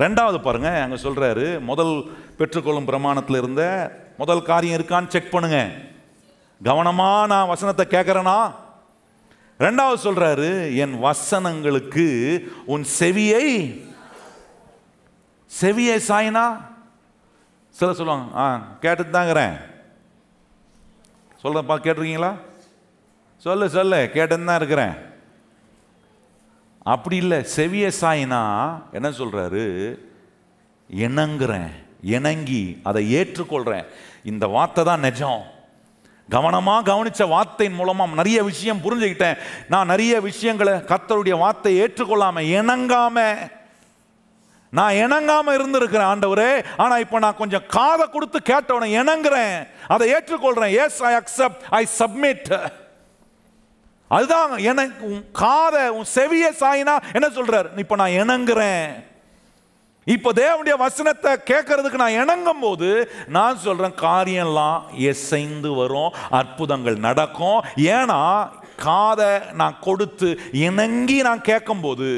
ரெண்டாவது 0.04 0.38
பாருங்கள் 0.48 0.82
அங்கே 0.84 1.00
சொல்கிறாரு 1.06 1.46
முதல் 1.70 1.94
பெற்றுக்கொள்ளும் 2.40 2.90
பிரமாணத்தில் 2.92 3.42
இருந்த 3.42 3.64
முதல் 4.22 4.48
காரியம் 4.50 4.78
இருக்கான்னு 4.80 5.14
செக் 5.16 5.34
பண்ணுங்க. 5.36 5.60
கவனமாக 6.62 7.30
நான் 7.34 7.52
வசனத்தை 7.54 7.86
கேட்குறேன்னா 7.96 8.38
ரெண்டாவது 9.60 9.98
சொல்றாரு 10.04 10.76
என் 10.76 10.96
வசனங்களுக்கு 11.00 12.08
உன் 12.66 12.86
செவியை 13.00 13.48
செவியை 15.62 15.98
சாயினா? 16.08 16.46
சில 17.72 17.94
சொல்லுவாங்க 17.94 18.38
ஆ 18.38 18.46
கேட்டுட்டு 18.82 19.10
தாங்கிறேன் 19.10 19.56
சொல்கிறப்பா 21.44 21.76
கேட்டிருக்கீங்களா? 21.78 22.34
சொல்லு 23.38 23.70
சொல்லு 23.70 24.10
கேட்டுன்னு 24.14 24.46
தான் 24.46 24.56
இருக்கிறேன். 24.56 24.96
அப்படி 26.80 27.16
இல்லை 27.16 27.46
செவிய 27.56 27.92
சாயினா 28.02 28.42
என்ன 28.92 29.10
சொல்கிறாரு 29.10 30.00
இணங்குறேன் 30.90 31.72
இணங்கி 32.02 32.80
அதை 32.84 33.16
ஏற்றுக்கொள்கிறேன் 33.16 33.86
இந்த 34.24 34.48
வார்த்தை 34.48 34.84
தான் 34.84 35.00
நிஜம். 35.00 35.44
கவனமாக 36.36 36.88
கவனித்த 36.92 37.24
வார்த்தையின் 37.34 37.80
மூலமாக 37.80 38.18
நிறைய 38.20 38.40
விஷயம் 38.52 38.84
புரிஞ்சுக்கிட்டேன். 38.86 39.40
நான் 39.74 39.92
நிறைய 39.94 40.14
விஷயங்களை 40.30 40.74
கத்தருடைய 40.92 41.36
வார்த்தையை 41.44 41.78
ஏற்றுக்கொள்ளாமல் 41.84 42.50
இணங்காமல் 42.60 43.44
நான் 44.78 45.00
இணங்காம 45.06 45.54
இருந்திருக்கிறேன் 45.58 46.12
ஆண்டவரே. 46.12 46.52
ஆனா 46.84 46.96
இப்போ 47.04 47.18
நான் 47.24 47.40
கொஞ்சம் 47.42 47.68
காதை 47.76 48.06
கொடுத்து 48.14 48.40
கேட்டவனை 48.52 48.88
இணங்குறேன். 49.02 49.58
அதை 49.94 50.06
ஏற்றுக்கொள்றேன். 50.16 50.74
Yes 50.84 51.02
I 51.10 51.12
accept 51.20 51.64
I 51.80 51.84
submit 52.00 52.50
அதுதான் 54.16 54.52
எனக்கு 54.72 55.04
உன் 55.12 55.24
காதை 55.44 55.84
உன் 55.98 56.10
செவிய 56.16 56.48
சாயினா 56.62 56.96
என்ன 57.18 57.28
சொல்றார்? 57.38 57.68
இப்போ 57.84 57.96
நான் 58.02 58.18
இணங்குறேன். 58.22 58.90
இப்போ 60.12 60.30
தேவனுடைய 60.40 60.76
வசனத்தை 60.86 61.32
கேட்கறதுக்கு 61.52 62.02
நான் 62.04 62.20
இணங்கும் 62.22 62.64
போது 62.64 62.90
நான் 63.38 63.62
சொல்றேன் 63.66 63.96
காரியம்லாம் 64.08 64.82
எசைந்து 65.12 65.72
வரும் 65.82 66.16
அற்புதங்கள் 66.40 66.98
நடக்கும். 67.08 67.60
ஏன்னா 67.96 68.22
காதை 68.86 69.32
நான் 69.62 69.78
கொடுத்து 69.88 70.30
இணங்கி 70.68 71.18
நான் 71.28 71.48
கேட்கும்போது 71.50 72.10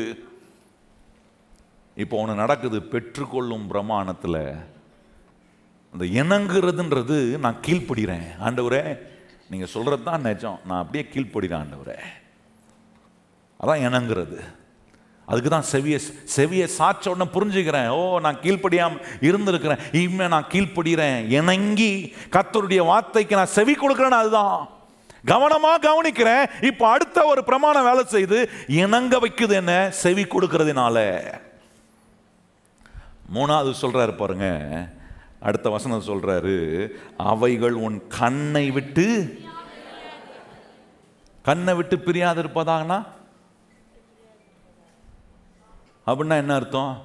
இப்போ 2.03 2.15
ஒன்று 2.21 2.41
நடக்குது 2.43 2.77
பெற்றுக்கொள்ளும் 2.93 3.67
பிரமாணத்தில். 3.73 4.41
அந்த 5.93 6.05
இணங்குறதுன்றது 6.21 7.17
நான் 7.43 7.63
கீழ்ப்படுகிறேன் 7.65 8.27
ஆண்டவரே 8.45 8.83
நீங்கள் 9.51 9.71
சொல்கிறது 9.73 10.03
தான் 10.09 10.25
நிஜம். 10.29 10.59
நான் 10.67 10.81
அப்படியே 10.83 11.03
கீழ்ப்படுகிறேன் 11.13 11.63
ஆண்டவரே. 11.63 11.99
அதான் 13.59 13.83
இணங்குறது. 13.87 14.39
அதுக்கு 15.25 15.49
தான் 15.49 15.69
செவிய 15.71 15.99
செவிய 16.35 16.63
சாச்ச 16.77 17.09
உடனே 17.09 17.29
புரிஞ்சுக்கிறேன். 17.33 17.87
ஓ 17.87 18.19
நான் 18.19 18.39
கீழ்ப்படியாம 18.39 18.99
இருந்திருக்கிறேன். 19.21 19.81
இனிமே 19.91 20.27
நான் 20.27 20.51
கீழ்ப்படுகிறேன் 20.51 21.29
இணங்கி 21.29 22.15
கத்தருடைய 22.31 22.85
வார்த்தைக்கு 22.85 23.35
நான் 23.35 23.55
செவி 23.57 23.73
கொடுக்குறேன்னு 23.73 24.21
அதுதான். 24.21 24.67
கவனமாக 25.25 25.87
கவனிக்கிறேன். 25.87 26.45
இப்போ 26.61 26.87
அடுத்த 26.87 27.25
ஒரு 27.25 27.43
பிரமாணம் 27.43 27.83
வேலை 27.83 28.03
செய்து 28.03 28.49
இணங்க 28.67 29.19
வைக்குது 29.19 29.53
என்ன? 29.61 29.89
செவி 29.91 30.23
கொடுக்கறதுனால. 30.23 30.97
மூணாவது 33.33 33.73
சொல்கிறாரு 33.81 34.15
பாருங்க. 34.17 34.47
அடுத்த 35.39 35.69
வசனம் 35.69 36.07
சொல்கிறாரு 36.07 36.87
அவைகள் 37.17 37.71
உன் 37.71 37.97
கண்ணை 38.07 38.71
விட்டு 38.71 39.07
கண்ணை 41.41 41.73
விட்டு 41.73 41.99
பிரியாது 41.99 42.43
இருப்பதாங்கன்னா 42.43 42.99
அப்படின்னா 46.07 46.35
என்ன 46.41 46.53
அர்த்தம்? 46.53 47.01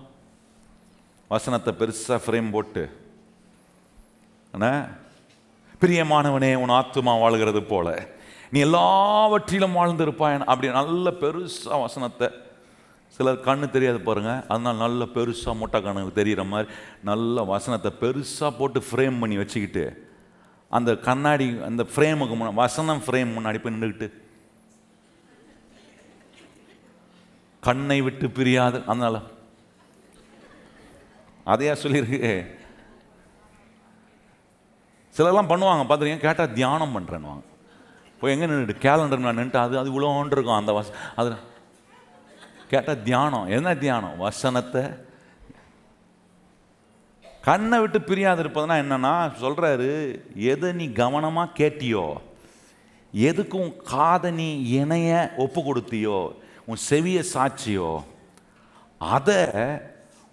வசனத்தை 1.29 1.75
பெருசாக 1.79 2.21
ஃப்ரேம் 2.25 2.51
போட்டு. 2.51 2.83
பிரியமானவனே 5.81 6.55
உன் 6.55 6.69
ஆத்துமா 6.69 7.13
வாழ்கிறது 7.21 7.63
போல. 7.63 8.09
நீ 8.51 8.61
எல்லாவற்றிலும் 8.61 9.77
வாழ்ந்திருப்பாயன். 9.77 10.45
அப்படி 10.53 10.73
நல்ல 10.73 11.11
பெருசா 11.11 11.81
வசனத்தை. 11.81 12.29
சிலர் 13.07 13.45
கண்ணு 13.45 13.71
தெரியாது 13.71 14.01
பாருங்க. 14.01 14.45
அதனால 14.49 14.79
நல்ல 14.79 15.05
பெருசா 15.05 15.57
முட்டை 15.57 15.83
கண்ணுக்கு 15.83 16.13
தெரிகிற 16.13 16.45
மாதிரி 16.45 16.71
நல்ல 17.03 17.43
வசனத்தை 17.43 17.93
பெருசா 18.01 18.51
போட்டு 18.59 18.83
ஃப்ரேம் 18.91 19.21
பண்ணி 19.21 19.37
வச்சுக்கிட்டு 19.37 19.85
அந்த 20.69 20.97
கண்ணாடி 20.97 21.47
அந்த 21.61 21.87
ஃப்ரேமுக்கு 21.95 22.35
முன்னாடி 22.37 22.55
வசனம் 22.55 23.03
ஃப்ரேம் 23.07 23.33
முன்னாடி 23.37 23.59
போய் 23.63 23.75
நின்றுக்கிட்டு 23.75 24.20
கண்ணை 27.61 28.01
விட்டு 28.01 28.29
பிரியாது 28.29 28.83
அதனால. 28.87 29.23
அதையா 31.47 31.77
சொல்லியிருக்கு? 31.83 32.47
சிலர்லாம் 35.17 35.51
பண்ணுவாங்க 35.51 35.85
பார்த்துருக்கீங்க 35.85 36.17
கேட்டால் 36.17 36.53
தியானம் 36.53 36.99
பண்ணுறேன்னுவாங்க 36.99 37.43
போய் 38.21 38.33
எங்கே 38.33 38.47
நின்றுட்டு 38.47 38.77
கேலண்டர் 38.81 39.19
நான் 39.19 39.39
நின்றுட்டு 39.39 39.57
அது 39.57 39.79
அது 39.79 39.91
இவ்வளோன்னு 39.91 40.31
இருக்கும் 40.31 40.55
அந்த 40.55 40.73
வச 40.73 40.91
அது. 41.17 41.37
கேட்டால் 42.69 43.03
தியானம். 43.03 43.47
என்ன 43.47 43.75
தியானம்? 43.75 44.17
வசனத்தை. 44.17 44.83
கண்ணை 47.43 47.81
விட்டு 47.81 48.01
பிரியாது 48.01 48.43
இருப்பதுனா 48.43 48.75
என்னென்னா 48.83 49.33
சொல்கிறாரு 49.41 50.21
எதை 50.35 50.73
நீ 50.73 50.93
கவனமாக 50.93 51.65
கேட்டியோ 51.65 52.17
எதுக்கும் 53.15 53.77
காதை 53.77 54.31
நீ 54.31 54.63
இணைய 54.63 55.35
ஒப்பு 55.37 55.61
கொடுத்தியோ 55.63 56.40
உன் 56.71 56.83
செவிய 56.89 57.21
சாட்சியோ 57.33 57.91
அதை 59.01 59.41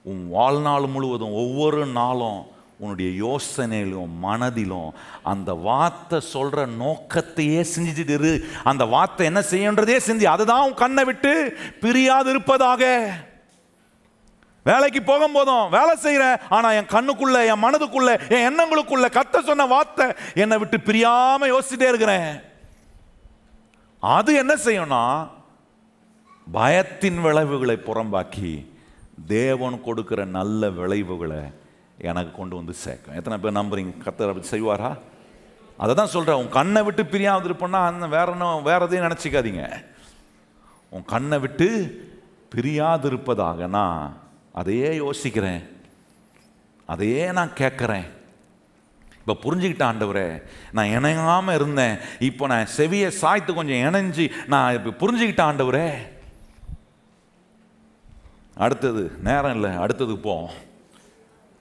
உன் 0.06 0.22
வாழ்நாள் 0.30 0.86
முழுவதும் 0.88 1.38
ஒவ்வொரு 1.38 1.86
நாளும் 1.94 2.40
உன்னுடைய 2.80 3.10
யோசனையிலும் 3.22 4.12
மனதிலும் 4.20 4.90
அந்த 5.24 5.52
வார்த்தை 5.64 6.20
சொல்கிற 6.28 6.66
நோக்கத்தையே 6.78 7.62
செஞ்சுட்டு 7.72 8.16
இரு. 8.16 8.32
அந்த 8.64 8.84
வார்த்தை 8.86 9.26
என்ன 9.26 9.42
செய்யன்றதே 9.50 9.96
செஞ்சு 10.08 10.26
அதுதான் 10.26 10.66
உன் 10.66 10.82
கண்ணை 10.82 11.04
விட்டு 11.04 11.32
பிரியாது 11.82 12.30
இருப்பதாக 12.30 12.84
வேலைக்கு 14.66 15.02
போகும்போதும் 15.04 15.66
வேலை 15.70 15.94
செய்கிறேன் 15.98 16.40
ஆனால் 16.50 16.76
என் 16.76 16.94
கண்ணுக்குள்ள 16.94 17.38
என் 17.52 17.64
மனதுக்குள்ள 17.64 18.14
என் 18.30 18.46
எண்ணங்களுக்குள்ள 18.50 19.10
கத்த 19.12 19.42
சொன்ன 19.42 19.68
வார்த்தை 19.68 20.08
என்னை 20.36 20.58
விட்டு 20.58 20.78
பிரியாமல் 20.82 21.52
யோசிச்சுட்டே 21.52 21.90
இருக்கிறேன். 21.90 22.30
அது 24.04 24.32
என்ன 24.36 24.54
செய்யும்னா 24.66 25.04
பயத்தின் 26.56 27.22
விளைவுகளை 27.22 27.76
புறம்பாக்கி 27.88 28.68
தேவன் 29.28 29.78
கொடுக்குற 29.86 30.26
நல்ல 30.26 30.70
விளைவுகளை 30.70 31.41
எனக்கு 31.98 32.32
கொண்டு 32.32 32.56
வந்து 32.56 32.74
சேர்க்கும். 32.74 33.16
எத்தனை 33.16 33.38
பேர் 33.38 33.60
நம்புறீங்க? 33.60 33.93
கத்தர் 34.06 34.32
அப்படி 34.32 34.48
செய்வாரா? 34.52 34.98
அதை 35.78 35.95
தான் 35.95 36.14
சொல்கிறேன் 36.14 36.39
உன் 36.41 36.50
கண்ணை 36.50 36.84
விட்டு 36.84 37.06
பிரியாமல் 37.06 37.48
இருப்போம்னா 37.48 37.82
அந்த 37.89 38.08
வேற 38.08 38.32
என்ன 38.32 38.62
வேற 38.62 38.86
எதையும் 38.86 39.08
நினச்சிக்காதீங்க. 39.08 39.84
உன் 40.89 41.06
கண்ணை 41.06 41.39
விட்டு 41.39 41.68
பிரியாதிருப்பதாக 42.56 43.68
நான் 43.68 44.22
அதையே 44.52 44.95
யோசிக்கிறேன். 45.04 45.62
அதையே 46.86 47.32
நான் 47.32 47.58
கேட்குறேன். 47.62 48.08
இப்போ 49.20 49.34
புரிஞ்சுக்கிட்டேன் 49.45 49.91
ஆண்டவரே 49.91 50.41
நான் 50.72 50.91
இணையாமல் 50.98 51.56
இருந்தேன். 51.56 51.98
இப்போ 52.20 52.48
நான் 52.48 52.72
செவியை 52.78 53.08
சாய்த்து 53.08 53.54
கொஞ்சம் 53.54 53.82
இணைஞ்சு 53.88 54.32
நான் 54.54 54.76
இப்போ 54.78 54.91
புரிஞ்சுக்கிட்டேன் 55.02 55.50
ஆண்டவரே 55.50 55.89
அடுத்தது 58.58 59.12
நேரம் 59.24 59.55
இல்லை 59.55 59.72
அடுத்தது 59.76 60.18
போம் 60.18 60.49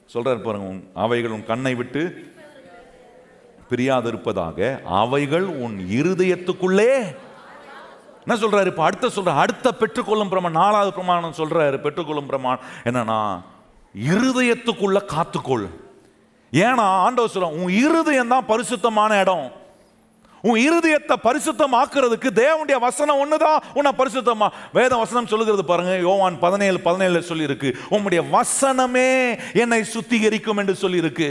சொல்கிறார் 0.06 0.42
பாருங்க 0.42 0.68
உன் 0.68 0.82
அவைகள் 0.94 1.30
உன் 1.30 1.44
கண்ணை 1.44 1.74
விட்டு 1.74 2.02
பிரியாதிருப்பதாக 3.70 4.58
அவைகள் 4.84 5.46
உன் 5.64 5.76
இருதயத்துக்குள்ளே 5.98 6.90
என்ன 8.22 8.36
சொல்கிறாரு 8.42 8.66
இப்போ 8.66 8.84
அடுத்த 8.84 9.06
சொல்ற 9.06 9.32
அடுத்த 9.36 9.72
பெற்றுக்கொள்ளும் 9.72 10.28
பிரமாணம் 10.28 10.60
நாலாவது 10.60 10.92
பிரமாணம் 10.92 11.38
சொல்கிறாரு 11.38 11.76
பெற்றுக்கொள்ளும் 11.76 12.30
பிரமாணம் 12.30 12.64
என்னன்னா 12.84 13.18
இருதயத்துக்குள்ளே 13.94 15.02
காத்துக்கொள். 15.14 15.66
ஏன்னா 16.52 16.86
ஆண்டவர் 17.04 17.30
சொல்ல 17.30 17.48
உன் 17.48 17.72
இருதயம் 17.84 18.28
தான் 18.28 18.46
பரிசுத்தமான 18.46 19.20
இடம். 19.20 19.46
உன் 20.48 20.60
இருதயத்தை 20.66 21.16
பரிசுத்தம் 21.28 21.76
ஆக்குறதுக்கு 21.82 22.28
தேவனுடைய 22.42 22.78
வசனம் 22.86 23.20
ஒண்ணுதான். 23.22 23.60
உன்னை 23.78 23.92
பரிசுத்தமா 24.00 24.48
வேத 24.78 24.92
வசனம் 25.02 25.30
சொல்லுகிறது 25.32 25.64
பாருங்க. 25.70 25.94
யோவான் 26.08 26.42
பதினேழு 26.44 26.80
பதினேழு 26.88 27.28
சொல்லி 27.30 27.48
இருக்கு 27.50 27.70
உம்முடைய 27.94 28.22
வசனமே 28.36 29.08
என்னை 29.62 29.80
சுத்திகரிக்கும் 29.94 30.60
என்று 30.62 30.76
சொல்லி 30.82 31.02
இருக்கு 31.04 31.30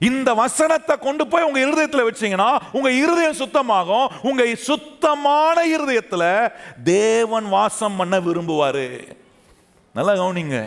இந்த 0.00 0.30
வசனத்தை 0.40 0.94
கொண்டு 1.04 1.24
போய் 1.26 1.46
உங்க 1.48 1.58
இருதயத்தில் 1.66 2.06
வச்சீங்கன்னா 2.06 2.48
உங்க 2.76 2.88
இருதயம் 3.02 3.38
சுத்தமாகும். 3.42 4.08
உங்க 4.28 4.42
சுத்தமான 4.68 5.64
இருதயத்தில் 5.74 6.28
தேவன் 6.84 7.46
வாசம் 7.54 7.96
பண்ண 7.96 8.18
விரும்புவாரு. 8.26 8.88
நல்லா 9.98 10.12
கவனிங்க. 10.12 10.58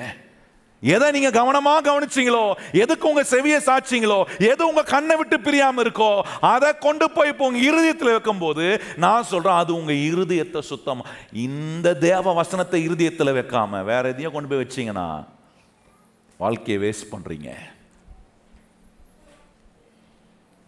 எதை 0.81 1.07
நீங்க 1.15 1.29
கவனமா 1.37 1.71
கவனிச்சீங்களோ 1.87 2.43
எதுக்கு 2.81 3.09
உங்க 3.09 3.23
செவிய 3.31 3.55
சாட்சிங்களோ 3.65 4.19
எது 4.49 4.61
உங்க 4.67 4.83
கண்ணை 4.91 5.15
விட்டு 5.19 5.37
பிரியாம 5.47 5.81
இருக்கோ 5.85 6.11
அதை 6.51 6.69
கொண்டு 6.85 7.05
போய் 7.15 7.31
இப்போ 7.31 7.47
உங்க 7.47 7.59
இருதயத்தில் 7.69 8.11
வைக்கும் 8.13 8.43
போது 8.43 8.65
நான் 9.05 9.27
சொல்றேன் 9.31 9.59
அது 9.61 9.71
உங்க 9.79 9.93
இருதயத்தை 10.09 10.61
சுத்தம் 10.69 11.01
இந்த 11.47 11.93
தேவ 12.07 12.33
வசனத்தை 12.39 12.79
இருதயத்தில் 12.87 13.37
வைக்காம 13.39 13.83
வேற 13.89 14.03
எதையும் 14.13 14.35
கொண்டு 14.35 14.51
போய் 14.51 14.63
வச்சீங்கன்னா 14.63 15.07
வாழ்க்கையை 16.43 16.77
வேஸ்ட் 16.83 17.11
பண்றீங்க. 17.13 17.49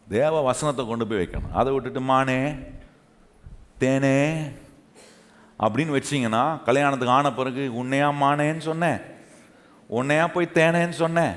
தேவ 0.07 0.41
வசனத்தை 0.49 0.84
கொண்டு 0.88 1.07
போய் 1.07 1.22
வைக்கணும். 1.22 1.55
அதை 1.59 1.70
விட்டுட்டு 1.74 2.01
மானே 2.12 2.39
தேனே 3.84 4.18
அப்படின்னு 5.66 5.95
வச்சிங்கன்னா 5.97 6.43
கல்யாணத்துக்கு 6.68 7.16
ஆன 7.18 7.34
பிறகு 7.39 7.64
உன்னையா 7.82 8.09
மானேன்னு 8.24 8.64
சொன்னேன். 8.70 8.99
உன்னையா 9.99 10.25
போய் 10.33 10.55
தேனேன்னு 10.57 10.97
சொன்னேன். 11.03 11.33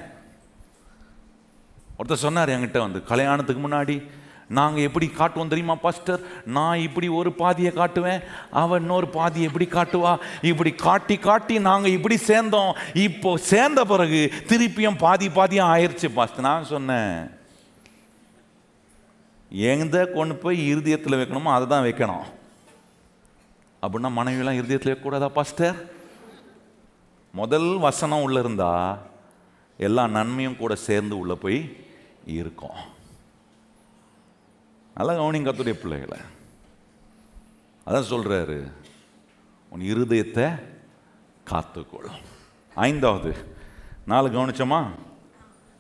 ஒருத்தர் 1.99 2.25
சொன்னார் 2.27 2.53
என்கிட்ட 2.57 2.79
வந்து 2.85 3.01
கல்யாணத்துக்கு 3.11 3.63
முன்னாடி 3.65 3.97
நாங்கள் 4.57 4.87
எப்படி 4.87 5.07
காட்டுவோம் 5.09 5.51
தெரியுமா 5.53 5.75
பாஸ்டர்? 5.85 6.25
நான் 6.57 6.83
இப்படி 6.87 7.07
ஒரு 7.19 7.31
பாதியை 7.41 7.71
காட்டுவேன் 7.77 8.25
அவன் 8.63 8.83
இன்னொரு 8.83 9.07
பாதியை 9.17 9.45
எப்படி 9.49 9.67
காட்டுவா? 9.75 10.13
இப்படி 10.51 10.73
காட்டி 10.87 11.17
காட்டி 11.29 11.55
நாங்கள் 11.69 11.95
இப்படி 11.97 12.17
சேர்ந்தோம். 12.31 12.73
இப்போ 13.07 13.31
சேர்ந்த 13.53 13.81
பிறகு 13.93 14.21
திருப்பியும் 14.51 15.01
பாதி 15.05 15.29
பாதியாக 15.39 15.73
ஆயிடுச்சு 15.75 16.11
பாஸ்டர். 16.19 16.47
நான் 16.49 16.71
சொன்னேன் 16.75 17.17
எந்த 19.73 19.97
கொண்டு 20.17 20.37
போய் 20.45 20.61
இருதயத்தில் 20.73 21.19
வைக்கணுமோ 21.21 21.51
அதை 21.57 21.67
தான் 21.73 21.87
வைக்கணும். 21.89 22.27
அப்படின்னா 23.83 24.11
மனைவியெல்லாம் 24.19 24.61
இருதயத்தில் 24.61 24.93
வைக்கக்கூடாதா 24.93 25.31
பாஸ்டர்? 25.39 25.77
முதல் 27.35 27.79
வசனம் 27.79 28.23
உள்ள 28.23 28.41
இருந்தா 28.41 28.99
எல்லா 29.79 30.07
நன்மையும் 30.07 30.57
கூட 30.57 30.75
சேர்ந்து 30.75 31.19
உள்ள 31.19 31.35
போய் 31.35 31.77
இருக்கும். 32.27 32.79
நல்லா 34.95 35.23
கவனிங்க 35.23 35.49
கத்துடைய 35.49 35.73
பிள்ளைகளை. 35.73 36.19
அதான் 37.87 38.11
சொல்றாரு 38.11 38.73
உன் 39.69 39.81
இருதயத்தை 39.81 40.61
காத்துக்கொள். 41.51 42.11
ஐந்தாவது 42.75 43.35
நாலு 44.07 44.29
கவனிச்சோமா? 44.29 44.85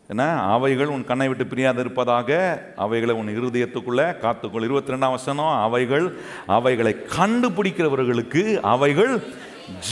என்ன? 0.08 0.40
அவைகள் 0.40 0.86
உன் 0.86 1.04
கண்ணை 1.04 1.28
விட்டு 1.28 1.46
பிரியாது 1.46 1.80
இருப்பதாக 1.80 2.62
அவைகளை 2.76 3.14
உன் 3.14 3.38
இருதயத்துக்குள்ள 3.38 4.02
காத்துக்கொள். 4.24 4.64
இருபத்தி 4.64 4.92
ரெண்டாம் 4.92 5.10
வசனம் 5.10 5.62
அவைகள் 5.62 6.18
அவைகளை 6.46 6.92
கண்டுபிடிக்கிறவர்களுக்கு 6.92 8.60
அவைகள் 8.60 9.42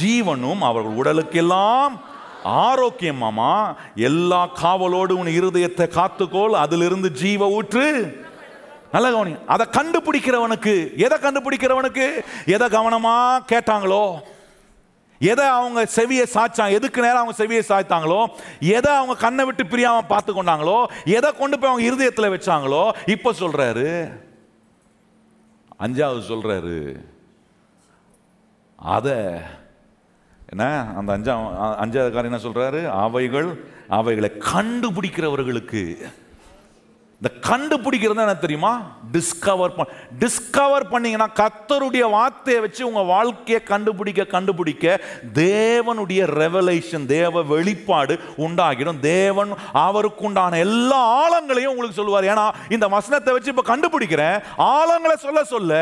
ஜீவனும் 0.01 0.59
அவர்கள் 0.59 0.99
உடலுக்கெல்லாம் 1.03 2.01
ஆரோக்கியமாமா 2.45 3.77
எல்லா 3.95 4.47
காவலோடு 4.47 5.13
உன் 5.13 5.27
இருதயத்தை 5.27 5.87
காத்துக்கோள் 5.99 6.51
அதிலிருந்து 6.51 7.11
ஜீவ 7.13 7.49
ஊற்று. 7.49 8.17
நல்ல 8.93 9.11
கவனி 9.11 9.35
அதை 9.47 9.67
கண்டுபிடிக்கிறவனுக்கு 9.71 10.97
எதை 10.97 11.19
கண்டுபிடிக்கிறவனுக்கு 11.19 12.25
எதை 12.47 12.69
கவனமா 12.69 13.17
கேட்டாங்களோ 13.53 14.21
எதை 15.19 15.47
அவங்க 15.47 15.83
செவியை 15.83 16.27
சாய்ச்சாங்க 16.35 16.71
எதுக்கு 16.71 17.01
நேரம் 17.01 17.17
அவங்க 17.17 17.45
செவியை 17.45 17.63
சாய்த்தாங்களோ 17.69 18.27
எதை 18.61 18.93
அவங்க 18.93 19.15
கண்ணை 19.15 19.45
விட்டு 19.45 19.65
பிரியாம 19.65 20.07
பார்த்து 20.09 20.43
கொண்டாங்களோ 20.43 20.87
எதை 21.05 21.33
கொண்டு 21.33 21.59
போய் 21.59 21.71
அவங்க 21.71 21.87
இருதயத்தில் 21.87 22.31
வச்சாங்களோ 22.31 22.93
இப்போ 23.07 23.33
சொல்றாரு. 23.33 24.13
அஞ்சாவது 25.79 26.23
சொல்றாரு. 26.29 27.05
அதை 28.77 29.17
என்ன? 30.57 30.87
அந்த 30.97 31.19
அஞ்சாம் 31.19 31.45
அஞ்சாவது 31.83 32.13
காரியம் 32.13 32.33
என்ன 32.33 32.39
சொல்றாரு? 32.39 32.91
அவைகள் 32.91 33.65
அவைகளை 33.89 34.31
கண்டுபிடிக்கிறவர்களுக்கு. 34.39 35.83
இந்த 37.23 37.31
கண்டுபிடிக்கிறது 37.49 38.17
என்ன 38.17 38.35
தெரியுமா? 38.35 38.97
டிஸ்கவர் 39.13 39.85
டிஸ்கவர் 40.19 40.91
பண்ணீங்கன்னா 40.91 41.29
கத்தருடைய 41.35 42.11
வார்த்தையை 42.11 42.63
வச்சு 42.63 42.87
உங்க 42.87 43.01
வாழ்க்கையை 43.01 43.63
கண்டுபிடிக்க 43.63 44.25
கண்டுபிடிக்க 44.25 45.01
தேவனுடைய 45.35 46.21
ரெவலேஷன் 46.41 47.07
தேவ 47.07 47.43
வெளிப்பாடு 47.43 48.19
உண்டாகிடும். 48.37 49.01
தேவன் 49.01 49.53
அவருக்கு 49.73 50.25
உண்டான 50.25 50.59
எல்லா 50.59 50.97
ஆழங்களையும் 50.97 51.71
உங்களுக்கு 51.71 52.03
சொல்லுவார். 52.03 52.25
ஏன்னா 52.25 52.73
இந்த 52.73 52.89
வசனத்தை 52.89 53.33
வச்சு 53.33 53.55
இப்ப 53.55 53.77
கண்டுபிடிக்கிறேன். 53.77 54.43
ஆழங்களை 54.59 55.17
சொல்ல 55.17 55.45
சொல்ல 55.45 55.73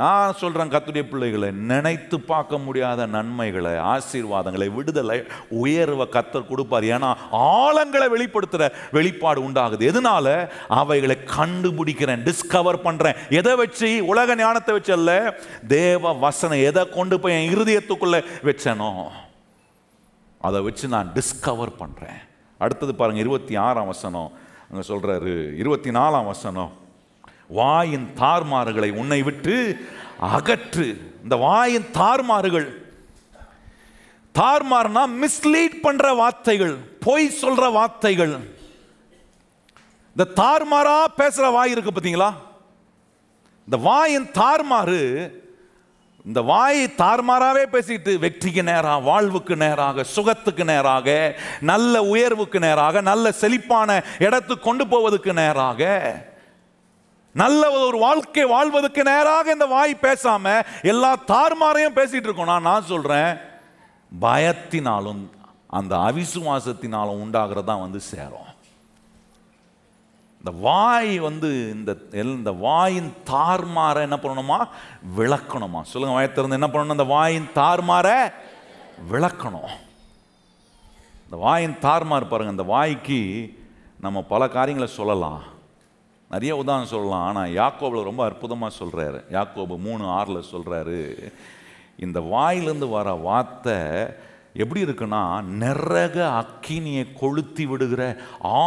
நான் 0.00 0.36
சொல்கிறேன் 0.40 0.70
கத்துடைய 0.72 1.02
பிள்ளைகளை 1.08 1.48
நினைத்து 1.70 2.16
பார்க்க 2.30 2.58
முடியாத 2.58 3.06
நன்மைகளை 3.14 3.72
ஆசீர்வாதங்களை 3.92 4.66
விடுதலை 4.76 5.18
உயர்வை 5.62 6.06
கத்தர் 6.14 6.48
கொடுப்பார். 6.50 6.86
ஏன்னா 6.94 7.10
ஆழங்களை 7.32 8.06
வெளிப்படுத்துகிற 8.14 8.66
வெளிப்பாடு 8.96 9.40
உண்டாகுது. 9.48 9.82
எதனால? 9.90 10.26
அவைகளை 10.80 11.16
கண்டுபிடிக்கிறேன் 11.36 12.24
டிஸ்கவர் 12.28 12.78
பண்ணுறேன் 12.86 13.18
எதை 13.40 13.54
வச்சு? 13.62 13.90
உலக 14.12 14.34
ஞானத்தை 14.44 14.74
வச்சு 14.74 14.92
அல்ல 14.98 15.12
தேவ 15.76 16.12
வசனம் 16.26 16.64
எதை 16.70 16.84
கொண்டு 16.98 17.18
போய் 17.20 17.36
என் 17.38 17.52
இருதயத்துக்குள்ளே 17.56 18.22
வச்சனோ 18.48 18.92
அதை 20.40 20.60
வச்சு 20.68 20.88
நான் 20.94 21.12
டிஸ்கவர் 21.18 21.78
பண்ணுறேன் 21.82 22.20
அடுத்தது 22.64 22.94
பாருங்கள் 22.94 23.24
இருபத்தி 23.24 23.54
ஆறாம் 23.66 23.92
வசனம். 23.92 24.32
அங்கே 24.68 24.84
சொல்கிறாரு 24.92 25.32
இருபத்தி 25.62 25.90
நாலாம் 25.90 26.30
வசனம். 26.32 26.72
வாயின் 27.48 28.10
தார்மாறுகளை 28.16 28.92
உன்னை 28.92 29.22
விட்டு 29.22 29.86
அகற்று. 30.22 31.00
இந்த 31.22 31.36
வாயின் 31.36 31.86
தார்மாறுகள். 31.92 32.82
தார்மார்னா 34.38 35.06
மிஸ்லீட் 35.22 35.80
பண்ற 35.82 36.12
வார்த்தைகள் 36.12 36.76
பொய் 37.00 37.30
சொல்ற 37.42 37.72
வார்த்தைகள். 37.72 38.40
இந்த 40.16 40.30
தார்மாரா 40.42 41.04
பேசுற 41.16 41.52
வாய் 41.52 41.70
இருக்கு 41.70 41.90
பார்த்தீங்களா? 41.90 42.32
இந்த 43.64 43.76
வாயின் 43.76 44.26
தார்மாறு 44.26 45.32
இந்த 46.26 46.42
வாய் 46.42 46.84
தார்மாராவே 46.84 47.64
பேசிட்டு 47.72 48.18
வெற்றிக்கு 48.18 48.62
நேராக 48.62 48.98
வாழ்வுக்கு 48.98 49.56
நேராக 49.56 50.04
சுகத்துக்கு 50.04 50.64
நேராக 50.64 51.36
நல்ல 51.60 52.02
உயர்வுக்கு 52.02 52.58
நேராக 52.58 53.00
நல்ல 53.00 53.32
செழிப்பான 53.32 54.04
இடத்துக்கு 54.18 54.64
கொண்டு 54.64 54.86
போவதற்கு 54.86 55.32
நேராக 55.32 55.82
நல்ல 57.34 57.70
ஒரு 57.70 57.98
வாழ்க்கை 57.98 58.44
வாழ்வதற்கு 58.44 59.02
நேராக 59.02 59.52
இந்த 59.52 59.66
வாய் 59.66 59.98
பேசாம 60.02 60.64
எல்லா 60.82 61.16
தார்மாரையும் 61.16 61.94
பேசிட்டு 61.94 62.14
இருக்கோம். 62.14 62.44
நான் 62.44 62.62
நான் 62.62 62.84
சொல்றேன் 62.84 63.36
பயத்தினாலும் 64.20 65.30
அந்த 65.66 65.96
அவிசுவாசத்தினாலும் 65.96 67.22
உண்டாகிறதா 67.24 67.80
வந்து 67.80 68.00
சேரும். 68.00 68.52
இந்த 70.38 70.58
வாய் 70.60 71.18
வந்து 71.18 71.70
இந்த 71.74 71.96
எல்- 72.10 72.36
இந்த 72.36 72.52
வாயின் 72.52 73.14
தார்மாற 73.30 73.96
என்ன 73.96 74.16
பண்ணணுமா? 74.16 74.68
விளக்கணுமா? 75.16 75.82
சொல்லுங்க 75.82 76.20
வாயத்திறந்து 76.20 76.52
என்ன 76.52 76.66
பண்ணணும்? 76.66 76.90
இந்த 76.90 77.04
வாயின் 77.04 77.48
தார்மார 77.54 78.32
விளக்கணும். 79.12 79.70
இந்த 81.24 81.36
வாயின் 81.36 81.78
தார்மார் 81.78 82.28
பாருங்க 82.28 82.50
இந்த 82.50 82.62
வாய்க்கு 82.62 83.52
நம்ம 84.00 84.22
பல 84.22 84.48
காரியங்களை 84.48 84.94
சொல்லலாம். 84.94 85.52
நிறைய 86.34 86.52
உதாரணம் 86.56 86.92
சொல்லலாம். 86.92 87.26
ஆனால் 87.28 87.54
யாக்கோபில் 87.54 88.08
ரொம்ப 88.08 88.22
அற்புதமாக 88.24 88.78
சொல்கிறாரு 88.80 89.20
யாக்கோபு 89.30 89.74
மூணு 89.86 90.04
ஆறில் 90.18 90.48
சொல்கிறாரு 90.52 91.00
இந்த 92.04 92.18
வாயிலிருந்து 92.30 92.88
வர 92.88 93.08
வார்த்தை 93.26 93.78
எப்படி 94.62 94.80
இருக்குன்னா 94.82 95.20
நிறக 95.60 96.16
அக்கினியை 96.40 97.04
கொளுத்தி 97.20 97.64
விடுகிற 97.66 98.02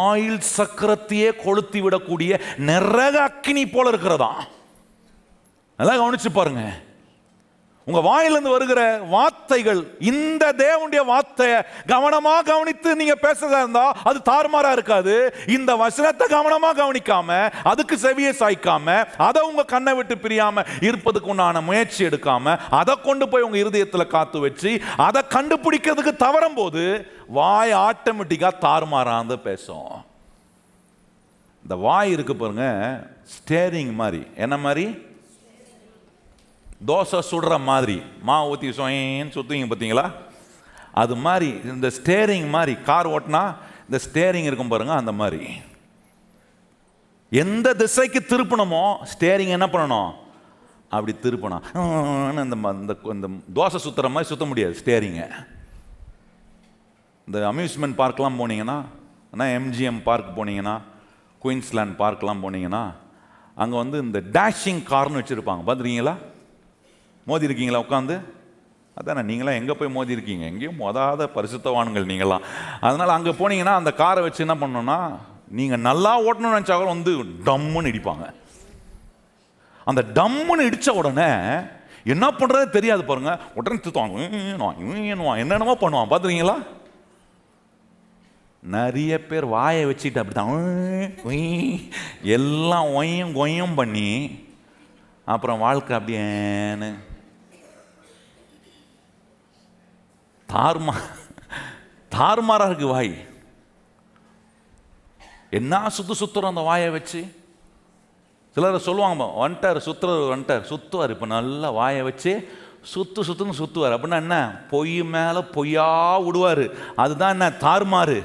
ஆயில் 0.01 0.41
சக்கரத்தையே 0.55 1.29
கொளுத்தி 1.43 1.79
விடக்கூடிய 1.81 2.31
நிறக 2.69 3.15
அக்கினி 3.21 3.63
போல 3.67 3.91
இருக்கிறதா 3.93 4.31
நல்லா 5.79 5.95
கவனிச்சு 5.95 6.31
பாருங்கள் 6.31 6.73
உங்க 7.87 7.99
வாயிலிருந்து 7.99 8.49
வருகிற 8.49 8.99
வார்த்தைகள் 9.09 9.97
இந்த 9.99 10.53
தேவனுடைய 10.57 11.05
வார்த்தையை 11.05 11.59
கவனமா 11.87 12.33
கவனித்து 12.45 12.95
நீங்க 12.95 13.15
பேசுறதா 13.21 13.59
இருந்தா 13.59 13.91
அது 14.03 14.21
தாறுமாறா 14.31 14.71
இருக்காது. 14.71 15.33
இந்த 15.47 15.75
வசனத்தை 15.75 16.27
கவனமா 16.27 16.69
கவனிக்காம 16.81 17.49
அதுக்கு 17.63 17.95
செவியை 17.95 18.33
சாய்க்காம 18.39 19.05
அதை 19.17 19.41
உங்க 19.41 19.63
கண்ணை 19.63 19.93
விட்டு 19.93 20.15
பிரியாம 20.15 20.65
இருப்பதுக்கு 20.81 21.29
உண்டான 21.29 21.61
முயற்சி 21.61 22.05
எடுக்காம 22.05 22.57
அதை 22.69 22.95
கொண்டு 23.03 23.29
போய் 23.29 23.41
உங்க 23.41 23.57
இருதயத்துல 23.57 24.07
காத்து 24.07 24.39
வச்சு 24.39 24.81
அதை 24.97 25.21
கண்டுபிடிக்கிறதுக்கு 25.29 26.15
தவறும் 26.15 26.53
போது 26.53 27.11
வாய் 27.27 27.73
ஆட்டோமேட்டிக்கா 27.73 28.51
தாறுமாறாந்து 28.61 29.35
பேசும். 29.35 29.91
இந்த 31.63 31.75
வாய் 31.75 32.11
இருக்கு 32.11 32.35
பாருங்க 32.35 32.65
ஸ்டேரிங் 33.35 33.93
மாதிரி. 33.93 34.25
என்ன 34.35 34.57
மாதிரி? 34.57 35.05
தோசை 36.85 37.19
சுடுற 37.31 37.63
மாதிரி 37.63 38.01
மா 38.21 38.47
ஊற்றி 38.47 38.69
சொயின்னு 38.69 39.33
சுற்றுவீங்க 39.33 39.67
பார்த்தீங்களா 39.67 40.11
அது 40.91 41.15
மாதிரி 41.15 41.59
இந்த 41.63 41.87
ஸ்டேரிங் 41.87 42.49
மாதிரி 42.49 42.81
கார் 42.81 43.07
ஓட்டினா 43.07 43.55
இந்த 43.89 43.99
ஸ்டேரிங் 44.11 44.43
இருக்கும் 44.43 44.67
பாருங்க 44.67 44.93
அந்த 44.93 45.11
மாதிரி. 45.11 45.57
எந்த 47.29 47.73
திசைக்கு 47.73 48.19
திருப்பணுமோ 48.19 48.95
ஸ்டேரிங் 49.13 49.47
என்ன 49.47 49.65
பண்ணணும்? 49.65 50.13
அப்படி 50.89 51.17
திருப்பணும். 51.23 51.63
அந்த 52.27 52.41
இந்த 52.41 52.55
ம- 52.55 52.81
இந்த 52.81 52.95
இந்த 53.03 53.27
தோசை 53.27 53.77
சுற்றுற 53.85 54.09
மாதிரி 54.09 54.23
சுற்ற 54.23 54.45
முடியாது 54.45 54.77
ஸ்டேரிங்கை 54.85 55.27
இந்த 57.27 57.51
அம்யூஸ்மெண்ட் 57.51 57.97
பார்க்கெலாம் 57.97 58.39
போனீங்கன்னா 58.39 58.77
அண்ணா 59.31 59.45
எம்ஜிஎம் 59.45 60.03
பார்க் 60.03 60.39
போனீங்கன்னா 60.39 60.81
குயின்ஸ்லேண்ட் 61.43 61.95
பார்க்கெலாம் 61.97 62.43
போனீங்கன்னா 62.43 62.93
அங்கே 63.55 63.77
வந்து 63.77 63.99
இந்த 63.99 64.19
டேஷிங் 64.19 64.83
கார்னு 64.89 65.19
வச்சுருப்பாங்க 65.19 65.63
பார்த்துருக்கீங்களா 65.65 66.15
மோதி 67.29 67.47
இருக்கீங்களா 67.47 67.83
உட்காந்து 67.85 68.15
அதானே 68.99 69.21
நீங்களாம் 69.29 69.59
எங்கே 69.59 69.73
போய் 69.79 69.95
மோதி 69.95 70.15
இருக்கீங்க 70.15 70.43
எங்கேயும் 70.51 70.79
மோதாத 70.83 71.25
பரிசுத்தவான்கள் 71.37 72.09
நீங்களாம். 72.11 72.45
அதனால் 72.87 73.15
அங்கே 73.15 73.31
போனீங்கன்னா 73.39 73.73
அந்த 73.79 73.91
காரை 74.01 74.21
வச்சு 74.25 74.45
என்ன 74.45 74.55
பண்ணணும்னா 74.61 74.99
நீங்கள் 75.57 75.83
நல்லா 75.87 76.11
ஓட்டணும்னு 76.27 76.55
நினச்சா 76.57 76.77
கூட 76.77 76.89
வந்து 76.95 77.11
டம்முன்னு 77.49 77.91
இடிப்பாங்க. 77.91 78.25
அந்த 79.89 80.01
டம்முன்னு 80.19 80.67
இடித்த 80.69 80.93
உடனே 81.01 81.29
என்ன 82.13 82.25
பண்ணுறது 82.39 82.75
தெரியாது 82.77 83.03
பாருங்க. 83.09 83.31
உடனே 83.59 83.77
திட்டுவாங்க 83.83 85.37
என்னென்னமோ 85.43 85.77
பண்ணுவான். 85.83 86.09
பார்த்துருக்கீங்களா? 86.11 86.57
நிறைய 88.75 89.13
பேர் 89.29 89.45
வாயை 89.55 89.83
வச்சுட்டு 89.89 90.21
அப்படிதான் 90.21 90.55
எல்லாம் 92.37 92.87
ஒய்யும் 92.99 93.35
கொய்யும் 93.39 93.77
பண்ணி 93.79 94.09
அப்புறம் 95.33 95.61
வாழ்க்கை 95.65 95.93
அப்படியேன்னு 95.97 96.89
தார்மா 100.53 100.93
தார்மாரா 102.11 102.65
இருக்கு 102.65 102.87
வாய். 102.87 103.25
என்ன 105.49 105.87
சுத்து 105.97 106.11
சுத்துறோம் 106.19 106.53
அந்த 106.53 106.61
வாயை 106.61 106.89
வச்சு? 106.89 107.35
சிலர் 108.49 108.79
சொல்லுவாங்க 108.79 109.47
வந்துட்டார் 109.47 109.79
சுத்துறவர் 109.87 110.33
வந்துட்டார். 110.33 110.63
சுத்துவார் 110.71 111.09
இப்போ 111.09 111.25
நல்லா 111.25 111.69
வாயை 111.69 112.01
வச்சு 112.01 112.51
சுத்து 112.95 113.21
சுத்துன்னு 113.21 113.59
சுத்துவார். 113.59 113.95
அப்படின்னா 113.97 114.15
என்ன? 114.15 114.61
பொய் 114.69 115.03
மேலே 115.03 115.41
பொய்யா 115.41 116.17
விடுவார். 116.17 116.95
அதுதான் 116.95 117.31
என்ன? 117.31 117.49
தார்மாறு 117.49 118.23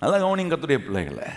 நல்லா 0.00 0.28
கவனிங்க 0.28 0.52
கத்துடைய 0.52 0.78
பிள்ளைகளை. 0.78 1.28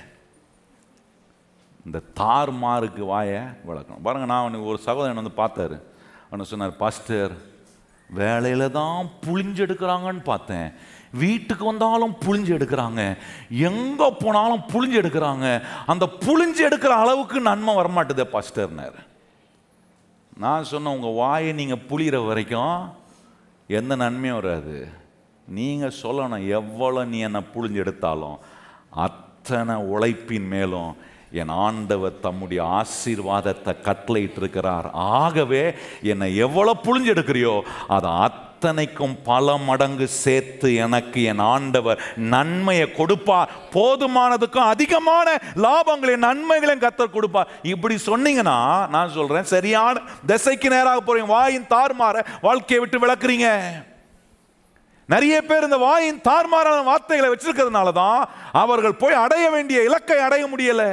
இந்த 1.86 2.01
தார்மாருக்கு 2.19 2.99
வாயை 2.99 3.41
வளர்க்கணும் 3.41 4.03
பாருங்க 4.03 4.26
நான் 4.26 4.41
அவனுக்கு 4.41 4.65
ஒரு 4.65 4.78
சகோதரன் 4.78 5.24
வந்து 5.24 5.41
பார்த்தாரு. 5.43 5.82
அவனை 6.26 6.45
சொன்னார் 6.45 6.76
பாஸ்டர் 6.76 7.51
வேலையில 8.10 8.72
தான் 8.72 9.10
புளிஞ்சு 9.26 9.62
எடுக்கிறாங்கன்னு 9.66 10.24
பார்த்தேன். 10.24 10.74
வீட்டுக்கு 11.12 11.66
வந்தாலும் 11.66 12.16
புளிஞ்சு 12.26 12.51
எடுக்கிறாங்க 12.58 13.18
எங்க 13.49 14.12
போனாலும் 14.12 14.64
புளிஞ்சு 14.74 14.97
எடுக்கிறாங்க 15.01 15.64
அந்த 15.86 16.06
புளிஞ்சு 16.26 16.62
எடுக்கிற 16.70 16.89
அளவுக்கு 16.89 17.39
நன்மை 17.41 17.76
வரமாட்டுதே 17.76 18.24
பாஸ்டர்னர் 18.24 18.97
நான் 20.38 20.64
சொன்ன 20.64 20.91
உங்கள் 20.91 21.14
வாயை 21.14 21.54
நீங்கள் 21.54 21.86
புளிகிற 21.89 22.28
வரைக்கும் 22.28 22.89
எந்த 23.68 23.95
நன்மையும் 23.95 24.39
வராது. 24.41 24.78
நீங்கள் 25.47 25.97
சொல்லணும் 26.01 26.47
எவ்வளோ 26.47 27.06
நீ 27.06 27.20
என்னை 27.20 27.41
புளிஞ்சு 27.56 27.76
எடுத்தாலும் 27.76 28.39
அத்தனை 28.89 29.76
உழைப்பின் 29.76 30.47
மேலும் 30.47 30.95
என் 31.42 31.54
ஆண்டவர் 31.66 32.22
தம்முடைய 32.26 32.62
ஆசீர்வாதத்தை 32.80 33.74
கட்டளையிட்டு 33.88 34.40
இருக்கிறார் 34.42 34.88
ஆகவே 35.20 35.64
என்னை 36.12 36.28
எவ்வளோ 36.46 36.74
புழிஞ்செடுக்கிறியோ 36.86 37.54
அதை 37.96 38.10
அத்தனைக்கும் 38.26 39.16
பல 39.30 39.56
மடங்கு 39.68 40.08
சேர்த்து 40.24 40.68
எனக்கு 40.86 41.20
என் 41.32 41.42
ஆண்டவர் 41.54 42.04
நன்மையை 42.34 42.86
கொடுப்பார். 43.00 43.50
போதுமானதுக்கும் 43.76 44.72
அதிகமான 44.74 45.28
லாபங்களையும் 45.66 46.26
நன்மைகளையும் 46.28 46.84
கத்தர் 46.84 47.16
கொடுப்பார். 47.16 47.50
இப்படி 47.74 47.96
சொன்னீங்கன்னா 48.10 48.60
நான் 48.96 49.16
சொல்கிறேன் 49.18 49.50
சரியான 49.54 50.04
திசைக்கு 50.32 50.70
நேராக 50.76 51.02
போகிறீங்க 51.02 51.34
வாயின் 51.38 51.72
தார்மாற 51.74 52.24
வாழ்க்கையை 52.48 52.80
விட்டு 52.84 53.04
விளக்குறீங்க 53.06 53.50
நிறைய 55.10 55.36
பேர் 55.48 55.66
இந்த 55.68 55.78
வாயின் 55.78 56.22
தார்மாறான 56.28 56.84
வார்த்தைகளை 56.92 57.30
வச்சிருக்கிறதுனால 57.32 57.90
தான் 58.00 58.22
அவர்கள் 58.62 59.02
போய் 59.02 59.22
அடைய 59.24 59.46
வேண்டிய 59.56 59.80
இலக்கை 59.88 60.18
அடைய 60.28 60.44
முடியலை. 60.52 60.92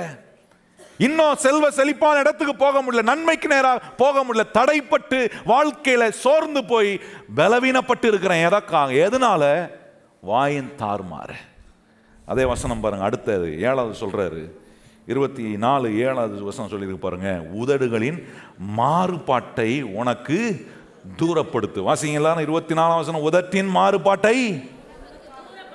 இன்னும் 1.06 1.40
செல்வ 1.44 1.70
செழிப்பான 1.70 2.18
இடத்துக்கு 2.18 2.54
போக 2.56 2.82
முடியல. 2.82 3.02
நன்மைக்கு 3.10 3.48
நேராக 3.48 3.78
போக 4.02 4.24
முடியல. 4.24 4.44
தடைப்பட்டு 4.58 5.18
வாழ்க்கையில் 5.44 6.16
சோர்ந்து 6.24 6.64
போய் 6.64 7.00
பலவீனப்பட்டு 7.36 8.06
இருக்கிறேன். 8.10 8.44
எதற்காக 8.46 8.92
எதனால? 9.06 9.44
வாயின் 10.20 10.72
தாறுமாறு 10.78 11.36
அதே 12.26 12.44
வசனம் 12.44 12.80
பாருங்க 12.80 13.04
அடுத்தது 13.04 13.60
ஏழாவது 13.60 13.94
சொல்றாரு. 14.06 14.42
இருபத்தி 15.06 15.44
நாலு 15.56 15.98
ஏழாவது 15.98 16.44
வசனம் 16.44 16.70
சொல்லியிருக்கு 16.70 17.04
பாருங்க. 17.04 17.30
உதடுகளின் 17.62 18.18
மாறுபாட்டை 18.76 19.70
உனக்கு 19.82 20.38
தூரப்படுத்து. 21.18 21.80
வாசிங்களா? 21.88 22.40
இருபத்தி 22.40 22.74
நாலாம் 22.74 23.00
வசனம் 23.02 23.26
உதட்டின் 23.30 23.70
மாறுபாட்டை 23.74 24.36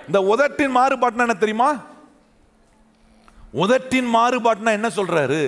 இந்த 0.07 0.19
உதட்டின் 0.21 0.75
மாறுபாட்டுன்னா 0.77 1.25
என்ன 1.27 1.37
தெரியுமா? 1.43 1.69
உதட்டின் 3.55 4.15
மாறுபாட்டுனா 4.15 4.71
என்ன 4.71 4.87
சொல்றாரு? 4.87 5.41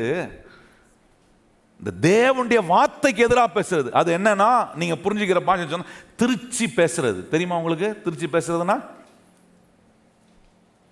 இந்த 1.80 1.92
தேவனுடைய 2.02 2.66
வார்த்தைக்கு 2.66 3.24
எதிராக 3.24 3.62
பேசுறது. 3.62 3.90
அது 3.90 4.18
என்னன்னா 4.18 4.76
நீங்க 4.76 4.96
புரிஞ்சுக்கிற 4.96 5.40
பாஷை 5.40 5.68
சொன்னா 5.68 5.86
திருச்சி 6.16 6.66
பேசுறது. 6.76 7.28
தெரியுமா 7.28 7.58
உங்களுக்கு? 7.58 8.02
திருச்சி 8.02 8.26
பேசுறதுன்னா? 8.26 8.76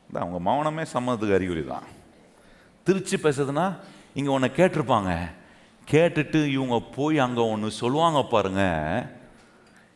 இந்த 0.08 0.20
அவங்க 0.20 0.40
மௌனமே 0.50 0.86
சம்மதத்துக்கு 0.94 1.34
அறிகுறி 1.34 1.66
தான். 1.66 1.84
திருச்சி 2.84 3.18
பேசுறதுன்னா 3.18 3.78
இங்க 4.14 4.32
உன்னை 4.32 4.52
கேட்டிருப்பாங்க. 4.56 5.32
கேட்டுட்டு 5.92 6.46
இவங்க 6.46 6.82
போய் 6.96 7.20
அங்க 7.20 7.42
ஒன்று 7.42 7.72
சொல்லுவாங்க 7.72 8.24
பாருங்க. 8.24 8.64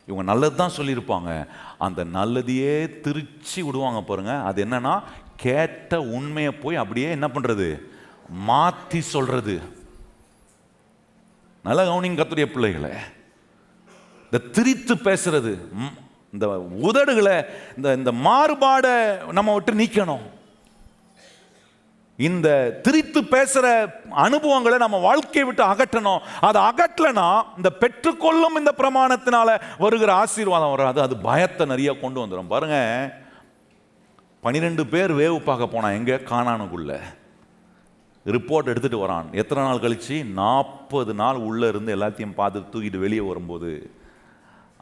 இவங்க 0.06 0.24
நல்லது 0.24 0.56
தான் 0.56 0.76
சொல்லியிருப்பாங்க. 0.78 1.48
அந்த 1.78 2.06
நல்லதையே 2.06 3.00
திருச்சி 3.00 3.62
விடுவாங்க 3.62 4.02
பாருங்க. 4.02 4.34
அது 4.42 4.66
என்னன்னா 4.66 5.02
கேட்ட 5.44 6.02
உண்மையை 6.02 6.52
போய் 6.52 6.76
அப்படியே 6.76 7.10
என்ன 7.10 7.28
பண்றது? 7.28 7.68
மாத்தி 8.48 9.00
சொல்றது. 9.00 9.56
நல்ல 11.66 11.84
கவனிங்க 11.84 12.20
கத்துடைய 12.20 12.46
பிள்ளைகளை. 12.46 12.92
இந்த 14.26 14.38
திரித்து 14.38 14.96
பேசுறது 14.96 15.52
ம், 15.74 15.96
இந்த 16.34 16.46
உதடுகளை 16.90 17.38
இந்த 17.78 17.94
இந்த 17.94 18.12
மாறுபாடை 18.12 18.94
நம்ம 19.32 19.54
விட்டு 19.54 19.74
நீக்கணும். 19.74 20.26
இந்த 22.20 22.48
திரித்து 22.84 23.20
பேசுகிற 23.26 23.68
அனுபவங்களை 24.10 24.78
நம்ம 24.78 24.98
வாழ்க்கையை 24.98 25.44
விட்டு 25.46 25.64
அகற்றணும். 25.64 26.22
அதை 26.42 26.62
அகற்றலைனா 26.62 27.28
இந்த 27.58 27.70
பெற்றுக்கொள்ளும் 27.82 28.58
இந்த 28.58 28.74
பிரமாணத்தினால 28.78 29.50
வருகிற 29.78 30.14
ஆசீர்வாதம் 30.14 30.70
வராது. 30.70 31.02
அது 31.02 31.18
பயத்தை 31.18 31.66
நிறைய 31.66 32.00
கொண்டு 32.00 32.22
வந்துடும் 32.26 32.48
பாருங்கள் 32.48 33.28
பனிரெண்டு 34.44 34.84
பேர் 34.92 35.12
வேவு 35.20 35.38
பார்க்க 35.48 35.74
போனான் 35.74 35.96
எங்கே? 36.00 36.16
காணானுக்குள்ள. 36.32 36.92
ரிப்போர்ட் 38.36 38.70
எடுத்துகிட்டு 38.72 39.04
வரான். 39.04 39.28
எத்தனை 39.42 39.62
நாள் 39.64 39.82
கழித்து 39.84 40.18
நாற்பது 40.40 41.14
நாள் 41.22 41.40
உள்ளே 41.48 41.68
இருந்து 41.74 41.96
எல்லாத்தையும் 41.96 42.38
பார்த்து 42.40 42.60
தூக்கிட்டு 42.74 43.04
வெளியே 43.06 43.24
வரும்போது 43.30 43.72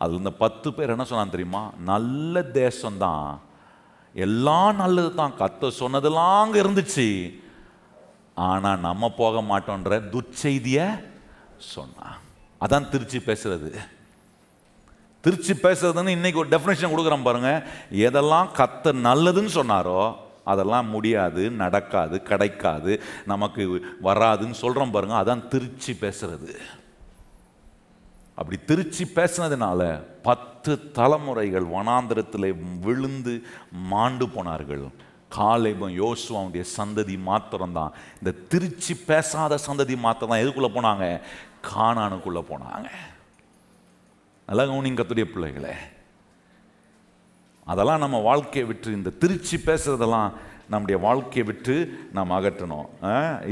அது 0.03 0.13
இந்த 0.21 0.31
பத்து 0.43 0.67
பேர் 0.73 0.93
என்ன 0.95 1.05
சொன்னான் 1.09 1.33
தெரியுமா? 1.35 1.63
நல்ல 1.91 2.41
தேசம்தான். 2.61 3.29
எல்லாம் 4.25 4.75
நல்லது 4.83 5.11
தான் 5.21 5.37
கத்த 5.41 5.69
சொன்னதெல்லாம் 5.81 6.39
அங்கே 6.43 6.61
இருந்துச்சு. 6.61 7.07
ஆனால் 8.49 8.83
நம்ம 8.87 9.09
போக 9.21 9.41
மாட்டோன்ற 9.51 9.99
துச்செய்தியை 10.13 10.87
சொன்னான். 11.73 12.17
அதான் 12.61 12.89
திருச்சி 12.93 13.19
பேசுகிறது 13.29 13.71
திருச்சி 15.27 15.53
பேசுறதுன்னு 15.65 16.15
இன்னைக்கு 16.17 16.41
ஒரு 16.43 16.53
டெஃபினேஷன் 16.55 16.93
கொடுக்குறோம் 16.93 17.27
பாருங்க. 17.27 17.51
எதெல்லாம் 18.07 18.49
கத்த 18.61 18.93
நல்லதுன்னு 19.09 19.51
சொன்னாரோ 19.59 20.01
அதெல்லாம் 20.51 20.87
முடியாது 20.95 21.43
நடக்காது 21.61 22.17
கிடைக்காது 22.27 22.91
நமக்கு 23.31 23.63
வராதுன்னு 24.09 24.57
சொல்கிறோம் 24.63 24.93
பாருங்க 24.95 25.15
அதான் 25.21 25.47
திருச்சி 25.53 25.93
பேசுறது. 26.03 26.51
அப்படி 28.39 28.57
திருச்சி 28.69 29.03
பேசினதுனால 29.17 29.81
பத்து 30.27 30.71
தலைமுறைகள் 30.99 31.67
வனாந்திரத்தில் 31.75 32.47
விழுந்து 32.85 33.33
மாண்டு 33.91 34.25
போனார்கள். 34.35 34.85
காலேபம் 35.37 35.97
யோசுவாவுடைய 36.01 36.63
சந்ததி 36.77 37.15
மாத்திரம்தான். 37.29 37.95
இந்த 38.19 38.31
திருச்சி 38.53 38.95
பேசாத 39.11 39.59
சந்ததி 39.67 39.97
மாத்திரம் 40.05 40.31
தான் 40.33 40.43
எதுக்குள்ளே 40.43 40.71
போனாங்க? 40.77 41.05
கானானுக்குள்ள 41.71 42.41
போனாங்க. 42.51 42.89
நல்லா 44.49 44.63
கவனிங்க 44.67 44.97
கத்துடைய 44.97 45.25
பிள்ளைகளே. 45.31 45.71
அதெல்லாம் 47.71 48.03
நம்ம 48.03 48.17
வாழ்க்கையை 48.27 48.65
விட்டு 48.67 48.89
இந்த 48.97 49.09
திருச்சி 49.21 49.57
பேசுறதெல்லாம் 49.65 50.29
நம்முடைய 50.73 50.97
வாழ்க்கையை 51.05 51.43
விட்டு 51.49 51.75
நாம் 52.15 52.31
அகற்றணும். 52.37 52.87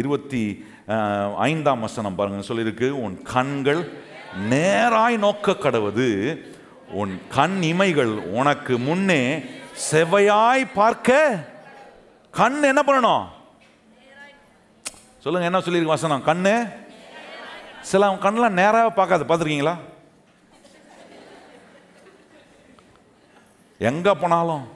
இருபத்தி 0.02 0.44
ஐந்தாம் 1.48 1.84
வசனம் 1.86 2.18
பாருங்க 2.20 2.46
சொல்லியிருக்கு. 2.50 2.88
உன் 3.06 3.16
கண்கள் 3.34 3.82
நேராய் 4.52 5.18
நோக்க 5.26 5.56
கடவுது 5.66 6.08
உன் 7.02 7.14
கண் 7.38 7.58
இமைகள் 7.72 8.14
உனக்கு 8.40 8.78
முன்னே 8.88 9.22
செவையாய் 9.90 10.64
பார்க்க 10.80 11.20
கண் 12.40 12.58
என்ன 12.72 12.84
பண்ணணும்? 12.90 13.26
சொல்லுங்க 15.26 15.50
என்ன 15.52 15.62
சொல்லியிருக்கு 15.66 15.96
வசனம்? 15.98 16.26
கண்ணு? 16.32 16.56
சில 17.92 18.08
அவன் 18.08 18.24
கண்ணெலாம் 18.26 18.58
நேராக 18.62 18.96
பார்க்காது. 19.00 19.30
பார்த்துருக்கீங்களா? 19.30 19.76
எங்கே 23.78 24.14
போனாலும் 24.14 24.68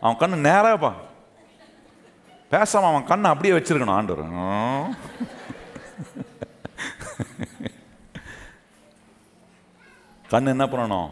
அவன் 0.00 0.16
கண்ணு 0.16 0.36
நேராக 0.36 0.76
பா 0.76 0.94
பேசாம 2.50 2.88
அவன் 2.88 3.04
கண்ணை 3.04 3.30
அப்படியே 3.30 3.54
வச்சிருக்கணும் 3.54 3.90
ஆண்டவர். 3.90 4.24
கண்ணு 10.30 10.46
என்ன 10.46 10.66
பண்ணணும்? 10.66 11.10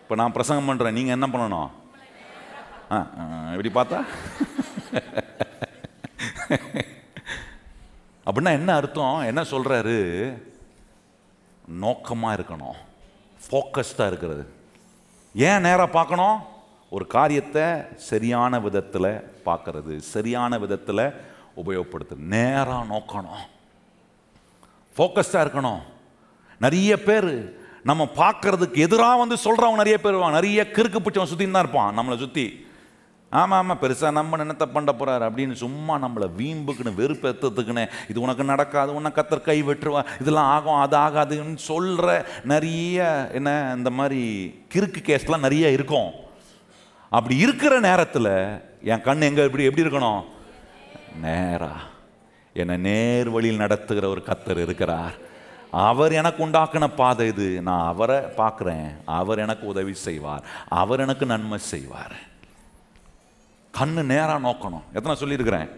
இப்போ 0.00 0.14
நான் 0.14 0.32
பிரசங்கம் 0.32 0.68
பண்ணுறேன் 0.68 0.92
நீங்கள் 0.92 1.20
என்ன 1.20 1.26
பண்ணணும்? 1.26 1.70
ஆ, 2.90 3.06
ஆ, 3.18 3.52
இப்படி 3.54 3.88
பார்த்தா? 3.88 4.04
அப்படின்னா 8.26 8.50
என்ன 8.50 8.74
அர்த்தம்? 8.74 9.20
என்ன 9.20 9.42
சொல்கிறாரு 9.42 9.96
நோக்கமாக 11.68 12.42
இருக்கணும். 12.42 12.76
ஃபோக்கஸ்டாக 13.50 14.06
இருக்கிறது. 14.06 14.60
ஏன் 15.34 15.60
நேராக 15.60 15.86
பார்க்கணும்? 15.86 16.38
ஒரு 16.90 17.06
காரியத்தை 17.06 17.62
சரியான 17.96 18.60
விதத்தில் 18.60 19.30
பார்க்கறது 19.44 19.96
சரியான 19.96 20.58
விதத்தில் 20.58 21.12
உபயோகப்படுத்து 21.56 22.16
நேராக 22.16 22.84
நோக்கணும். 22.94 23.42
ஃபோக்கஸ்டாக 24.96 25.44
இருக்கணும். 25.44 25.80
நிறைய 26.58 27.02
பேர் 27.02 27.60
நம்ம 27.82 28.08
பார்க்கறதுக்கு 28.16 28.76
எதிராக 28.76 29.18
வந்து 29.18 29.36
சொல்கிறவங்க 29.44 29.74
நிறைய 29.74 30.00
பேர் 30.00 30.18
நிறைய 30.30 30.68
கிறுக்கு 30.72 30.98
பிடிச்சவன் 31.00 31.30
சுற்றின்னு 31.32 31.50
தான் 31.50 31.64
இருப்பான் 31.64 31.98
நம்மளை 31.98 32.18
சுற்றி 32.18 32.66
ஆமாம் 33.32 33.58
ஆமாம் 33.58 33.78
பெருசாக 33.80 34.10
நம்ம 34.10 34.36
என்னத்தை 34.36 34.66
பண்ண 34.72 34.94
போகிறாரு 34.98 35.24
அப்படின்னு 35.26 35.52
சும்மா 35.52 35.94
நம்மளை 35.96 36.26
வீம்புக்குன்னு 36.38 36.98
வெறுப்பேற்றத்துக்குன்னு 37.00 37.88
இது 38.08 38.20
உனக்கு 38.20 38.44
நடக்காது 38.44 38.94
உன்னை 38.94 39.10
கத்தர் 39.14 39.40
கை 39.40 39.62
வெட்டுருவா 39.62 40.04
இதெல்லாம் 40.20 40.44
ஆகும் 40.44 40.80
அது 40.80 40.96
ஆகாதுன்னு 40.96 41.54
சொல்கிற 41.54 42.26
நிறைய 42.44 43.30
என்ன 43.32 43.74
இந்த 43.76 43.90
மாதிரி 43.90 44.22
கிறுக்கு 44.74 45.00
கேஸ்லாம் 45.06 45.38
நிறைய 45.38 45.70
இருக்கும். 45.70 46.10
அப்படி 47.08 47.36
இருக்கிற 47.36 47.80
நேரத்தில் 47.80 48.60
என் 48.82 49.00
கண் 49.00 49.20
எங்கே 49.20 49.44
இப்படி 49.44 49.64
எப்படி 49.64 49.88
இருக்கணும்? 49.88 50.24
நேரா. 51.20 51.72
என்னை 52.54 52.76
நேர் 52.76 53.28
வழியில் 53.28 53.56
நடத்துகிற 53.56 54.08
ஒரு 54.08 54.22
கத்தர் 54.26 54.62
இருக்கிறார். 54.62 55.14
அவர் 55.70 56.12
எனக்கு 56.12 56.46
உண்டாக்கின 56.46 56.86
பாதை 56.96 57.26
இது. 57.26 57.62
நான் 57.62 57.86
அவரை 57.86 58.16
பார்க்குறேன். 58.16 58.94
அவர் 59.04 59.38
எனக்கு 59.38 59.66
உதவி 59.66 59.94
செய்வார். 59.94 60.44
அவர் 60.68 61.00
எனக்கு 61.00 61.26
நன்மை 61.26 61.58
செய்வார். 61.58 62.30
கண்ணு 63.78 64.02
நேராக 64.12 64.40
நோக்கணும். 64.46 64.84
எத்தனை 64.96 65.14
சொல்லியிருக்கிறேன்? 65.20 65.68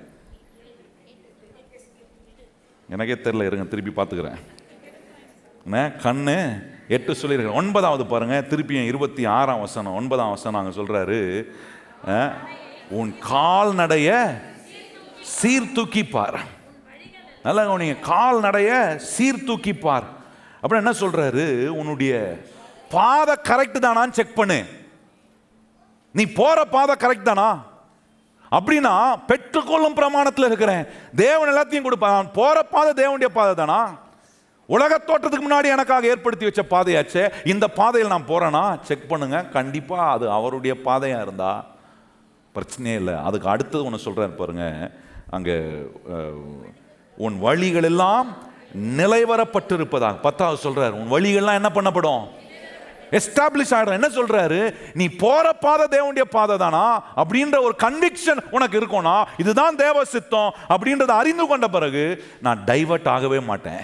எனக்கே 2.95 3.17
தெரியல 3.25 3.47
இருங்க 3.49 3.65
திருப்பி 3.73 3.93
பார்த்துக்கிறேன். 3.99 4.41
என்ன, 5.67 5.79
கண்ணு 6.05 6.37
எட்டு 6.95 7.13
சொல்லியிருக்கிறேன். 7.21 7.61
ஒன்பதாவது 7.61 8.05
பாருங்க 8.07 8.39
திருப்பியும் 8.51 8.89
இருபத்தி 8.91 9.23
ஆறாம் 9.37 9.63
வசனம் 9.67 9.99
ஒன்பதாம் 10.01 10.35
வசனம் 10.35 10.61
அங்கே 10.61 10.75
சொல்கிறாரு 10.81 11.21
உன் 12.99 13.13
கால்நடைய 13.31 14.11
சீர்தூக்கிப்பார் 15.37 16.39
நல்லா 17.45 17.63
நீங்கள் 17.83 18.05
கால்நடைய 18.11 18.71
சீர்தூக்கிப்பார் 19.15 20.09
அப்புறம் 20.61 20.83
என்ன 20.83 20.93
சொல்கிறாரு 21.03 21.47
உன்னுடைய 21.81 22.13
பாதை 22.95 23.35
கரெக்ட் 23.49 23.79
தானான்னு 23.85 24.17
செக் 24.19 24.39
பண்ணு. 24.41 24.59
நீ 26.15 26.25
போகிற 26.41 26.61
பாதை 26.75 26.95
கரெக்ட் 27.05 27.29
தானா? 27.31 27.49
அப்படின்னா 28.57 28.95
பெற்றுக்கொள்ளும் 29.29 29.99
பிரமாணத்தில் 30.01 30.49
இருக்கிறேன். 30.51 30.83
தேவன் 31.25 31.51
எல்லாத்தையும் 31.53 31.87
கொடுப்பான் 31.87 32.33
போற 32.39 32.57
பாதை 32.75 32.93
தேவனுடைய 33.01 33.31
பாதை 33.39 33.53
தானா 33.61 33.83
உலக 34.69 34.99
தோற்றத்துக்கு 35.09 35.47
முன்னாடி 35.47 35.69
எனக்காக 35.75 36.11
ஏற்படுத்தி 36.13 36.49
வச்ச 36.49 36.63
பாதையாச்சே. 36.71 37.25
இந்த 37.53 37.67
பாதையில் 37.79 38.13
நான் 38.13 38.31
போறேன்னா 38.31 38.65
செக் 38.89 39.09
பண்ணுங்க. 39.11 39.39
கண்டிப்பா 39.57 39.99
அது 40.13 40.27
அவருடைய 40.37 40.75
பாதையா 40.87 41.19
இருந்தா 41.25 41.53
பிரச்சனையே 42.57 42.97
இல்லை. 43.01 43.15
அதுக்கு 43.29 43.49
அடுத்தது 43.55 43.87
ஒன்று 43.89 44.07
சொல்றாரு 44.07 44.35
பாருங்க. 44.41 44.67
அங்கே 45.37 45.57
உன் 47.27 47.37
வழிகள் 47.47 47.89
எல்லாம் 47.91 48.29
நிலைவரப்பட்டிருப்பதாக. 48.99 50.23
பத்தாவது 50.27 50.59
சொல்றாரு. 50.67 50.95
உன் 51.01 51.13
வழிகள்லாம் 51.15 51.61
என்ன 51.61 51.71
பண்ணப்படும்? 51.75 52.25
எஸ்டாப்ளிஷ் 53.11 53.71
ஆகிடும். 53.71 53.93
என்ன 53.93 54.09
சொல்றாரு? 54.09 54.77
நீ 54.95 55.09
போற 55.09 55.53
பாதை 55.53 56.01
தேவனுடைய 56.01 56.21
பாதை 56.21 56.57
தானா? 56.57 57.03
அப்படின்ற 57.17 57.61
ஒரு 57.61 57.75
கன்விக்ஷன் 57.79 58.41
உனக்கு 58.51 58.81
இருக்கும்னா 58.81 59.25
இதுதான் 59.39 59.77
தேவ 59.77 60.05
சித்தம் 60.05 60.55
அப்படின்றத 60.69 61.13
அறிந்து 61.21 61.47
கொண்ட 61.47 61.69
பிறகு 61.69 62.25
நான் 62.41 62.65
டைவர்ட் 62.65 63.09
ஆகவே 63.09 63.41
மாட்டேன். 63.41 63.81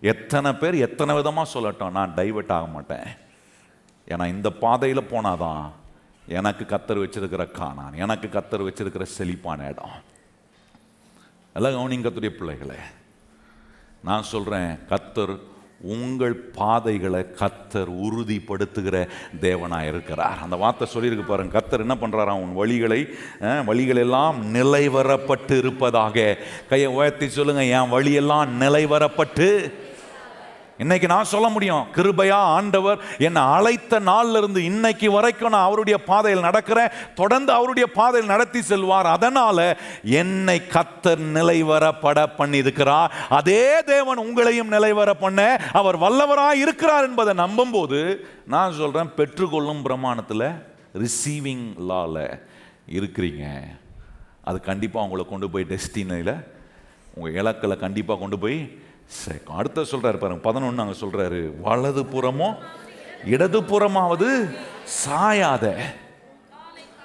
எத்தனை 0.00 0.52
பேர் 0.52 0.74
எத்தனை 0.74 1.14
விதமாக 1.14 1.60
சொல்லட்டும் 1.60 1.90
நான் 1.90 2.12
டைவர்ட் 2.14 2.52
ஆக 2.52 2.66
மாட்டேன். 2.66 3.06
ஏன்னா 4.08 4.26
இந்த 4.26 4.50
பாதையில் 4.50 5.08
போனாதான் 5.10 5.70
எனக்கு 6.28 6.76
கத்தர் 6.76 7.02
வச்சிருக்கிற 7.02 7.50
காணான் 7.50 7.94
எனக்கு 7.94 8.28
கத்தர் 8.28 8.66
வச்சிருக்கிற 8.66 9.02
செழிப்பான 9.02 9.66
இடம். 9.66 10.12
எல்லாம் 11.54 11.72
கவனிங்கத்துடைய 11.72 12.28
பிள்ளைகளே. 12.28 12.78
நான் 14.04 14.22
சொல்கிறேன் 14.22 14.78
கத்தர் 14.88 15.38
உங்கள் 15.80 16.34
பாதைகளை 16.34 17.20
கத்தர் 17.40 17.90
உறுதிப்படுத்துகிற 18.04 19.06
தேவனாக 19.40 19.88
இருக்கிறார். 19.88 20.38
அந்த 20.42 20.56
வார்த்தை 20.56 20.88
சொல்லியிருக்கு 20.94 21.26
பாருங்க. 21.26 21.58
கத்தர் 21.58 21.84
என்ன 21.86 21.96
பண்ணுறாரா 22.00 22.34
உன் 22.44 22.56
வழிகளை 22.60 23.00
வழிகளெல்லாம் 23.66 24.54
நிலைவரப்பட்டு 24.54 25.58
இருப்பதாக 25.58 26.36
கையை 26.68 26.88
உயர்த்தி 26.88 27.28
சொல்லுங்கள் 27.28 27.72
என் 27.78 27.88
வழியெல்லாம் 27.88 28.60
நிலைவரப்பட்டு 28.60 29.72
இன்னைக்கு 30.78 31.06
நான் 31.06 31.24
சொல்ல 31.24 31.48
முடியும் 31.48 31.86
கிருபையா 31.94 32.38
ஆண்டவர் 32.56 32.98
என்னை 33.18 33.42
அழைத்த 33.42 34.00
நாள்ல 34.00 34.36
இருந்து 34.36 34.64
இன்னைக்கு 34.64 35.10
வரைக்கும் 35.10 35.50
நான் 35.50 35.66
அவருடைய 35.66 36.04
பாதையில் 36.04 36.42
நடக்கிறேன் 36.42 36.92
தொடர்ந்து 37.14 37.52
அவருடைய 37.52 37.90
பாதையில் 37.92 38.30
நடத்தி 38.30 38.62
செல்வார். 38.62 39.06
அதனால 39.06 39.78
என்னை 40.02 40.62
கத்தர் 40.68 41.22
நிலைவரப்பட 41.36 42.26
பண்ணியிருக்கிறார். 42.38 43.10
அதே 43.28 43.82
தேவன் 43.82 44.18
உங்களையும் 44.18 44.72
நிலைவர 44.76 45.10
பண்ண 45.20 45.60
அவர் 45.72 45.98
வல்லவராய் 45.98 46.62
இருக்கிறார் 46.64 47.08
என்பதை 47.08 47.34
நம்பும்போது 47.34 48.16
நான் 48.46 48.72
சொல்றேன் 48.72 49.12
பெற்றுக்கொள்ளும் 49.16 49.84
பிரமாணத்தில் 49.84 50.46
ரிசீவிங் 50.94 51.66
லால 51.88 52.38
இருக்கிறீங்க. 52.88 53.44
அது 54.44 54.60
கண்டிப்பாக 54.60 55.06
உங்களை 55.06 55.26
கொண்டு 55.28 55.50
போய் 55.50 55.66
டெஸ்டினியில் 55.68 56.44
உங்கள் 57.14 57.44
இலக்கில் 57.44 57.82
கண்டிப்பாக 57.84 58.20
கொண்டு 58.20 58.38
போய் 58.38 58.82
சேர்க்கும் 59.06 59.56
அடுத்த 59.56 59.80
சொல்றாரு 59.80 60.18
பாருங்க 60.22 60.46
பதினொன்று 60.48 60.82
அங்கே 60.82 60.98
சொல்றாரு 61.04 61.40
வலது 61.60 62.02
புறமோ 62.14 62.56
இடது 63.24 63.62
புறமாவது 63.62 64.28
சாயாத. 65.04 65.66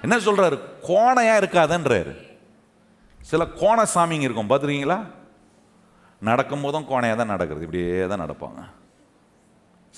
என்ன 0.02 0.16
சொல்றாரு? 0.18 0.58
கோணையா 0.88 1.36
இருக்காதன்றாரு. 1.42 2.14
சில 3.20 3.46
கோண 3.62 3.86
சாமிங்க 3.94 4.28
இருக்கும் 4.28 4.50
பார்த்துருக்கீங்களா? 4.50 5.00
நடக்கும் 6.22 6.62
போதும் 6.62 6.88
கோணையாக 6.90 7.18
தான் 7.18 7.34
நடக்கிறது 7.34 7.66
இப்படியே 7.68 8.08
தான் 8.08 8.24
நடப்பாங்க. 8.26 8.62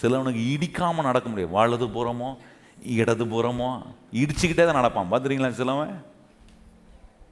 சிலவனுக்கு 0.01 0.41
இடிக்காமல் 0.53 1.07
நடக்க 1.09 1.29
முடியாது. 1.29 1.53
வலது 1.57 1.87
புறமோ 1.97 2.37
இடது 2.81 3.25
புறமோ 3.25 3.69
இடிச்சுக்கிட்டே 4.11 4.65
தான் 4.65 4.79
நடப்பான். 4.81 5.11
பார்த்துறீங்களா 5.11 5.51
சிலவன்? 5.61 5.95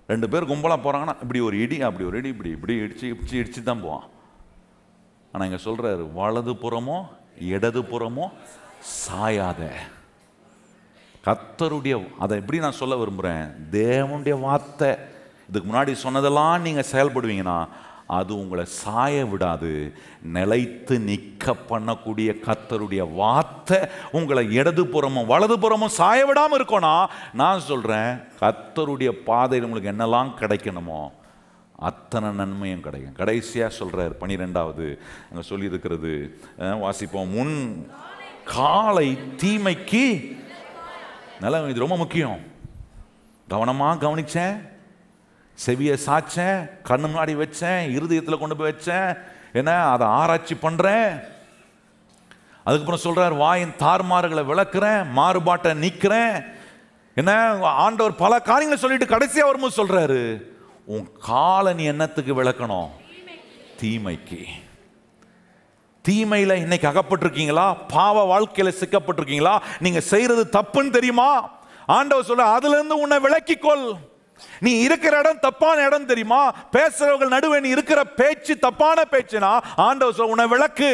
ரெண்டு 0.08 0.30
பேர் 0.30 0.50
கும்பலாக 0.52 0.84
போகிறாங்கன்னா 0.86 1.16
இப்படி 1.22 1.40
ஒரு 1.40 1.58
இடி 1.64 1.82
அப்படி 1.82 2.08
ஒரு 2.10 2.18
இடி 2.18 2.30
இப்படி 2.36 2.50
இப்படி 2.50 2.76
இடிச்சு 2.84 3.06
இடிச்சு 3.12 3.36
இடிச்சு 3.42 3.64
தான் 3.64 3.84
போவான். 3.86 4.08
ஆனால் 5.32 5.48
இங்கே 5.50 5.62
சொல்கிறாரு 5.68 6.04
வலது 6.20 6.54
புறமோ 6.64 6.98
இடது 7.56 7.82
புறமோ 7.92 8.26
சாயாத. 9.06 9.62
கத்தருடைய 11.26 11.96
அதை 12.24 12.34
எப்படி 12.42 12.60
நான் 12.64 12.80
சொல்ல 12.82 12.96
விரும்புகிறேன் 13.00 13.46
தேவனுடைய 13.72 14.36
வார்த்தை. 14.48 14.90
இதுக்கு 15.50 15.68
முன்னாடி 15.70 15.94
சொன்னதெல்லாம் 16.06 16.66
நீங்கள் 16.66 16.92
செயல்படுவீங்கன்னா 16.92 17.60
அது 18.18 18.32
உங்களை 18.42 18.66
சாய 18.82 19.16
விடாது. 19.32 19.74
நிலைத்து 20.38 20.96
நிற்க 21.10 21.56
பண்ணக்கூடிய 21.72 22.30
கத்தருடைய 22.46 23.04
வார்த்தை 23.20 23.80
உங்களை 24.20 24.44
இடது 24.60 24.84
புறமும் 24.94 25.30
வலது 25.32 25.58
புறமும் 25.64 25.96
சாய 26.00 26.26
விடாமல் 26.30 26.60
இருக்கோன்னா 26.60 26.96
நான் 27.42 27.68
சொல்கிறேன் 27.70 28.12
கத்தருடைய 28.42 29.12
பாதையில் 29.30 29.68
உங்களுக்கு 29.68 29.94
என்னெல்லாம் 29.94 30.36
கிடைக்கணுமோ 30.42 31.02
அத்தனை 31.88 32.30
நன்மையும் 32.30 32.86
கிடைக்கும். 32.86 33.18
கடைசியாக 33.20 33.78
சொல்கிறார் 33.80 34.14
பனிரெண்டாவது 34.22 34.86
அங்கே 35.30 35.44
சொல்லியிருக்கிறது 35.50 36.14
வாசிப்போம். 36.84 37.32
முன் 37.38 37.56
காலை 38.56 39.10
தீமைக்கு 39.42 40.06
நல்லா 41.40 41.60
இது 41.74 41.86
ரொம்ப 41.86 41.98
முக்கியம். 41.98 42.40
கவனமாக 43.48 44.02
கவனிச்சேன் 44.06 44.56
செவியை 45.66 45.96
சாய்ச்சேன் 46.06 46.60
கண்ணு 46.90 47.08
முன்னாடி 47.10 47.34
வச்சேன் 47.44 47.82
இருதயத்தில் 47.96 48.42
கொண்டு 48.42 48.56
போய் 48.56 48.72
வச்சேன். 48.72 49.10
என்ன? 49.60 49.72
அதை 49.94 50.08
ஆராய்ச்சி 50.20 50.56
பண்ணுறேன் 50.66 51.10
அதுக்கப்புறம் 52.64 53.06
சொல்கிறார் 53.06 53.36
வாயின் 53.44 53.78
தார்மார்களை 53.80 54.44
விளக்குறேன் 54.52 55.02
மாறுபாட்டை 55.20 55.72
நீக்கிறேன். 55.84 56.36
என்ன? 57.16 57.32
ஆண்டவர் 57.86 58.22
பல 58.24 58.34
காரியங்களை 58.40 58.82
சொல்லிட்டு 58.82 59.14
கடைசியாக 59.14 59.50
வரும்போது 59.50 59.80
சொல்கிறாரு 59.80 60.24
உன் 60.90 61.10
காலை 61.22 61.74
நீ 61.74 61.84
என்னத்துக்கு 61.84 62.44
விளக்கணும்? 62.44 62.90
தீமைக்கு. 63.82 64.46
தீமையில் 66.02 66.56
இன்னைக்கு 66.56 66.88
அகப்பட்டிருக்கீங்களா? 66.88 67.78
பாவ 67.88 68.24
வாழ்க்கையில் 68.24 68.76
சிக்கப்பட்டிருக்கீங்களா? 68.80 69.60
நீங்க 69.80 70.00
செய்யறது 70.00 70.50
தப்புன்னு 70.52 70.90
தெரியுமா? 70.90 71.60
ஆண்டவர் 71.86 72.26
சொல்ல 72.26 72.44
அதுல 72.44 72.76
இருந்து 72.76 73.00
உன்னை 73.00 73.18
விளக்கிக்கொள் 73.18 73.94
நீ 74.60 74.80
இருக்கிற 74.80 75.20
இடம் 75.20 75.40
தப்பான 75.40 75.86
இடம் 75.86 76.06
தெரியுமா? 76.06 76.54
பேசுறவங்க 76.72 77.28
நடுவே 77.28 77.60
நீ 77.60 77.70
இருக்கிற 77.70 78.04
பேச்சு 78.04 78.58
தப்பான 78.58 79.02
பேச்சுனா 79.12 79.60
ஆண்டவர் 79.76 80.14
சொல்ல 80.14 80.32
உன்னை 80.32 80.48
விளக்கு. 80.48 80.92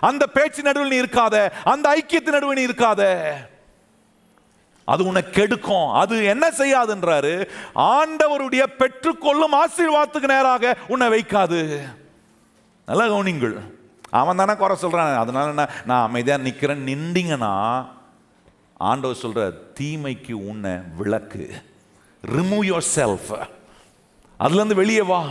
அந்த 0.00 0.26
பேச்சு 0.26 0.62
நடுவில் 0.62 0.88
நீ 0.88 1.00
இருக்காத. 1.00 1.52
அந்த 1.64 1.98
ஐக்கியத்து 1.98 2.30
நடுவில் 2.30 2.66
நீ 2.66 2.72
இருக்காத. 2.72 3.32
அது 4.84 5.06
உன்னை 5.06 5.22
கெடுக்கும். 5.22 5.92
அது 5.92 6.24
என்ன 6.24 6.48
செய்யாதுன்றாரு? 6.48 7.48
ஆண்டவருடைய 7.74 8.66
பெற்றுக்கொள்ளும் 8.78 9.52
ஆசீர்வாதத்துக்கு 9.52 10.28
நேராக 10.28 10.76
உன்னை 10.88 11.08
வைக்காது. 11.08 11.88
நல்லா 12.86 13.04
கவனிங்கள் 13.04 13.60
அவன் 14.10 14.36
தானே 14.36 14.54
குறை 14.54 14.76
சொல்கிறான் 14.76 15.16
அதனால 15.16 15.48
என்ன? 15.48 15.68
நான் 15.84 16.06
அமைதியாக 16.08 16.42
நிற்கிறேன் 16.42 16.86
நின்றீங்கன்னா 16.86 17.86
ஆண்டவர் 18.76 19.16
சொல்கிற 19.16 19.52
தீமைக்கு 19.80 20.32
உன்னை 20.32 20.72
விளக்கு. 20.96 21.50
ரிமூவ் 22.26 22.64
யோர் 22.64 22.84
செல்ஃப் 22.96 23.48
அதுலேருந்து 24.40 24.74
வெளியே 24.74 25.02
வா. 25.02 25.24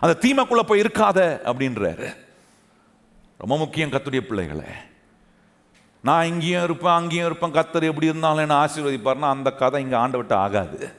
அந்த 0.00 0.28
தீமைக்குள்ளே 0.28 0.60
போய் 0.60 0.80
இருக்காத 0.80 1.38
அப்படின்றாரு. 1.44 2.16
ரொம்ப 3.38 3.56
முக்கியம் 3.56 3.90
கத்துடைய 3.90 4.20
பிள்ளைகளை. 4.20 4.64
நான் 6.02 6.26
இங்கேயும் 6.26 6.64
இருப்பேன் 6.64 6.92
அங்கேயும் 6.92 7.26
இருப்பேன். 7.26 7.52
கத்தர் 7.52 7.88
எப்படி 7.90 8.06
இருந்தாலும் 8.06 8.38
என்ன 8.38 8.56
ஆசீர்வதிப்பார்னா 8.64 9.28
அந்த 9.34 9.50
கதை 9.50 9.82
இங்கே 9.82 9.96
ஆண்டவட்ட 9.96 10.32
ஆகாது. 10.32 10.92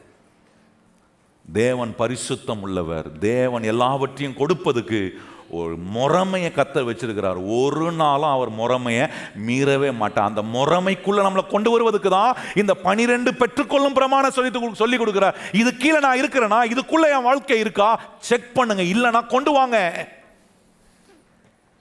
தேவன் 1.54 1.96
பரிசுத்தம் 1.98 2.62
உள்ளவர். 2.62 3.18
தேவன் 3.18 3.64
எல்லாவற்றையும் 3.64 4.38
கொடுப்பதுக்கு 4.38 5.10
ஒரு 5.50 5.78
முறைமையை 5.96 6.50
கத்தர் 6.58 6.88
வச்சிருக்கிறார். 6.90 7.64
ஒரு 7.64 7.92
நாளும் 7.92 8.34
அவர் 8.36 8.52
முறைமையை 8.52 9.10
மீறவே 9.48 9.96
மாட்டார். 9.96 10.28
அந்த 10.28 10.42
முறைமைக்குள்ளே 10.42 11.24
நம்மளை 11.28 11.48
கொண்டு 11.48 11.70
வருவதுக்கு 11.72 12.10
தான் 12.10 12.36
இந்த 12.56 12.74
பனிரெண்டு 12.74 13.34
பெற்றுக்கொள்ளும் 13.34 13.94
பிரமாணம் 13.94 14.32
சொல்லி 14.32 14.74
சொல்லி 14.74 14.98
கொடுக்குறார். 14.98 15.36
இது 15.52 15.78
கீழே 15.78 16.00
நான் 16.00 16.22
இருக்கிறேன்னா 16.22 16.60
இதுக்குள்ளே 16.76 17.10
என் 17.16 17.28
வாழ்க்கை 17.30 17.60
இருக்கா? 17.60 18.00
செக் 18.20 18.54
பண்ணுங்க. 18.54 18.84
இல்லைன்னா 18.84 19.28
கொண்டு 19.28 19.52
வாங்க. 19.52 20.08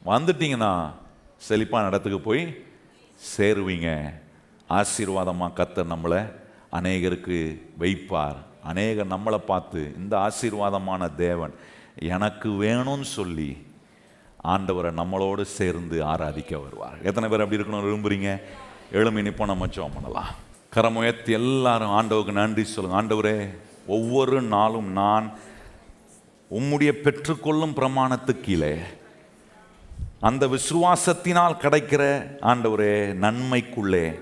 வந்துட்டீங்கன்னா 0.06 0.72
செழிப்பான 1.36 1.86
இடத்துக்கு 1.86 2.20
போய் 2.20 2.64
சேருவீங்க. 3.36 4.12
ஆசீர்வாதமாக 4.68 5.56
கத்தர் 5.56 5.92
நம்மளை 5.92 6.32
அநேகருக்கு 6.72 7.60
வைப்பார். 7.78 8.36
அநேகர் 8.62 9.08
நம்மளை 9.08 9.36
பார்த்து 9.36 9.94
இந்த 9.96 10.14
ஆசீர்வாதமான 10.16 11.14
தேவன் 11.14 11.54
எனக்கு 11.98 12.48
வேணும்னு 12.48 13.02
சொல்லி 13.02 13.66
ஆண்டவரை 14.44 14.90
நம்மளோடு 15.00 15.42
சேர்ந்து 15.42 16.04
ஆராதிக்க 16.04 16.62
வருவார். 16.62 17.02
எத்தனை 17.02 17.28
பேர் 17.28 17.40
அப்படி 17.40 17.62
இருக்கணும் 17.62 17.88
விரும்புறீங்க? 17.88 18.40
எழுமி 18.92 19.22
நிப்போம் 19.26 19.44
நம்ம 19.44 19.66
ஜெபம் 19.66 19.94
பண்ணலாம். 19.94 20.30
கரமுயர்த்தி 20.74 21.30
எல்லாரும் 21.30 21.90
ஆண்டவருக்கு 21.90 22.32
நன்றி 22.32 22.64
சொல்லுங்க. 22.64 22.96
ஆண்டவரே 23.02 23.48
ஒவ்வொரு 23.86 24.42
நாளும் 24.42 24.92
நான் 24.92 25.32
உம்முடைய 26.50 26.92
பெற்றுக்கொள்ளும் 26.92 27.74
பிரமாணத்துக்கு 27.74 28.40
கீழே 28.40 28.78
அந்த 30.20 30.46
விசுவாசத்தினால் 30.46 31.60
கிடைக்கிற 31.62 32.02
ஆண்டவரே 32.42 32.94
நன்மைக்குள்ளே 33.24 34.20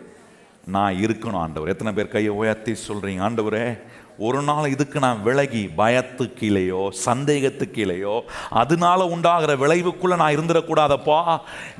நான் 0.66 0.94
இருக்கணும் 0.94 1.40
ஆண்டவர். 1.44 1.68
எத்தனை 1.68 1.92
பேர் 1.92 2.08
கையை 2.08 2.32
உயர்த்தி 2.32 2.72
சொல்கிறீங்க 2.72 3.22
ஆண்டவரே 3.26 3.78
ஒரு 4.26 4.38
நாள் 4.42 4.70
இதுக்கு 4.74 4.98
நான் 5.00 5.18
விலகி 5.26 5.60
பயத்துக்கீழையோ 5.76 6.80
சந்தேகத்துக்கீழையோ 7.06 8.14
அதனால 8.60 9.00
உண்டாகிற 9.14 9.52
விளைவுக்குள்ளே 9.60 10.16
நான் 10.22 10.34
இருந்துடக்கூடாதப்பா. 10.36 11.18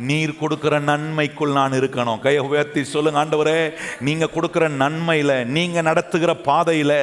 நீர் 0.08 0.32
கொடுக்குற 0.40 0.74
நன்மைக்குள் 0.90 1.56
நான் 1.58 1.74
இருக்கணும். 1.78 2.20
கையை 2.26 2.42
உயர்த்தி 2.50 2.82
சொல்லுங்க 2.84 3.22
ஆண்டவரே 3.22 3.56
நீங்கள் 4.00 4.32
கொடுக்குற 4.34 4.68
நன்மையில் 4.82 5.34
நீங்கள் 5.56 5.86
நடத்துகிற 5.88 6.34
பாதையில் 6.48 6.94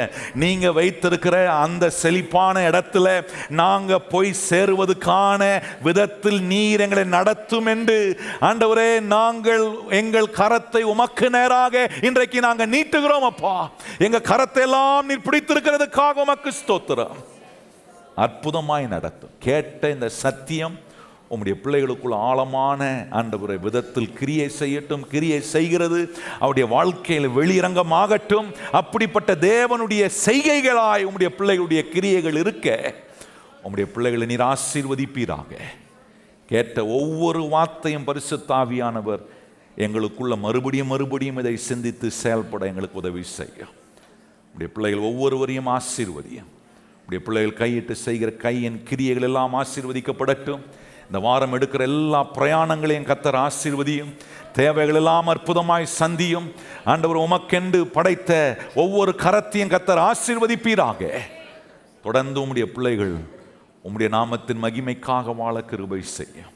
நீங்கள் 0.43 0.75
வைத்திருக்கிற 0.79 1.35
அந்த 1.63 1.91
செழிப்பான 2.01 2.63
இடத்துல 2.69 3.07
நாங்கள் 3.61 4.07
போய் 4.13 4.31
சேருவதுக்கான 4.49 5.41
விதத்தில் 5.89 6.39
நீர் 6.53 6.85
எங்களை 6.87 7.05
நடத்தும் 7.17 7.69
என்று 7.73 7.99
ஆண்டவரே 8.51 8.89
நாங்கள் 9.15 9.65
எங்கள் 10.01 10.31
கரத்தை 10.39 10.83
உமக்கு 10.93 11.29
நேராக 11.37 11.85
இன்றைக்கு 12.01 12.39
நாங்கள் 12.47 12.73
நீட்டுகிறோம் 12.77 13.29
அப்பா. 13.33 13.55
எங்கள் 14.07 14.27
கரத்தை 14.31 14.65
எல்லாம் 14.69 15.05
நீர் 15.05 15.23
பிடித்திருக்கிறதுக்காக 15.25 16.11
உமக்கு 16.11 16.51
ஸ்தோத்திரம். 16.65 17.15
அற்புதமாய் 18.17 18.87
நடத்தும் 18.87 19.29
கேட்ட 19.39 19.89
இந்த 19.89 20.09
சத்தியம் 20.09 20.79
உம்முடைய 21.29 21.53
பிள்ளைகளுக்குள்ள 21.63 22.13
ஆழமான 22.13 23.07
ஆண்டவரை 23.11 23.59
விதத்தில் 23.59 24.13
கிரியை 24.13 24.51
செய்யட்டும் 24.59 24.99
கிரியை 24.99 25.41
செய்கிறது. 25.41 26.15
அவருடைய 26.35 26.69
வாழ்க்கையில் 26.69 27.29
வெளியரங்கமாகட்டும். 27.29 28.53
அப்படிப்பட்ட 28.71 29.35
தேவனுடைய 29.35 30.09
செய்கைகளாய் 30.25 31.05
உம்முடைய 31.07 31.29
பிள்ளைகளுடைய 31.39 31.81
கிரியைகள் 31.89 32.35
இருக்க 32.35 32.93
உம்முடைய 33.63 33.85
பிள்ளைகளை 33.85 34.27
நீர் 34.27 34.45
ஆசீர்வதிப்பீராக. 34.53 35.51
கேட்ட 36.47 36.85
ஒவ்வொரு 36.85 37.43
வார்த்தையும் 37.43 38.07
பரிசுத்தாவியானவர் 38.07 39.23
எங்களுக்குள்ள 39.77 40.37
மறுபடியும் 40.37 40.87
மறுபடியும் 40.87 41.37
இதை 41.37 41.57
சிந்தித்து 41.57 42.11
செயல்பட 42.11 42.65
எங்களுக்கு 42.65 42.97
உதவி 42.97 43.23
செய்யும். 43.23 43.83
உடைய 44.55 44.73
பிள்ளைகள் 44.73 45.05
ஒவ்வொருவரையும் 45.09 45.67
ஆசீர்வதியும். 45.67 46.49
உடைய 47.03 47.23
பிள்ளைகள் 47.25 47.57
கையிட்டு 47.57 47.91
செய்கிற 47.91 48.31
கையின் 48.31 48.83
கிரியைகள் 48.83 49.23
எல்லாம் 49.23 49.53
ஆசீர்வதிக்கப்படட்டும். 49.53 50.59
இந்த 51.05 51.19
வாரம் 51.19 51.53
எடுக்கிற 51.53 51.81
எல்லா 51.81 52.25
பிரயாணங்களையும் 52.33 53.07
கத்தர் 53.07 53.47
ஆசீர்வதியும். 53.47 54.13
தேவைகள் 54.53 54.95
எல்லாம் 54.95 55.27
அற்புதமாய் 55.27 55.85
சந்தியும். 55.99 56.51
ஆண்டவர் 56.85 57.17
உமக்கென்று 57.17 57.81
படைத்த 57.81 58.57
ஒவ்வொரு 58.75 59.15
கரத்தையும் 59.17 59.71
கத்தர் 59.75 60.11
ஆசீர்வதிப்பீராக. 60.11 61.17
தொடர்ந்து 62.03 62.39
உம்முடைய 62.41 62.63
பிள்ளைகள் 62.63 63.13
உம்முடைய 63.83 64.09
நாமத்தின் 64.09 64.63
மகிமைக்காக 64.63 65.35
வாழ 65.35 65.63
கிருபை 65.63 66.01
செய்யும். 66.01 66.53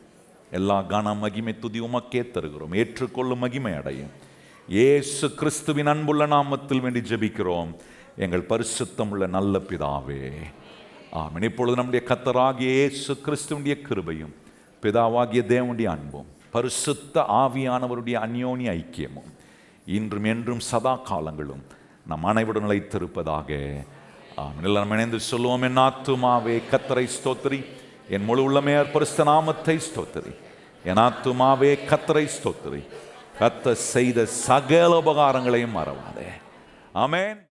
எல்லா 0.51 0.81
கன 0.81 1.17
மகிமை 1.17 1.59
துதி 1.59 1.79
உமக்கே 1.79 2.31
தருகிறோம். 2.31 2.73
ஏற்றுக்கொள்ளும் 2.73 3.39
மகிமை 3.39 3.73
அடையும். 3.73 4.27
இயேசு 4.69 5.33
கிறிஸ்துவின் 5.33 5.87
அன்புள்ள 5.87 6.27
நாமத்தில் 6.27 6.79
வேண்டி 6.79 6.99
ஜெபிக்கிறோம். 6.99 7.75
எங்கள் 8.15 8.45
பரிசுத்தம் 8.49 9.09
உள்ள 9.09 9.27
நல்ல 9.27 9.57
பிதாவே. 9.57 10.31
ஆமின். 11.13 11.43
இப்பொழுது 11.43 11.75
நம்முடைய 11.75 12.05
கத்தராகிய 12.07 12.59
இயேசு 12.59 13.17
கிறிஸ்துவனுடைய 13.25 13.75
கிருபையும் 13.89 14.33
பிதாவாகிய 14.81 15.41
தேவனுடைய 15.53 15.85
அன்பும் 15.85 16.25
பரிசுத்த 16.51 17.25
ஆவியானவருடைய 17.27 18.15
அந்யோன்ய 18.25 18.69
ஐக்கியமும் 18.71 19.31
இன்றும் 19.85 20.23
என்றும் 20.23 20.59
சதா 20.59 20.95
காலங்களும் 20.95 21.65
நம் 22.07 22.23
அனைவரும் 22.23 22.69
நிலைத்திருப்பதாக. 22.69 23.73
ஆமென். 24.35 24.89
இணைந்து 24.89 25.19
சொல்லுவோம். 25.19 25.61
என் 25.61 25.77
ஆத்துமாவே 25.77 26.61
கத்தரை 26.71 27.07
ஸ்தோத்திரி. 27.17 27.65
என் 28.09 28.23
முழு 28.23 28.51
உள்ளமே 28.51 28.91
பரிசுத்த 28.91 29.23
நாமத்தை 29.23 29.77
ஸ்தோத்திரி. 29.77 30.35
என் 30.83 30.95
ஆத்துமாவே 30.95 31.77
கத்தரை 31.87 32.27
ஸ்தோத்திரி. 32.37 32.83
கத்த 33.39 33.71
செய்த 33.71 34.25
சகல 34.25 34.91
உபகாரங்களையும் 34.99 35.77
மறவாதே. 35.77 36.29
அமேன் 36.93 37.39